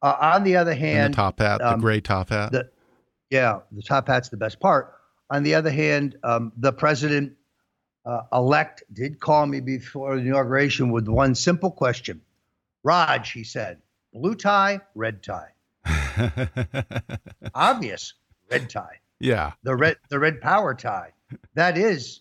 Uh, 0.03 0.17
on 0.21 0.45
the 0.45 0.57
other 0.57 0.71
And 0.71 0.81
hand, 0.81 1.13
the 1.13 1.17
top 1.17 1.39
hat, 1.41 1.61
um, 1.63 1.79
the 1.81 1.83
gray 1.85 2.01
top 2.01 2.31
hat. 2.31 2.53
the 2.53 2.71
yeah, 3.31 3.61
the 3.73 3.83
top 3.83 4.09
hat's 4.09 4.29
the 4.31 4.37
best 4.37 4.61
part. 4.61 4.95
On 5.31 5.43
the 5.43 5.55
other 5.55 5.71
hand, 5.71 6.17
um, 6.25 6.53
the 6.57 6.73
president 6.73 7.33
uh, 8.05 8.23
elect 8.33 8.83
did 8.93 9.21
call 9.21 9.47
me 9.47 9.61
before 9.61 10.17
the 10.17 10.23
inauguration 10.23 10.91
with 10.91 11.09
one 11.09 11.35
simple 11.35 11.71
question. 11.71 12.21
Rog, 12.83 13.25
he 13.27 13.45
said, 13.45 13.79
blue 14.13 14.35
tie, 14.35 14.81
red 14.95 15.23
tie. 15.23 15.53
Obvious, 17.55 18.15
red 18.51 18.69
tie. 18.69 18.99
yeah. 19.19 19.53
The 19.63 19.75
red 19.77 19.97
the 20.09 20.19
red 20.19 20.41
power 20.41 20.75
tie. 20.75 21.13
That 21.55 21.79
is 21.79 22.21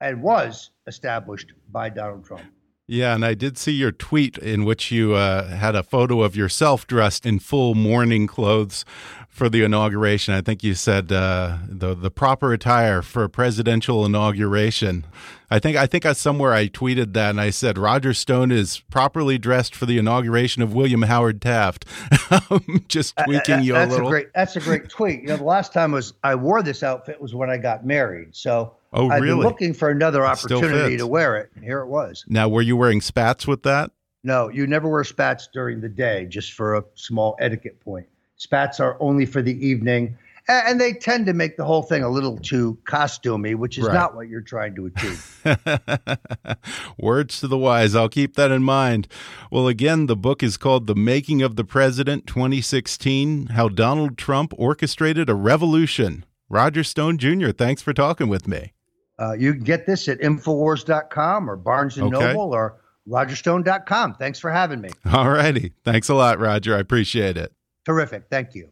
and 0.00 0.22
was 0.22 0.70
established 0.86 1.52
by 1.70 1.88
Donald 1.90 2.24
Trump. 2.24 2.44
Yeah, 2.90 3.14
and 3.14 3.22
I 3.22 3.34
did 3.34 3.58
see 3.58 3.72
your 3.72 3.92
tweet 3.92 4.38
in 4.38 4.64
which 4.64 4.90
you 4.90 5.12
uh, 5.12 5.48
had 5.48 5.76
a 5.76 5.82
photo 5.82 6.22
of 6.22 6.34
yourself 6.34 6.86
dressed 6.86 7.26
in 7.26 7.38
full 7.38 7.74
morning 7.74 8.26
clothes 8.26 8.86
for 9.28 9.50
the 9.50 9.62
inauguration. 9.62 10.32
I 10.32 10.40
think 10.40 10.64
you 10.64 10.72
said 10.74 11.12
uh, 11.12 11.58
the 11.68 11.94
the 11.94 12.10
proper 12.10 12.54
attire 12.54 13.02
for 13.02 13.24
a 13.24 13.28
presidential 13.28 14.06
inauguration. 14.06 15.04
I 15.50 15.58
think 15.58 15.76
I 15.76 15.86
think 15.86 16.06
I, 16.06 16.14
somewhere 16.14 16.54
I 16.54 16.68
tweeted 16.68 17.12
that 17.12 17.30
and 17.30 17.40
I 17.40 17.50
said 17.50 17.76
Roger 17.76 18.14
Stone 18.14 18.52
is 18.52 18.80
properly 18.90 19.36
dressed 19.36 19.76
for 19.76 19.84
the 19.84 19.98
inauguration 19.98 20.62
of 20.62 20.72
William 20.72 21.02
Howard 21.02 21.42
Taft. 21.42 21.84
Just 22.88 23.18
tweaking 23.18 23.64
you 23.64 23.74
a 23.76 23.80
that's 23.80 23.90
little. 23.90 24.08
great 24.08 24.28
that's 24.34 24.56
a 24.56 24.60
great 24.60 24.88
tweet. 24.88 25.20
You 25.20 25.28
know, 25.28 25.36
the 25.36 25.44
last 25.44 25.74
time 25.74 25.92
was 25.92 26.14
I 26.24 26.36
wore 26.36 26.62
this 26.62 26.82
outfit 26.82 27.20
was 27.20 27.34
when 27.34 27.50
I 27.50 27.58
got 27.58 27.84
married. 27.84 28.34
So 28.34 28.77
Oh, 28.92 29.08
I've 29.10 29.20
been 29.20 29.28
really? 29.30 29.44
looking 29.44 29.74
for 29.74 29.90
another 29.90 30.24
opportunity 30.24 30.96
to 30.96 31.06
wear 31.06 31.36
it, 31.36 31.50
and 31.54 31.62
here 31.64 31.80
it 31.80 31.86
was. 31.88 32.24
now, 32.28 32.48
were 32.48 32.62
you 32.62 32.76
wearing 32.76 33.00
spats 33.00 33.46
with 33.46 33.62
that? 33.64 33.90
No, 34.24 34.48
you 34.48 34.66
never 34.66 34.88
wear 34.88 35.04
spats 35.04 35.48
during 35.52 35.80
the 35.80 35.88
day, 35.88 36.26
just 36.26 36.52
for 36.54 36.74
a 36.74 36.84
small 36.94 37.36
etiquette 37.40 37.80
point. 37.80 38.06
Spats 38.36 38.80
are 38.80 38.96
only 39.00 39.26
for 39.26 39.42
the 39.42 39.64
evening, 39.66 40.16
and 40.48 40.80
they 40.80 40.92
tend 40.94 41.26
to 41.26 41.34
make 41.34 41.56
the 41.56 41.64
whole 41.64 41.82
thing 41.82 42.02
a 42.02 42.08
little 42.08 42.38
too 42.38 42.78
costumey, 42.84 43.54
which 43.54 43.76
is 43.78 43.84
Right. 43.84 43.94
not 43.94 44.14
what 44.16 44.28
you're 44.28 44.40
trying 44.40 44.74
to 44.76 44.86
achieve. 44.86 45.42
Words 46.98 47.40
to 47.40 47.48
the 47.48 47.58
wise. 47.58 47.94
I'll 47.94 48.08
keep 48.08 48.34
that 48.36 48.50
in 48.50 48.62
mind. 48.62 49.08
Well, 49.50 49.68
again, 49.68 50.06
the 50.06 50.16
book 50.16 50.42
is 50.42 50.56
called 50.56 50.86
The 50.86 50.94
Making 50.94 51.42
of 51.42 51.56
the 51.56 51.64
President 51.64 52.26
2016 52.26 53.48
How 53.48 53.68
Donald 53.68 54.16
Trump 54.18 54.52
Orchestrated 54.56 55.28
a 55.28 55.34
Revolution. 55.34 56.24
Roger 56.48 56.82
Stone 56.82 57.18
Jr., 57.18 57.50
thanks 57.50 57.82
for 57.82 57.92
talking 57.92 58.28
with 58.28 58.48
me. 58.48 58.72
Uh, 59.18 59.32
you 59.32 59.52
can 59.54 59.64
get 59.64 59.86
this 59.86 60.08
at 60.08 60.20
Infowars.com 60.20 61.50
or 61.50 61.56
Barnes 61.56 61.96
and 61.98 62.14
Okay. 62.14 62.26
Noble 62.32 62.54
or 62.54 62.76
RogerStone.com. 63.08 64.14
Thanks 64.14 64.38
for 64.38 64.50
having 64.50 64.80
me. 64.80 64.90
All 65.12 65.28
righty. 65.30 65.72
Thanks 65.84 66.08
a 66.08 66.14
lot, 66.14 66.38
Roger. 66.38 66.76
I 66.76 66.78
appreciate 66.80 67.36
it. 67.36 67.52
Terrific. 67.84 68.24
Thank 68.30 68.54
you. 68.54 68.68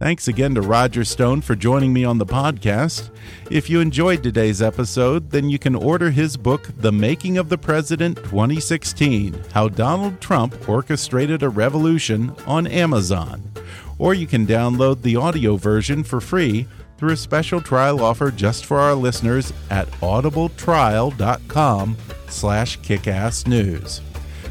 Thanks 0.00 0.28
again 0.28 0.54
to 0.56 0.60
Roger 0.60 1.04
Stone 1.04 1.40
for 1.42 1.54
joining 1.54 1.92
me 1.92 2.04
on 2.04 2.18
the 2.18 2.26
podcast. 2.26 3.10
If 3.50 3.70
you 3.70 3.80
enjoyed 3.80 4.22
today's 4.22 4.60
episode, 4.60 5.30
then 5.30 5.48
you 5.48 5.58
can 5.58 5.74
order 5.74 6.10
his 6.10 6.36
book, 6.36 6.68
The 6.78 6.92
Making 6.92 7.38
of 7.38 7.48
the 7.48 7.56
President 7.56 8.16
2016 8.18 9.40
How 9.52 9.68
Donald 9.68 10.20
Trump 10.20 10.68
Orchestrated 10.68 11.42
a 11.42 11.48
Revolution, 11.48 12.34
on 12.46 12.66
Amazon. 12.66 13.50
Or 13.98 14.14
you 14.14 14.26
can 14.26 14.46
download 14.46 15.02
the 15.02 15.16
audio 15.16 15.56
version 15.56 16.02
for 16.02 16.20
free 16.20 16.66
through 16.98 17.12
a 17.12 17.16
special 17.16 17.60
trial 17.60 18.02
offer 18.02 18.30
just 18.30 18.66
for 18.66 18.78
our 18.78 18.94
listeners 18.94 19.52
at 19.70 19.88
audibletrial.com 20.00 21.96
slash 22.28 22.78
kickassnews. 22.80 24.00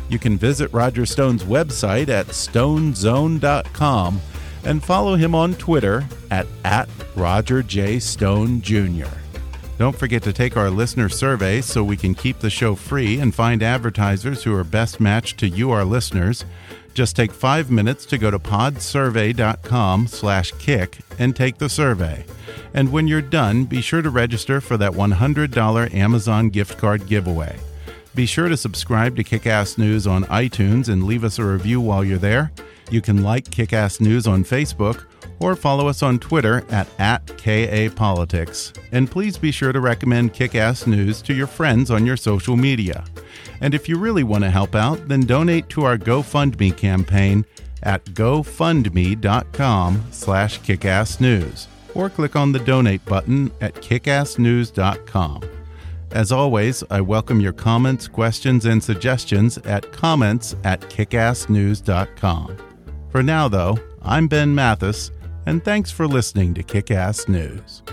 You 0.09 0.19
can 0.19 0.37
visit 0.37 0.71
Roger 0.73 1.05
Stone's 1.05 1.43
website 1.43 2.09
at 2.09 2.27
stonezone.com 2.27 4.21
and 4.65 4.83
follow 4.83 5.15
him 5.15 5.35
on 5.35 5.55
Twitter 5.55 6.05
at, 6.31 6.47
at 6.63 6.87
Roger 7.15 7.63
J. 7.63 7.99
Stone 7.99 8.61
Jr. 8.61 9.07
Don't 9.77 9.97
forget 9.97 10.21
to 10.23 10.31
take 10.31 10.55
our 10.55 10.69
listener 10.69 11.09
survey 11.09 11.59
so 11.59 11.83
we 11.83 11.97
can 11.97 12.13
keep 12.13 12.39
the 12.39 12.49
show 12.49 12.75
free 12.75 13.19
and 13.19 13.33
find 13.33 13.63
advertisers 13.63 14.43
who 14.43 14.55
are 14.55 14.63
best 14.63 14.99
matched 14.99 15.39
to 15.39 15.49
you, 15.49 15.71
our 15.71 15.83
listeners. 15.83 16.45
Just 16.93 17.15
take 17.15 17.31
five 17.31 17.71
minutes 17.71 18.05
to 18.07 18.17
go 18.17 18.29
to 18.29 18.39
podsurvey.com 18.39 20.07
slash 20.07 20.51
kick 20.59 20.99
and 21.17 21.35
take 21.35 21.57
the 21.57 21.69
survey. 21.69 22.25
And 22.73 22.91
when 22.91 23.07
you're 23.07 23.21
done, 23.21 23.65
be 23.65 23.81
sure 23.81 24.01
to 24.01 24.09
register 24.09 24.61
for 24.61 24.77
that 24.77 24.91
$100 24.91 25.93
Amazon 25.93 26.49
gift 26.49 26.77
card 26.77 27.07
giveaway. 27.07 27.57
Be 28.15 28.25
sure 28.27 28.47
to 28.47 28.57
subscribe 28.57 29.15
to 29.15 29.23
Kickass 29.23 29.77
News 29.77 30.05
on 30.05 30.25
iTunes 30.25 30.87
and 30.87 31.03
leave 31.03 31.23
us 31.23 31.39
a 31.39 31.45
review 31.45 31.81
while 31.81 32.03
you're 32.03 32.19
there. 32.19 32.51
You 32.91 33.01
can 33.01 33.23
like 33.23 33.45
Kickass 33.45 33.99
News 33.99 34.27
on 34.27 34.43
Facebook 34.43 35.05
or 35.43 35.57
follow 35.57 35.87
us 35.87 36.01
on 36.01 36.19
Twitter 36.19 36.63
at, 36.69 36.87
at 36.99 37.25
KAPolitics. 37.25 38.79
And 38.93 39.11
please 39.11 39.37
be 39.37 39.51
sure 39.51 39.73
to 39.73 39.81
recommend 39.81 40.33
Kickass 40.33 40.87
News 40.87 41.21
to 41.23 41.33
your 41.33 41.47
friends 41.47 41.91
on 41.91 42.05
your 42.05 42.15
social 42.15 42.55
media. 42.55 43.03
And 43.59 43.73
if 43.73 43.89
you 43.89 43.97
really 43.97 44.23
want 44.23 44.45
to 44.45 44.49
help 44.49 44.73
out, 44.73 45.09
then 45.09 45.21
donate 45.21 45.67
to 45.69 45.83
our 45.83 45.97
GoFundMe 45.97 46.75
campaign 46.77 47.45
at 47.83 48.05
gofundme.com 48.05 50.03
slash 50.11 50.61
kickassnews 50.61 51.67
or 51.93 52.09
click 52.09 52.37
on 52.37 52.53
the 52.53 52.59
donate 52.59 53.03
button 53.03 53.51
at 53.59 53.75
kickassnews.com. 53.75 55.41
As 56.11 56.31
always, 56.31 56.83
I 56.89 57.01
welcome 57.01 57.41
your 57.41 57.53
comments, 57.53 58.07
questions, 58.07 58.65
and 58.65 58.81
suggestions 58.81 59.57
at 59.59 59.91
comments 59.91 60.55
at 60.63 60.81
kickassnews.com. 60.81 62.57
For 63.09 63.21
now, 63.21 63.47
though, 63.47 63.77
I'm 64.01 64.27
Ben 64.27 64.53
Mathis, 64.53 65.11
and 65.45 65.63
thanks 65.63 65.91
for 65.91 66.07
listening 66.07 66.53
to 66.53 66.63
Kickass 66.63 67.27
News. 67.27 67.83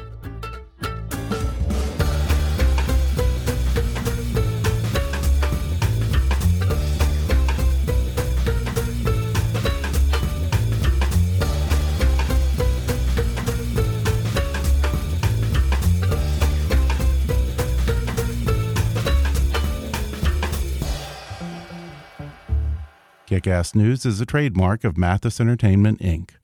Kick 23.30 23.46
Ass 23.46 23.76
News 23.76 24.05
is 24.05 24.20
a 24.20 24.26
trademark 24.26 24.82
of 24.82 24.98
Mathis 24.98 25.40
Entertainment, 25.40 26.01
Inc. 26.01 26.39